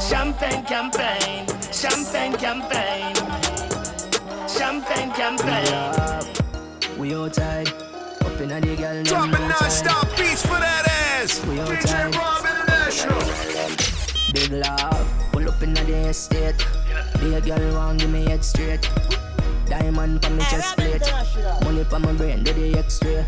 Champagne 0.01 0.65
campaign, 0.65 1.47
champagne 1.71 2.33
campaign, 2.39 3.15
champagne 4.49 5.13
campaign. 5.13 6.99
We 6.99 7.15
outside, 7.15 7.69
up 8.25 8.41
in 8.41 8.49
the 8.49 8.77
girl. 8.77 9.03
Drop 9.03 9.29
it 9.29 9.41
non-stop 9.41 10.06
Big 14.49 14.65
love, 14.65 15.09
pull 15.33 15.49
up 15.49 15.61
in 15.63 15.75
the 15.75 16.09
estate. 16.09 16.55
Be 17.19 17.35
a 17.35 17.41
girl 17.41 17.75
want 17.75 17.99
give 17.99 18.11
me 18.11 18.25
head 18.27 18.45
straight. 18.45 18.89
Diamond 19.67 20.23
pa 20.23 20.29
me 20.29 20.45
chest 20.45 20.77
plate. 20.77 21.03
Money 21.65 21.85
pa 21.85 21.99
my 21.99 22.13
brain, 22.13 22.45
do 22.45 22.53
the 22.53 22.79
X-ray. 22.79 23.27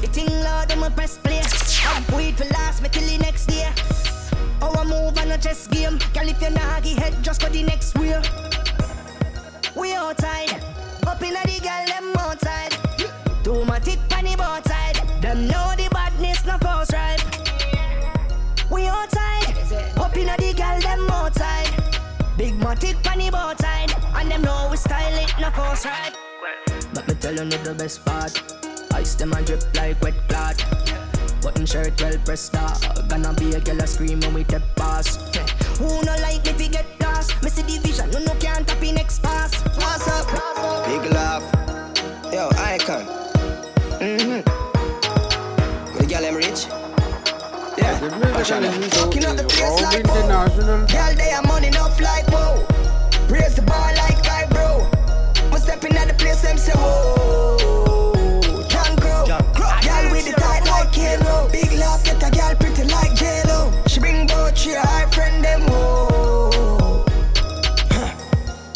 The 0.00 0.06
thing 0.06 0.28
loud, 0.44 0.70
I'ma 0.70 0.90
press 0.90 1.18
play. 1.18 1.40
Up 1.40 2.12
weed 2.16 2.36
for 2.36 2.44
last, 2.54 2.80
me 2.80 2.88
till 2.90 3.02
the 3.08 3.18
next 3.18 3.46
day. 3.46 3.72
How 4.60 4.72
I 4.72 4.84
move 4.84 5.18
on 5.18 5.32
a 5.32 5.38
chess 5.38 5.66
game. 5.66 5.98
Girl, 6.14 6.28
if 6.28 6.40
you 6.40 6.50
nah 6.50 6.80
give 6.80 6.98
head, 6.98 7.16
just 7.22 7.40
go 7.40 7.48
the 7.48 7.64
next 7.64 7.98
way. 7.98 8.22
We 9.74 9.94
outside, 9.94 10.62
up 11.06 11.22
inna 11.22 11.42
the 11.44 11.58
girl 11.60 11.86
them 11.86 12.16
outside. 12.18 12.72
Too 13.42 13.64
my 13.64 13.80
tick 13.80 13.98
on 14.16 14.24
the 14.24 14.36
both 14.36 14.68
side. 14.68 14.96
Them 15.20 15.48
know 15.48 15.74
the 15.76 15.85
Big 22.46 22.60
matic 22.60 23.10
on 23.10 23.18
the 23.18 23.28
both 23.28 23.60
side, 23.60 23.92
and 24.14 24.30
them 24.30 24.42
know 24.42 24.68
we 24.70 24.76
style 24.76 25.18
it 25.18 25.34
no 25.40 25.50
force 25.50 25.84
right. 25.84 26.14
But 26.94 27.08
me 27.08 27.14
tell 27.14 27.34
you 27.34 27.44
not 27.44 27.64
the 27.64 27.74
best 27.74 28.04
part. 28.04 28.40
Ice 28.94 29.16
them 29.16 29.32
and 29.32 29.44
drip 29.44 29.64
like 29.74 30.00
wet 30.00 30.14
clot. 30.28 30.64
Button 31.42 31.66
shirt 31.66 32.00
well 32.00 32.16
pressed 32.24 32.54
up. 32.54 32.78
Gonna 33.08 33.34
be 33.34 33.52
a 33.54 33.60
girl 33.60 33.80
a 33.80 33.86
scream 33.88 34.20
when 34.20 34.32
we 34.32 34.44
step 34.44 34.62
past. 34.76 35.36
Who 35.78 35.88
no 36.04 36.14
like 36.22 36.44
me 36.46 36.52
fi 36.52 36.68
get 36.68 36.86
lost? 37.00 37.34
Me 37.42 37.50
see 37.50 37.62
the 37.62 37.80
vision, 37.82 38.12
no 38.12 38.20
no 38.20 38.32
can't 38.38 38.64
tap 38.64 38.80
in 38.80 38.94
next 38.94 39.24
pass. 39.24 39.50
What's 39.74 40.06
up? 40.06 40.28
Big 40.86 41.10
love. 41.10 41.42
Yo, 42.32 42.48
icon. 42.58 43.06
Mm-hmm. 43.98 44.42
With 45.94 45.98
the 45.98 46.06
girl 46.06 46.22
them 46.22 46.36
rich. 46.36 46.68
Yeah, 47.76 48.38
Oceana. 48.38 48.70
Fucking 48.70 49.24
up 49.26 49.36
the 49.36 49.44
place 49.44 49.82
like 49.82 50.06
whoa. 50.06 50.86
Girl, 50.86 51.14
they 51.16 51.32
are 51.32 51.42
money 51.42 51.66
enough 51.66 52.00
like 52.00 52.26
whoa. 52.28 52.35
Raise 53.28 53.54
the 53.56 53.62
bar 53.62 53.92
like 53.94 54.26
I 54.28 54.46
bro. 54.50 54.88
We 55.52 55.58
stepping 55.58 55.96
at 55.96 56.08
the 56.08 56.14
place, 56.14 56.42
them 56.42 56.58
say 56.58 56.72
whoa. 56.74 58.40
John 58.68 58.96
Crow. 58.96 59.26
Girl 59.26 60.10
with 60.10 60.26
the 60.26 60.34
tight 60.38 60.64
like. 60.66 61.50
Big 61.50 61.72
love, 61.78 62.02
get 62.04 62.22
a 62.22 62.30
girl 62.30 62.54
pretty 62.56 62.84
like 62.84 63.14
J-Lo. 63.14 63.72
She 63.86 64.00
bring 64.00 64.26
both 64.26 64.64
your 64.66 64.80
high 64.80 65.10
friend 65.10 65.44
them 65.44 65.62
whoa. 65.62 67.04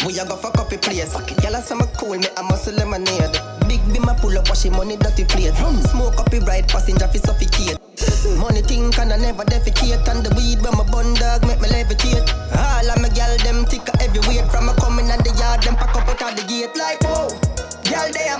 We 0.07 0.19
a 0.19 0.25
go 0.27 0.37
fuck 0.37 0.59
up 0.59 0.69
place. 0.69 1.13
Fuck 1.13 1.31
it, 1.31 1.43
y'all 1.43 1.61
cool, 1.97 2.19
me 2.19 2.29
a 2.37 2.43
muscle 2.43 2.75
lemonade. 2.75 3.39
Big 3.69 3.81
be 3.93 3.99
my 3.99 4.15
pull 4.15 4.37
up, 4.37 4.49
wash 4.49 4.67
money 4.67 4.97
dirty 4.97 5.25
plate. 5.25 5.55
Smoke 5.55 6.19
up 6.19 6.31
the 6.31 6.41
ride, 6.41 6.69
passenger 6.69 7.07
fi 7.09 7.19
suffocate. 7.19 7.80
Money 8.41 8.63
think 8.63 8.99
and 8.99 9.13
I 9.13 9.19
never 9.19 9.45
defecate. 9.45 10.09
And 10.09 10.25
the 10.25 10.33
weed 10.35 10.63
when 10.65 10.73
my 10.73 10.85
bun 10.91 11.13
dog 11.15 11.45
make 11.47 11.61
me 11.61 11.69
levitate. 11.69 12.25
All 12.57 12.89
of 12.89 12.99
my 13.01 13.09
gal 13.11 13.37
them 13.45 13.67
thick 13.67 13.85
every 14.01 14.21
weight. 14.27 14.49
From 14.51 14.69
a 14.71 14.75
coming 14.81 15.11
and 15.11 15.23
the 15.23 15.37
yard, 15.37 15.63
them 15.63 15.77
pack 15.77 15.95
up 15.95 16.09
out 16.09 16.23
of 16.23 16.37
the 16.37 16.45
gate 16.49 16.75
like 16.75 17.05
Whoa. 17.05 17.29
Girl, 17.85 18.09
they 18.09 18.29
are 18.33 18.40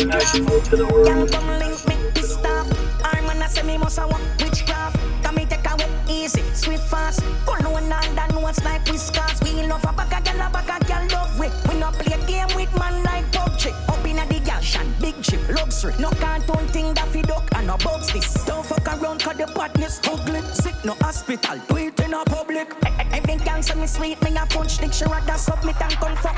international 0.00 0.60
to 0.62 0.76
the 0.76 0.86
world. 0.86 1.30
Make 1.86 2.14
this 2.14 2.32
stop. 2.34 2.66
I'm 3.04 3.26
gonna 3.26 3.48
say 3.48 3.62
me 3.62 3.76
must 3.76 3.98
walk 3.98 4.20
witchcraft. 4.38 4.96
Can 5.22 5.34
me 5.34 5.44
take 5.44 5.70
away 5.70 5.88
easy, 6.08 6.42
sweet, 6.54 6.80
fast. 6.80 7.20
Follow 7.44 7.76
and 7.76 7.92
under 7.92 8.40
notes 8.40 8.64
like 8.64 8.84
we 8.86 8.96
scars. 8.96 9.38
We 9.42 9.62
love 9.66 9.84
a 9.84 9.92
bag 9.92 10.12
of 10.12 10.24
gyal, 10.24 10.46
a 10.46 10.50
bag 10.50 10.70
of 10.70 10.88
gyal 10.88 11.12
love 11.12 11.38
we. 11.38 11.48
We 11.68 11.78
not 11.78 11.94
play 11.94 12.18
game 12.26 12.48
with 12.56 12.72
man 12.78 13.02
like 13.04 13.30
PUBG. 13.32 13.72
Up 13.88 14.06
inna 14.06 14.24
the 14.26 14.40
gashan, 14.40 14.86
big 15.00 15.20
chip, 15.22 15.40
luxury. 15.50 15.94
No 15.98 16.10
can't 16.10 16.46
turn 16.46 16.66
thing 16.68 16.94
that 16.94 17.08
feed 17.08 17.26
duck 17.26 17.44
and 17.56 17.66
no 17.66 17.76
box 17.76 18.12
this. 18.12 18.32
Don't 18.44 18.64
fuck 18.64 18.86
around 18.88 19.20
'cause 19.22 19.36
the 19.36 19.46
partner's 19.48 20.00
ugly. 20.10 20.40
Sick 20.54 20.76
no 20.84 20.94
hospital, 21.02 21.58
do 21.68 21.76
it 21.76 22.00
in 22.00 22.14
a 22.14 22.24
public. 22.24 22.68
Every 23.12 23.36
gang 23.36 23.62
say 23.62 23.74
me 23.74 23.86
sweet, 23.86 24.22
me 24.22 24.30
a 24.36 24.46
punch, 24.46 24.80
nick. 24.80 24.92
She 24.94 25.04
rather 25.04 25.36
submit 25.36 25.76
and 25.82 25.96
confront. 26.00 26.29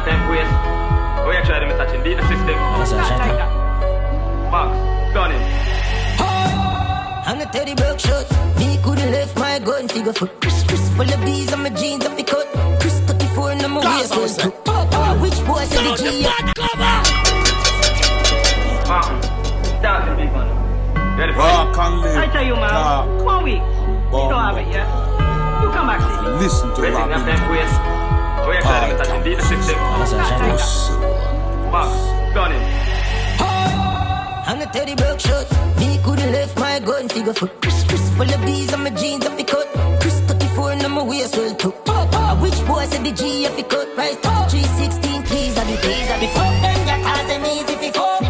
Waiting, 0.00 0.28
we 0.30 0.38
have 0.38 0.48
time 0.48 0.64
to 0.64 1.20
waste. 1.20 1.28
We 1.28 1.36
are 1.36 1.44
trying 1.44 1.68
to 1.68 1.76
touch 1.76 1.94
in 1.94 2.00
the 2.02 2.22
system. 2.22 2.56
Not 2.56 3.18
like 3.18 3.36
that. 3.36 3.50
Box, 4.50 4.70
gun 5.14 5.32
it. 5.32 5.42
I'm 7.26 7.40
a 7.40 7.46
teddy 7.46 7.74
broke 7.74 8.00
shot. 8.00 8.24
Me 8.58 8.78
couldn't 8.82 9.12
left 9.12 9.36
my 9.38 9.58
gun 9.58 9.88
figure 9.88 10.12
for 10.12 10.26
Chris 10.40 10.64
Chris 10.64 10.88
full 10.94 11.02
of 11.02 11.20
bees 11.24 11.52
on 11.52 11.62
my 11.62 11.70
jeans 11.70 12.04
and 12.06 12.16
me 12.16 12.22
cut. 12.22 12.46
Chris 12.80 12.98
34 13.00 13.52
and 13.52 13.62
I'm 13.62 13.76
a 13.76 13.80
waist 13.80 14.16
one. 14.16 14.52
Oh, 14.66 15.18
which 15.20 15.38
boy 15.46 15.64
said 15.64 15.84
the 15.84 15.96
G? 15.96 16.22
Start 19.80 20.08
the 20.08 20.14
big 20.16 20.32
one. 20.32 20.48
Ready 21.18 21.32
for 21.32 21.38
Rock 21.40 21.78
and 21.78 22.00
live. 22.00 22.16
I 22.16 22.26
tell 22.32 22.44
you, 22.44 22.54
man, 22.54 22.70
Talk. 22.70 23.24
one 23.24 23.44
week. 23.44 23.60
You 23.60 24.28
don't 24.32 24.32
have 24.32 24.56
it 24.56 24.66
yet. 24.72 24.86
You 25.62 25.68
come 25.70 25.86
back, 25.86 26.00
see 26.00 26.30
me. 26.30 26.38
Listen 26.38 26.74
to 26.74 26.82
Waiting, 26.82 27.99
we 28.50 28.56
Rob 28.56 28.64
have 28.64 28.98
time 28.98 29.22
to 29.22 29.30
waste. 29.30 29.50
We 29.50 29.54
are 29.56 29.64
trying 29.64 30.06
to 30.06 30.16
touch 30.16 30.32
in 30.32 30.48
the 30.50 30.58
system. 30.58 31.00
Box, 31.70 31.90
gun 32.34 32.52
it. 32.52 32.62
I'm 34.48 34.60
a 34.60 34.66
teddy 34.66 34.94
broke 34.96 35.20
shot. 35.20 35.46
Me 35.78 35.98
couldn't 36.02 36.32
left 36.32 36.58
my 36.58 36.80
gun 36.80 37.08
figure 37.08 37.32
for 37.32 37.46
Chris 37.62 37.84
Chris 37.84 38.10
full 38.16 38.28
of 38.28 38.40
bees 38.44 38.72
on 38.74 38.82
my 38.82 38.90
jeans 38.90 39.24
and 39.24 39.36
me 39.36 39.44
cut. 39.44 39.68
Chris 40.00 40.18
34 40.20 40.72
and 40.72 40.82
I'm 40.82 40.96
a 40.98 41.04
waist 41.04 41.36
well 41.36 41.54
too. 41.54 41.72
Oh, 41.86 42.36
which 42.42 42.58
boy 42.66 42.84
said 42.86 43.04
the 43.04 43.12
G 43.12 43.44
if 43.44 43.56
he 43.56 43.62
cut 43.62 43.94
price 43.94 44.16
316 44.16 45.22
please 45.24 45.56
I 45.56 45.64
be 45.64 45.76
please 45.76 46.10
I 46.10 46.18
be 46.18 46.26
fuck 46.34 46.54
them 46.64 46.80
ya 46.88 46.96
cause 47.06 47.26
them 47.30 47.44
easy 47.46 47.76
fi 47.82 47.90
fuck. 47.92 48.22
It 48.22 48.29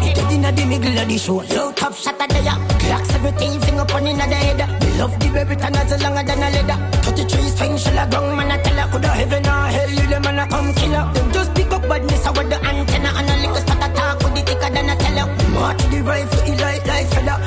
the 0.55 0.65
middle 0.65 0.97
of 0.97 1.07
the 1.07 1.17
show. 1.17 1.43
Low 1.55 1.71
top 1.71 1.93
shot 1.93 2.17
the 2.17 2.41
ya. 2.43 2.55
Clocks 2.79 3.13
everything 3.15 3.59
finger 3.61 3.85
pon 3.85 4.07
inna 4.07 4.25
the 4.27 4.35
head. 4.35 4.61
Me 4.81 4.89
love 4.99 5.13
the 5.19 5.27
baby 5.29 5.55
tan 5.55 5.75
as 5.75 6.01
longer 6.03 6.23
than 6.23 6.43
a 6.43 6.49
leather. 6.55 6.77
33 7.03 7.49
swing 7.55 7.77
shell 7.77 7.97
a 7.97 8.09
ground 8.09 8.37
man 8.37 8.51
a 8.51 8.63
tell 8.63 8.77
her 8.79 8.87
coulda 8.91 9.07
heaven 9.09 9.45
or 9.45 9.65
hell 9.75 9.89
you 9.89 10.07
them 10.07 10.21
man 10.23 10.39
a 10.39 10.47
come 10.47 10.73
kill 10.73 10.91
her. 10.91 11.13
Them 11.13 11.31
just 11.31 11.53
pick 11.55 11.71
up 11.71 11.81
badness 11.87 12.25
with 12.37 12.49
the 12.49 12.57
antenna 12.69 13.09
and 13.17 13.29
a 13.29 13.35
little 13.41 13.55
spot 13.55 13.77
attack 13.87 14.17
with 14.23 14.33
the 14.35 14.41
thicker 14.47 14.69
than 14.75 14.89
a 14.89 14.95
teller. 14.95 15.27
March 15.53 15.81
the 15.91 15.99
rifle 16.01 16.41
he 16.47 16.53
light 16.63 16.85
like 16.87 17.07
feather. 17.13 17.37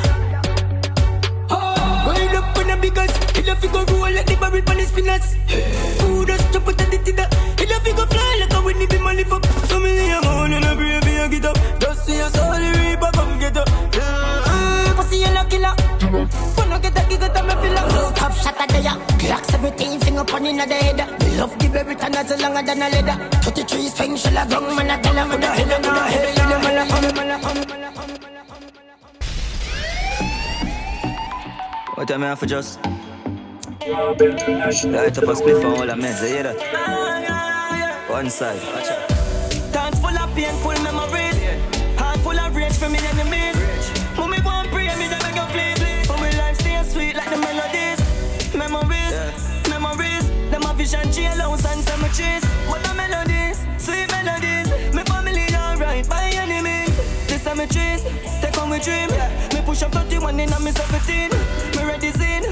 Roll 2.07 2.37
up 2.39 2.59
on 2.59 2.71
a 2.71 2.77
big 2.77 2.99
he 3.37 3.43
love 3.43 3.65
go 3.73 3.81
roll 3.93 4.13
like 4.13 4.27
the 4.27 4.37
barrel 4.37 4.63
pan 4.63 4.81
spinners. 4.87 5.27
Who 6.01 6.25
does 6.25 6.43
chop 6.53 6.69
out 6.69 6.79
the 6.79 6.99
tida? 7.07 7.27
He 7.59 7.67
love 7.67 7.85
go 7.85 8.05
fly 8.07 8.37
like 8.41 8.55
a 8.55 8.61
when 8.63 8.79
be 8.89 8.99
my 8.99 9.13
lift 9.15 9.33
up. 9.33 9.43
Me 9.83 10.11
a 10.11 10.19
on 10.19 10.53
and 10.53 10.65
a 10.65 10.75
brave 10.77 11.04
and 11.25 11.33
get 11.33 11.45
up. 11.45 11.57
Just 11.81 12.07
see 12.07 12.19
a 12.21 12.29
solid 12.31 12.77
reaper 12.77 13.11
come 13.15 13.39
get 13.39 13.57
up. 13.57 13.69
Yeah, 13.93 14.45
mm, 14.49 14.97
pussy 14.97 15.25
and 15.25 15.39
a 15.39 15.45
killer. 15.49 15.75
Wanna 16.57 16.79
get 16.81 16.99
a 16.99 17.03
gig 17.09 17.23
out 17.23 17.37
of 17.37 17.45
me 17.47 17.55
filler. 17.63 17.85
Low 17.95 18.13
top 18.13 18.33
shot 18.33 18.61
at 18.61 18.69
the 18.69 18.81
ya. 18.81 18.95
Clocks 19.19 19.55
everything 19.55 20.01
finger 20.01 20.25
pon 20.25 20.47
inna 20.47 20.67
the 20.67 20.75
head. 20.75 21.01
Me 21.21 21.37
love 21.39 21.59
the 21.59 21.69
baby 21.69 21.95
tan 21.95 22.15
as 22.15 22.31
longer 22.41 22.63
than 22.63 22.83
a 22.83 22.89
leather. 22.91 23.17
33 23.43 23.89
swing 23.89 24.17
shell 24.17 24.37
a 24.37 24.47
ground 24.49 24.77
man 24.77 24.91
a 24.91 25.03
tell 25.03 25.15
her 25.15 25.27
coulda 25.31 25.47
head 25.47 25.73
and 25.73 25.87
a 25.87 25.89
head. 26.13 26.37
You 26.37 26.45
know 26.51 26.59
man 26.61 26.79
a 26.79 26.85
come, 26.91 27.15
man 27.17 27.31
a 27.31 27.39
come, 27.43 27.61
man 27.71 27.85
a 27.85 27.95
come. 27.95 28.15
What 31.95 32.09
time 32.09 32.23
I 32.23 32.27
have 32.27 32.39
for 32.39 32.47
just? 32.47 32.81
Rob 33.87 34.21
International. 34.21 35.03
Light 35.03 35.15
to 35.15 35.23
up 35.23 35.29
a 35.29 35.35
the 35.35 35.35
spliff 35.35 35.65
and 35.65 35.67
all 35.67 35.91
a 35.91 35.95
meds, 35.95 36.23
you 36.23 36.29
hear 36.29 36.43
that? 36.43 38.11
One 38.11 38.31
side, 38.31 38.61
watch 38.75 38.89
out. 38.89 39.14
Painful 40.35 40.75
memories. 40.83 41.39
Heart 41.97 42.19
full 42.21 42.39
of 42.39 42.57
rage 42.57 42.73
from 42.73 42.93
me 42.93 42.99
enemies. 42.99 43.55
Go 44.17 44.51
and 44.51 44.69
pray, 44.69 44.91
me 44.99 45.07
they 45.07 45.19
beg 45.23 45.37
you 45.37 45.47
please. 45.55 46.07
For 46.07 46.19
me 46.19 46.29
life 46.37 46.59
stay 46.59 46.83
sweet 46.83 47.15
like 47.17 47.31
the 47.31 47.39
melodies. 47.39 48.01
Memories, 48.53 49.15
memories. 49.71 50.27
Them 50.51 50.65
a 50.65 50.75
vision, 50.75 51.07
jailhouse 51.15 51.65
and 51.71 51.81
cemeteries. 51.87 52.45
What 52.67 52.83
the 52.83 52.93
melodies, 52.95 53.63
sweet 53.79 54.11
melodies. 54.11 54.69
Me 54.93 55.03
family 55.05 55.47
alright 55.55 56.09
by 56.09 56.29
any 56.35 56.61
means. 56.61 56.97
The 57.29 57.39
cemeteries, 57.39 58.03
take 58.43 58.59
on 58.61 58.71
me 58.71 58.81
dream. 58.81 59.09
Me 59.55 59.63
push 59.65 59.83
up 59.83 59.93
31 59.93 60.41
in 60.41 60.51
me 60.51 60.73
17. 60.73 61.31
Me 61.31 61.83
ready 61.87 62.11
scene, 62.11 62.45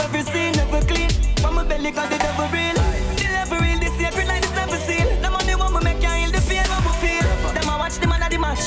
every 0.00 0.22
scene 0.22 0.54
never 0.54 0.80
clean. 0.86 1.10
From 1.42 1.56
my 1.56 1.64
belly 1.64 1.90
cause 1.90 2.08
the 2.10 2.18
devil 2.18 2.46
real. 2.54 2.78
Real, 3.50 3.78
the 3.78 3.90
sacred 3.98 4.26
like 4.26 4.40
the 4.40 4.54
never 4.54 4.78
seen. 4.78 5.03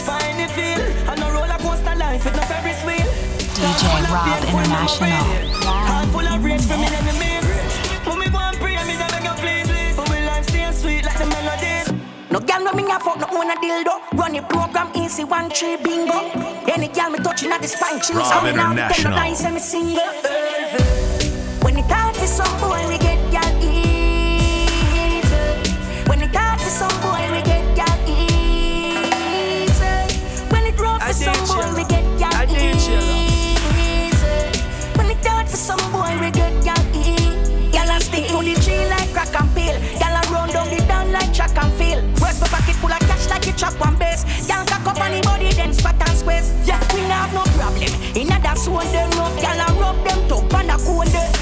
Man 0.08 0.22
at 0.22 0.24
the 0.24 0.24
match 0.24 0.24
for 0.24 0.24
any 0.24 0.48
feel. 0.52 0.82
And 1.10 1.20
no 1.20 1.32
roller 1.32 1.58
coaster 1.60 1.96
life 1.96 2.24
with 2.26 2.36
no 2.36 2.42
Ferris 2.44 2.82
wheel. 2.86 3.08
DJ 3.56 3.84
Rob 4.12 4.28
International. 4.48 5.24
Heart 5.68 6.10
full 6.10 6.28
of 6.28 6.44
rage 6.44 6.66
from 6.66 6.82
me 6.82 6.88
enemies. 6.88 7.46
When 8.06 8.20
me 8.20 8.28
go 8.30 8.40
and 8.40 8.58
pray, 8.58 8.76
me 8.86 8.96
they 8.96 9.08
beg 9.08 9.24
you 9.24 9.36
please. 9.42 9.96
For 9.96 10.06
me 10.12 10.26
life 10.26 10.46
stay 10.48 10.72
sweet 10.72 11.06
like 11.06 11.18
the 11.18 11.26
melodies. 11.26 11.88
No 12.32 12.40
girl 12.40 12.64
no 12.64 12.72
me 12.74 12.84
a 12.92 13.00
fuck 13.00 13.20
no 13.20 13.28
own 13.38 13.50
a 13.52 13.56
dildo. 13.56 13.96
Run 14.18 14.34
the 14.34 14.42
program 14.44 14.90
easy 14.96 15.24
one 15.24 15.50
tree 15.50 15.78
bingo. 15.78 16.32
Any 16.68 16.88
girl 16.90 17.10
me 17.10 17.20
touching 17.20 17.52
at 17.52 17.62
the 17.62 17.68
spine 17.68 18.00
cheese. 18.00 18.16
Rob 18.18 18.32
Coming 18.32 18.58
out, 18.60 18.76
tell 18.76 18.88
International. 18.88 19.12
no 19.12 19.18
lies, 19.18 19.40
say 19.40 19.52
me 19.52 19.60
single. 19.60 20.04
When 21.64 21.78
it 21.78 21.86
hard 21.92 22.16
for 22.16 22.28
some 22.28 22.60
girl 32.88 33.76
easy. 33.76 34.62
When 34.98 35.08
it 35.12 35.22
some 35.50 35.92
boy, 35.92 36.12
we 36.22 36.32
a 37.98 38.02
stick 38.02 38.28
to 38.28 38.38
the 38.38 38.56
tree 38.62 38.86
like 38.90 39.12
crack 39.14 39.34
and 39.40 39.50
peel. 39.56 39.76
A 40.06 40.22
run 40.32 40.50
down 40.50 40.70
the 40.70 40.84
down 40.88 41.12
like 41.12 41.34
track 41.34 41.58
and 41.58 41.74
field. 41.74 42.04
Worst 42.22 42.42
my 42.42 42.48
pocket 42.48 42.76
full 42.76 42.92
of 42.92 43.00
cash 43.00 43.30
like 43.30 43.48
it 43.48 43.58
chop 43.58 43.74
one 43.80 43.98
base. 43.98 44.24
Girl 44.48 44.66
cock 44.66 44.88
up 44.88 45.02
on 45.02 45.12
the 45.12 45.22
body 45.22 45.52
then 45.54 45.74
spot 45.74 45.96
and 46.00 46.18
squeeze. 46.18 46.54
Yeah, 46.68 46.80
we 46.94 47.02
have 47.02 47.34
no 47.34 47.44
problem. 47.58 47.92
In 48.16 48.28
that 48.28 48.58
zone 48.58 48.92
them 48.92 49.10
rough, 49.18 49.38
a 49.38 49.68
rub 49.80 49.98
them 50.06 50.20
top 50.30 50.54
and 50.54 50.72
a 50.72 50.78
cone 50.78 51.37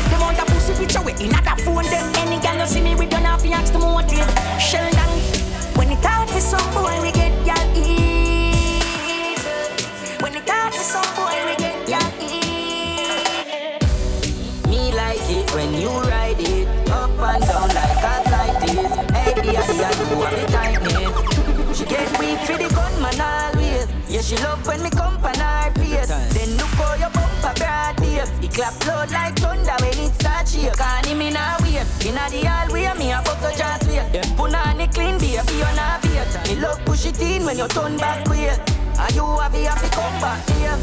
Inna 32.16 32.30
the 32.30 32.48
hallway, 32.48 32.88
me 32.98 33.12
a 33.12 33.20
buck 33.28 33.44
a 33.44 33.52
just 33.52 33.92
wait. 33.92 34.00
On 34.40 34.56
the 34.80 34.88
clean 34.96 35.20
baby 35.20 35.60
on 35.68 35.76
a 35.76 36.00
wait. 36.08 36.32
Me 36.48 36.56
love 36.64 36.80
push 36.86 37.06
it 37.06 37.20
in 37.20 37.44
when 37.44 37.58
you 37.58 37.68
turn 37.68 37.98
back 37.98 38.24
way. 38.30 38.56
And 38.96 39.12
you 39.12 39.28
the 39.52 39.60
happy 39.68 39.90
come 39.92 40.16
back 40.24 40.40
here. 40.56 40.80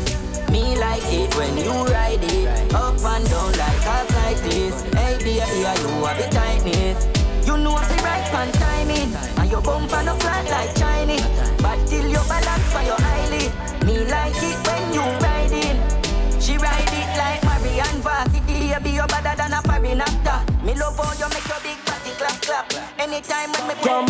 Me 0.53 0.77
like 0.77 1.01
it 1.09 1.33
when 1.41 1.57
you 1.57 1.73
ride 1.89 2.21
it. 2.21 2.75
Up 2.75 3.01
and 3.01 3.25
down 3.33 3.53
like 3.57 3.81
a 3.81 3.97
cyclist. 4.13 4.85
Hey 4.93 5.17
baby, 5.25 5.41
yeah, 5.41 5.73
you 5.81 6.05
have 6.05 6.21
the 6.21 6.29
tightness? 6.29 7.09
You 7.49 7.57
know 7.57 7.81
if 7.81 7.89
the 7.89 7.97
right 8.05 8.29
pan 8.29 8.53
timing. 8.53 9.17
And 9.41 9.51
your 9.51 9.63
bumper 9.63 10.03
no 10.05 10.15
flat 10.17 10.45
like 10.53 10.77
Chinese. 10.77 11.25
But 11.65 11.81
till 11.89 12.13
you 12.13 12.21
balance 12.29 12.69
for 12.77 12.85
your 12.85 13.01
eyelid. 13.01 13.49
Me 13.89 14.05
like 14.05 14.37
it 14.37 14.59
when 14.69 14.85
you 14.93 15.01
ride 15.25 15.51
it 15.51 16.43
She 16.43 16.59
ride 16.59 16.93
it 16.93 17.11
like 17.17 17.43
Marianne 17.43 18.03
Varsity 18.05 18.62
you 18.93 19.07
better 19.09 19.35
than 19.37 19.53
a 19.53 19.63
foreign 19.63 20.01
actor 20.01 20.39
Me 20.65 20.75
love 20.75 20.97
how 20.97 21.13
you 21.15 21.29
make 21.33 21.49
your 21.49 21.61
big 21.65 21.79
body 21.85 22.13
clap 22.19 22.41
clap 22.43 22.67
Anytime 22.99 23.51
when 23.53 23.69
me 23.69 23.75
Come. 23.83 24.07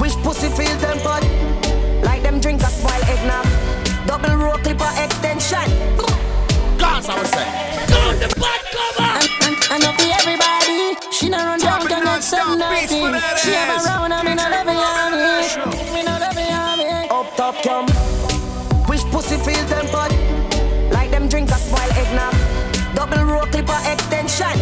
Wish 0.00 0.16
pussy 0.16 0.48
feel 0.48 0.76
tempered. 0.80 1.24
Like 2.04 2.22
them 2.22 2.40
drink 2.40 2.60
a 2.60 2.66
spoil 2.66 3.02
eggnog. 3.04 3.46
Double 4.06 4.36
row 4.36 4.56
clipper 4.58 4.90
extension. 5.00 5.64
Cause 6.78 7.08
I 7.08 7.18
was 7.18 7.30
saying. 7.30 7.54
And, 8.98 9.28
and, 9.46 9.56
and 9.70 9.84
up 9.84 9.96
to 9.96 10.06
everybody. 10.20 10.96
She 11.10 11.28
not 11.28 11.46
run 11.46 11.60
down 11.60 11.80
to 11.82 11.88
get 11.88 12.22
some 12.22 12.58
nothing. 12.58 13.14
She 13.38 13.52
have 13.52 13.80
a 13.80 13.88
round, 13.88 14.12
I'm 14.12 14.26
in 14.26 14.38
a 14.38 14.50
love 14.50 14.66
me. 14.66 14.74
Me 15.94 16.02
no 16.02 16.18
love 16.18 16.36
me. 16.36 17.08
Up 17.08 17.36
top 17.36 17.62
come. 17.62 17.93
Row 23.34 23.46
clipper 23.46 23.80
extension. 23.90 24.54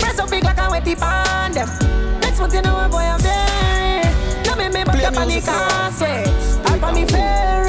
Press 0.00 0.18
up 0.18 0.30
big 0.30 0.44
like 0.44 0.56
a 0.56 0.68
wetty 0.72 0.98
pan 0.98 1.52
them. 1.52 1.68
Next 2.20 2.40
month 2.40 2.54
you 2.54 2.62
know 2.62 2.88
boy 2.90 3.00
I'm 3.00 3.20
very. 3.20 4.46
Now 4.46 4.54
me 4.54 4.68
me 4.68 4.84
back 4.84 5.04
up 5.04 5.16
on 5.18 5.28
the 5.28 5.40
causeway. 5.42 6.24
Up 6.72 6.82
on 6.82 6.94
the 6.94 7.04
ferry. 7.12 7.65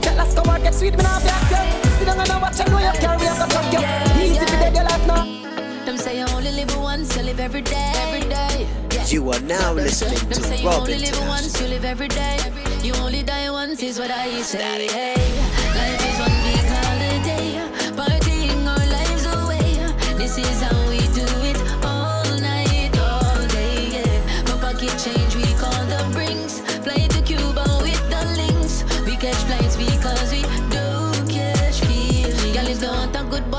One 0.00 0.08
powder 0.08 0.16
make 0.16 0.16
that 0.16 0.16
last 0.16 0.36
come 0.36 0.48
out 0.50 0.62
get 0.62 0.74
sweet 0.74 0.96
me 0.96 1.02
now 1.02 1.20
back 1.20 1.50
you 1.84 1.90
Sit 1.90 2.04
down 2.06 2.20
and 2.20 2.30
a 2.30 2.38
watch 2.40 2.60
and 2.60 2.70
know 2.70 2.78
you 2.78 2.92
carry 3.00 3.26
up 3.26 3.48
a 3.48 3.50
truck 3.50 3.72
you 3.72 3.80
Easy 4.22 4.38
for 4.40 4.46
dead 4.46 4.74
your 4.74 4.84
life 4.84 5.06
now 5.06 5.24
Them 5.84 5.96
say 5.96 6.18
you 6.18 6.26
only 6.34 6.52
live 6.52 6.76
once, 6.76 7.16
you 7.16 7.22
live 7.22 7.40
every 7.40 7.62
day. 7.62 7.92
Every 7.96 8.28
day. 8.28 8.66
Yeah. 8.92 9.06
You 9.06 9.30
are 9.30 9.40
now 9.40 9.72
listening 9.72 10.18
Them 10.18 10.28
to 10.28 10.42
say 10.42 10.60
you 10.62 10.68
Rob 10.68 10.80
only 10.82 10.94
live 10.98 11.08
International. 11.08 11.28
once, 11.28 11.60
you 11.60 11.66
live 11.68 11.84
every 11.84 12.08
day. 12.08 12.38
You 12.82 12.94
only 12.96 13.22
die 13.22 13.50
once 13.50 13.82
is 13.82 13.98
what 13.98 14.10
I 14.10 14.40
say. 14.42 14.88
Hey, 14.88 15.14
life 15.76 16.02
is 16.08 16.18
one 16.18 16.36
big 16.44 16.64
holiday, 16.64 17.46
partying 17.96 18.66
our 18.66 18.86
lives 18.86 19.26
away. 19.26 20.16
This 20.16 20.38
is 20.38 20.62
how 20.62 20.79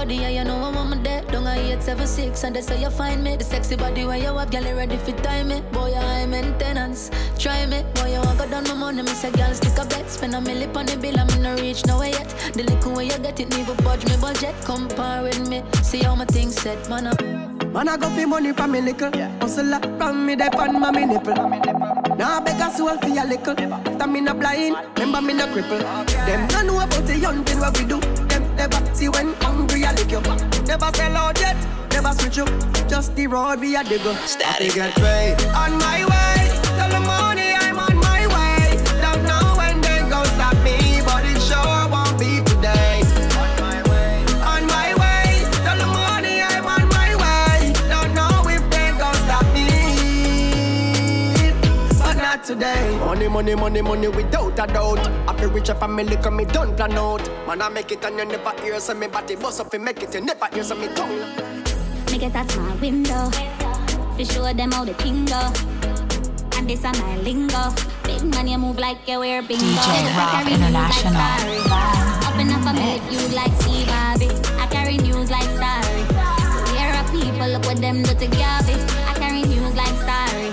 body, 0.01 0.15
yeah, 0.15 0.29
you 0.29 0.43
know 0.43 0.57
I 0.57 0.71
want 0.71 0.89
my 0.89 0.97
dead. 0.97 1.27
Don't 1.27 1.45
I 1.45 1.57
876 1.57 2.43
and 2.43 2.55
that's 2.55 2.69
how 2.69 2.75
you 2.75 2.89
find 2.89 3.23
me. 3.23 3.35
The 3.35 3.43
sexy 3.43 3.75
body 3.75 4.03
where 4.03 4.17
you 4.17 4.33
have, 4.35 4.49
girl, 4.49 4.63
you 4.63 4.75
ready 4.75 4.97
for 4.97 5.11
time 5.21 5.49
me. 5.49 5.61
Boy, 5.71 5.93
I 5.95 6.25
maintenance. 6.25 7.11
Try 7.37 7.67
me, 7.67 7.83
boy, 7.93 8.13
you 8.13 8.21
want 8.21 8.39
go 8.39 8.49
down 8.49 8.63
my 8.63 8.73
money. 8.73 9.03
Me 9.03 9.09
say, 9.09 9.31
girl, 9.31 9.53
stick 9.53 9.77
a 9.77 9.85
bet. 9.85 10.09
Spend 10.09 10.33
a 10.33 10.39
milli 10.39 10.65
on 10.75 10.87
the 10.87 10.97
bill, 10.97 11.19
I'm 11.19 11.29
in 11.29 11.43
no 11.43 11.55
reach 11.55 11.85
nowhere 11.85 12.09
yet. 12.09 12.29
The 12.53 12.63
little 12.63 12.93
way 12.93 13.05
you 13.05 13.19
get 13.19 13.39
it, 13.39 13.49
never 13.49 13.75
budge 13.83 14.03
me 14.05 14.17
budget. 14.17 14.55
Compare 14.65 15.21
with 15.21 15.47
me, 15.47 15.61
see 15.83 16.01
how 16.01 16.15
my 16.15 16.25
things 16.25 16.55
set, 16.59 16.89
man 16.89 17.05
up. 17.05 17.21
Man, 17.71 17.87
I 17.87 17.97
go 17.97 18.09
for 18.09 18.25
money 18.25 18.53
from 18.53 18.71
me 18.71 18.81
little. 18.81 19.11
Hustle 19.39 19.73
up 19.73 19.85
from 19.99 20.25
me, 20.25 20.33
they 20.33 20.47
on 20.47 20.79
my 20.79 20.89
nipple. 20.91 21.35
Now 22.17 22.37
I 22.37 22.43
beg 22.43 22.59
a 22.59 22.71
soul 22.71 22.97
for 22.97 23.07
your 23.07 23.25
little. 23.25 23.73
After 23.73 24.07
me 24.07 24.21
no 24.21 24.33
blind, 24.33 24.75
remember 24.97 25.21
me 25.21 25.33
no 25.35 25.45
cripple. 25.45 25.79
Them 26.25 26.47
don't 26.47 26.65
know 26.65 26.81
about 26.81 27.05
the 27.05 27.17
young 27.19 27.43
thing 27.43 27.59
what 27.59 27.77
we 27.77 27.85
do. 27.85 28.30
Never 28.61 28.93
see 28.93 29.09
when 29.09 29.33
hungry 29.41 29.83
I 29.85 29.91
lick 29.93 30.11
you. 30.11 30.21
Never 30.67 30.91
sell 30.93 31.17
out 31.17 31.39
yet, 31.39 31.57
never 31.93 32.13
switch 32.13 32.37
up. 32.37 32.47
Just 32.87 33.15
the 33.15 33.25
road 33.25 33.59
we 33.59 33.75
a 33.75 33.83
dig 33.83 34.05
up. 34.05 34.15
Static 34.27 34.75
get 34.75 34.93
paid. 34.93 35.33
On 35.55 35.71
my 35.79 36.05
way, 36.05 36.37
tell 36.77 36.91
the 36.91 36.99
money 36.99 37.53
I'm 37.57 37.79
on 37.79 37.90
Money, 53.31 53.55
money, 53.55 53.81
money, 53.81 53.81
money 53.81 54.07
without 54.09 54.59
a 54.59 54.67
doubt. 54.67 55.07
I 55.25 55.33
feel 55.39 55.49
rich 55.51 55.69
a 55.69 55.75
family 55.75 56.17
come 56.17 56.35
me 56.35 56.43
don't 56.45 56.75
plan 56.75 56.91
out. 56.97 57.25
Man, 57.47 57.61
I 57.61 57.69
make 57.69 57.89
it 57.91 58.03
and 58.03 58.17
you 58.19 58.25
never 58.25 58.51
hear 58.61 58.77
so 58.79 58.93
me 58.93 59.07
body 59.07 59.35
bust 59.37 59.61
up 59.61 59.73
and 59.73 59.85
make 59.85 60.03
it. 60.03 60.13
You 60.13 60.19
never 60.19 60.47
hear 60.47 60.63
so 60.63 60.75
me 60.75 60.87
tongue. 60.89 61.17
Me 62.11 62.17
get 62.17 62.35
a 62.35 62.51
small 62.51 62.75
window. 62.77 63.31
To 64.17 64.25
show 64.25 64.51
them 64.51 64.71
how 64.73 64.83
the 64.83 64.93
thing 64.95 65.23
go. 65.25 65.39
And 66.57 66.69
this 66.69 66.83
a 66.83 66.91
my 66.91 67.17
lingo. 67.23 67.73
Big 68.03 68.21
man, 68.21 68.49
you 68.49 68.57
move 68.57 68.77
like 68.77 69.07
you 69.07 69.19
wear 69.19 69.41
bingo. 69.41 69.63
DJ 69.63 70.11
Rob 70.17 70.47
International. 70.47 71.71
Up 72.27 72.35
in 72.37 72.49
a 72.51 72.59
family 72.59 72.99
feud 73.07 73.33
like 73.33 73.53
Steve 73.61 73.87
Harvey. 73.87 74.29
I 74.59 74.67
carry 74.67 74.97
news 74.97 75.31
like 75.31 75.47
Starry. 75.55 76.03
Here 76.75 76.91
are 76.91 77.07
people, 77.09 77.47
look 77.47 77.65
what 77.65 77.77
them 77.79 78.03
do 78.03 78.13
to 78.13 78.27
Gabby. 78.27 78.75
I 79.07 79.13
carry 79.15 79.43
news 79.43 79.73
like 79.73 79.95
Starry. 80.03 80.51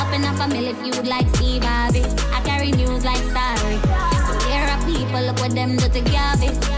Up 0.00 0.12
in 0.14 0.24
a 0.24 0.32
family 0.34 0.72
feud 0.74 1.06
like 1.06 1.28
Steve 1.36 1.55
do 5.88 6.02
to. 6.02 6.76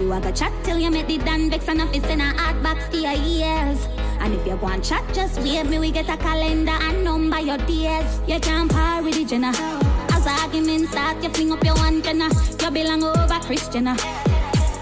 You 0.00 0.12
a 0.12 0.32
chat 0.32 0.52
till 0.64 0.78
you 0.78 0.90
make 0.90 1.06
the 1.06 1.18
Dan 1.18 1.50
vex 1.50 1.68
and 1.68 1.82
office 1.82 2.06
in 2.08 2.20
a 2.20 2.32
hot 2.38 2.62
box 2.62 2.88
to 2.88 2.98
your 2.98 3.12
ears. 3.12 3.86
And 4.18 4.34
if 4.34 4.46
you 4.46 4.58
and 4.62 4.82
chat, 4.82 5.04
just 5.14 5.40
wait 5.40 5.66
me, 5.66 5.78
we 5.78 5.90
get 5.90 6.08
a 6.08 6.16
calendar 6.16 6.72
and 6.72 7.04
number 7.04 7.40
your 7.40 7.58
days. 7.58 8.20
You 8.26 8.40
can't 8.40 8.70
par 8.70 9.02
with 9.02 9.14
the 9.14 9.24
Jenna. 9.24 9.52
As 10.12 10.26
argument 10.26 10.88
start, 10.88 11.22
you 11.22 11.30
fling 11.30 11.52
up 11.52 11.64
your 11.64 11.78
antenna. 11.78 12.28
You 12.60 12.70
belong 12.70 13.04
over 13.04 13.40
Christiana. 13.40 13.96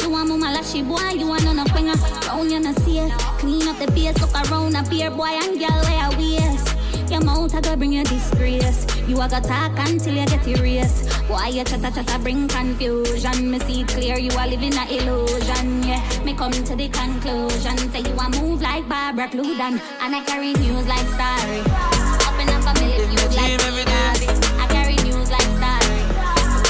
You 0.03 0.11
want 0.11 0.29
mama 0.29 0.47
lashy 0.47 0.83
boy, 0.83 1.19
you 1.19 1.27
want 1.27 1.45
no 1.45 1.65
quinger. 1.65 1.95
Round 2.29 2.51
you 2.51 2.61
no 2.61 2.73
safe. 2.73 3.13
Clean 3.39 3.69
up 3.69 3.79
the 3.79 3.91
base, 3.93 4.19
look 4.21 4.35
around 4.51 4.77
a 4.77 4.83
beer 4.89 5.11
boy 5.11 5.27
and 5.27 5.59
girl 5.59 5.83
where 5.83 6.11
waist. 6.17 6.48
Your 7.11 7.25
mouth 7.25 7.55
a 7.55 7.61
go 7.63 7.75
bring 7.75 7.93
you 7.93 8.05
disgrace. 8.05 8.87
You 9.09 9.17
a 9.21 9.29
go 9.29 9.41
talk 9.41 9.73
until 9.79 10.15
you 10.15 10.27
get 10.27 10.47
erased. 10.47 11.11
Why 11.29 11.49
you 11.49 11.65
chatter 11.65 11.91
chatter 11.91 12.19
bring 12.23 12.47
confusion? 12.49 13.51
Me 13.51 13.59
see 13.61 13.85
clear 13.85 14.19
you 14.19 14.31
are 14.33 14.47
living 14.47 14.75
a 14.77 14.85
illusion. 14.91 15.83
Yeah, 15.85 16.03
me 16.23 16.35
come 16.35 16.53
to 16.53 16.77
the 16.77 16.89
conclusion. 16.89 17.79
Say 17.93 18.01
you 18.01 18.15
a 18.15 18.29
move 18.41 18.61
like 18.61 18.87
Barbara 18.89 19.29
Cludan, 19.29 19.81
and 20.03 20.15
I 20.15 20.23
carry 20.25 20.53
news 20.53 20.87
like 20.87 21.07
Starry. 21.17 21.61
Up 22.29 22.39
in 22.39 22.49
a 22.49 22.61
family 22.61 22.93
feud 23.09 23.33
like 23.35 23.59
Steve 23.59 23.89
Harvey. 23.89 24.29
I 24.61 24.67
carry 24.69 24.97
news 25.09 25.31
like 25.31 25.49
Starry. 25.57 26.03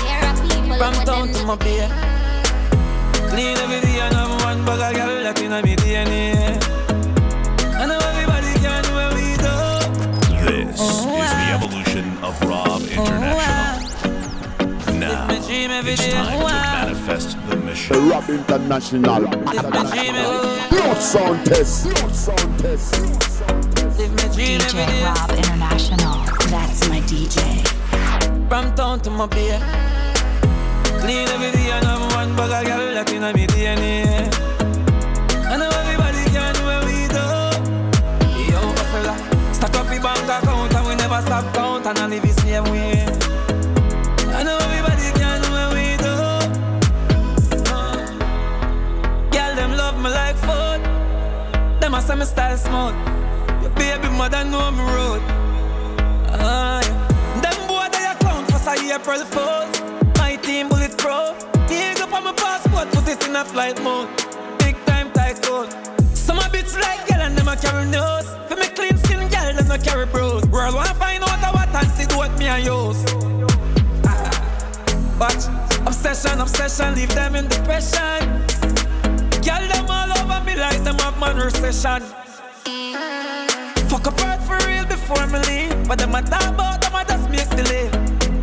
Here 0.07 0.23
are 0.23 0.37
people 0.47 0.79
From 0.79 0.95
town 1.05 1.29
to 1.33 1.47
my 1.47 1.57
beer. 1.57 1.89
Clean 3.29 3.59
every 3.59 3.81
day 3.81 3.99
and 4.01 4.15
have 4.15 4.43
one 4.45 4.65
bag 4.65 4.95
of 4.95 4.97
girl 4.97 5.23
that 5.25 5.43
in 5.43 5.51
my 5.51 5.63
DNA. 5.63 6.78
Do. 10.79 10.85
This 10.85 11.31
is 11.31 11.35
the 11.35 11.51
evolution 11.59 12.07
of 12.19 12.41
Rob 12.43 12.83
International. 12.83 13.79
Now, 14.99 15.29
it's 15.31 15.47
time 16.09 16.39
to 16.39 16.45
manifest 16.45 17.37
the 17.49 17.57
mission. 17.57 18.09
Rob 18.09 18.29
International. 18.29 19.27
Pure 20.69 20.95
sound 20.97 21.47
test. 21.47 21.85
Pure 21.85 22.11
sound 22.15 22.59
test. 22.59 22.95
DJ 24.35 25.05
Rob 25.05 25.31
International. 25.31 26.19
That's 26.51 26.89
my 26.89 27.01
DJ. 27.03 27.39
From 28.49 28.75
town 28.75 29.01
to 29.01 29.11
my 29.11 29.27
beer. 29.27 29.59
Clean 31.01 31.29
every 31.29 31.51
day 31.53 31.71
and 31.71 31.85
have 31.87 32.13
one 32.15 32.35
bag 32.37 32.51
of 32.51 32.67
girl 32.67 32.95
that 32.95 33.13
in 33.13 33.23
my 33.23 33.33
DNA. 33.33 34.05
I 35.47 35.57
know 35.57 35.71
everybody 35.83 36.25
can 36.35 36.55
do 36.55 36.63
what 36.71 36.83
we 36.87 37.07
do. 37.15 37.25
Yo, 38.51 38.61
fella, 38.91 39.15
stack 39.55 39.77
up 39.77 39.87
the 39.87 40.01
bank 40.01 40.48
and 41.89 41.99
I 42.01 42.07
live 42.07 42.23
the 42.23 42.33
same 42.43 42.65
way. 42.65 43.01
I 44.37 44.43
know 44.43 44.59
everybody 44.61 45.09
can 45.19 45.41
do 45.41 45.49
what 45.57 45.73
we 45.73 45.97
do. 46.05 46.15
Uh, 47.73 47.97
Girl, 49.33 49.53
them 49.57 49.73
love 49.73 49.97
me 49.97 50.11
like 50.11 50.37
food. 50.37 50.81
Them 51.81 51.95
a 51.95 52.03
say 52.03 52.15
me 52.17 52.27
style 52.27 52.59
smooth. 52.59 52.95
Your 53.63 53.71
baby 53.71 54.09
mother 54.19 54.45
know 54.45 54.71
me 54.71 54.85
road. 54.93 55.23
Ah, 56.29 56.83
yeah. 56.85 57.41
Them 57.41 57.57
boy 57.67 57.89
they 57.91 58.05
a 58.05 58.15
clown 58.21 58.45
for 58.45 58.59
say 58.59 58.93
April 58.95 59.25
Fools. 59.25 59.81
My 60.19 60.37
team 60.37 60.69
bulletproof. 60.69 61.37
Dig 61.69 62.01
up 62.01 62.13
on 62.13 62.25
my 62.25 62.33
passport, 62.33 62.91
put 62.93 63.09
it 63.09 63.27
in 63.27 63.35
a 63.35 63.45
flight 63.47 63.83
mode. 63.83 64.09
Big 64.59 64.77
time 64.85 65.11
tycoon 65.13 65.88
a 66.49 66.51
bitch 66.51 66.75
like 66.81 67.07
girl 67.09 67.21
and 67.21 67.37
them 67.37 67.49
a 67.49 67.57
carry 67.57 67.87
nose. 67.87 68.29
For 68.49 68.57
me 68.57 68.69
clean 68.69 68.97
skin 68.99 69.29
girl, 69.29 69.53
them 69.55 69.71
a 69.71 69.79
carry 69.79 70.07
bros. 70.07 70.45
World 70.47 70.75
wanna 70.75 70.95
find 70.95 71.23
out 71.23 71.55
what 71.55 71.69
I 71.75 71.85
see 71.85 72.07
what 72.17 72.37
me 72.39 72.47
and 72.47 72.65
yours. 72.65 73.05
Ah, 74.05 74.31
but 75.19 75.41
obsession, 75.87 76.41
obsession, 76.41 76.95
leave 76.95 77.15
them 77.15 77.35
in 77.37 77.49
depression. 77.49 78.21
Girl, 79.45 79.65
them 79.73 79.91
all 79.91 80.11
over 80.19 80.45
me 80.45 80.57
like 80.57 80.83
them 80.85 80.99
have 80.99 81.19
man 81.19 81.37
recession. 81.37 82.03
Fuck 83.89 84.07
apart 84.07 84.43
for 84.43 84.59
real 84.67 84.87
before 84.87 85.27
me 85.27 85.39
leave. 85.49 85.89
But 85.89 85.99
them 85.99 86.15
a 86.15 86.23
talk 86.23 86.49
about 86.55 86.81
them, 86.83 86.95
I 86.95 87.05
just 87.05 87.29
make 87.31 87.51
delay. 87.51 87.91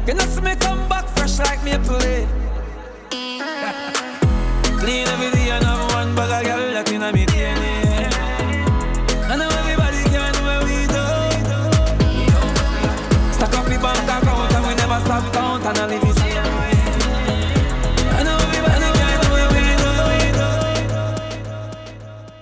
You 0.08 0.14
know 0.14 0.26
see 0.26 0.42
me 0.42 0.56
come 0.56 0.88
back 0.90 1.08
fresh 1.16 1.40
like 1.40 1.64
me 1.64 1.78
play. 1.88 2.28
Clean 4.82 5.08
every 5.08 5.32
day 5.32 5.50
and 5.52 5.64
have 5.64 5.92
one 5.94 6.16
bag 6.16 6.46
of 6.46 6.46
girl 6.46 6.74
that 6.74 6.92
inna 6.92 7.12
me. 7.14 7.35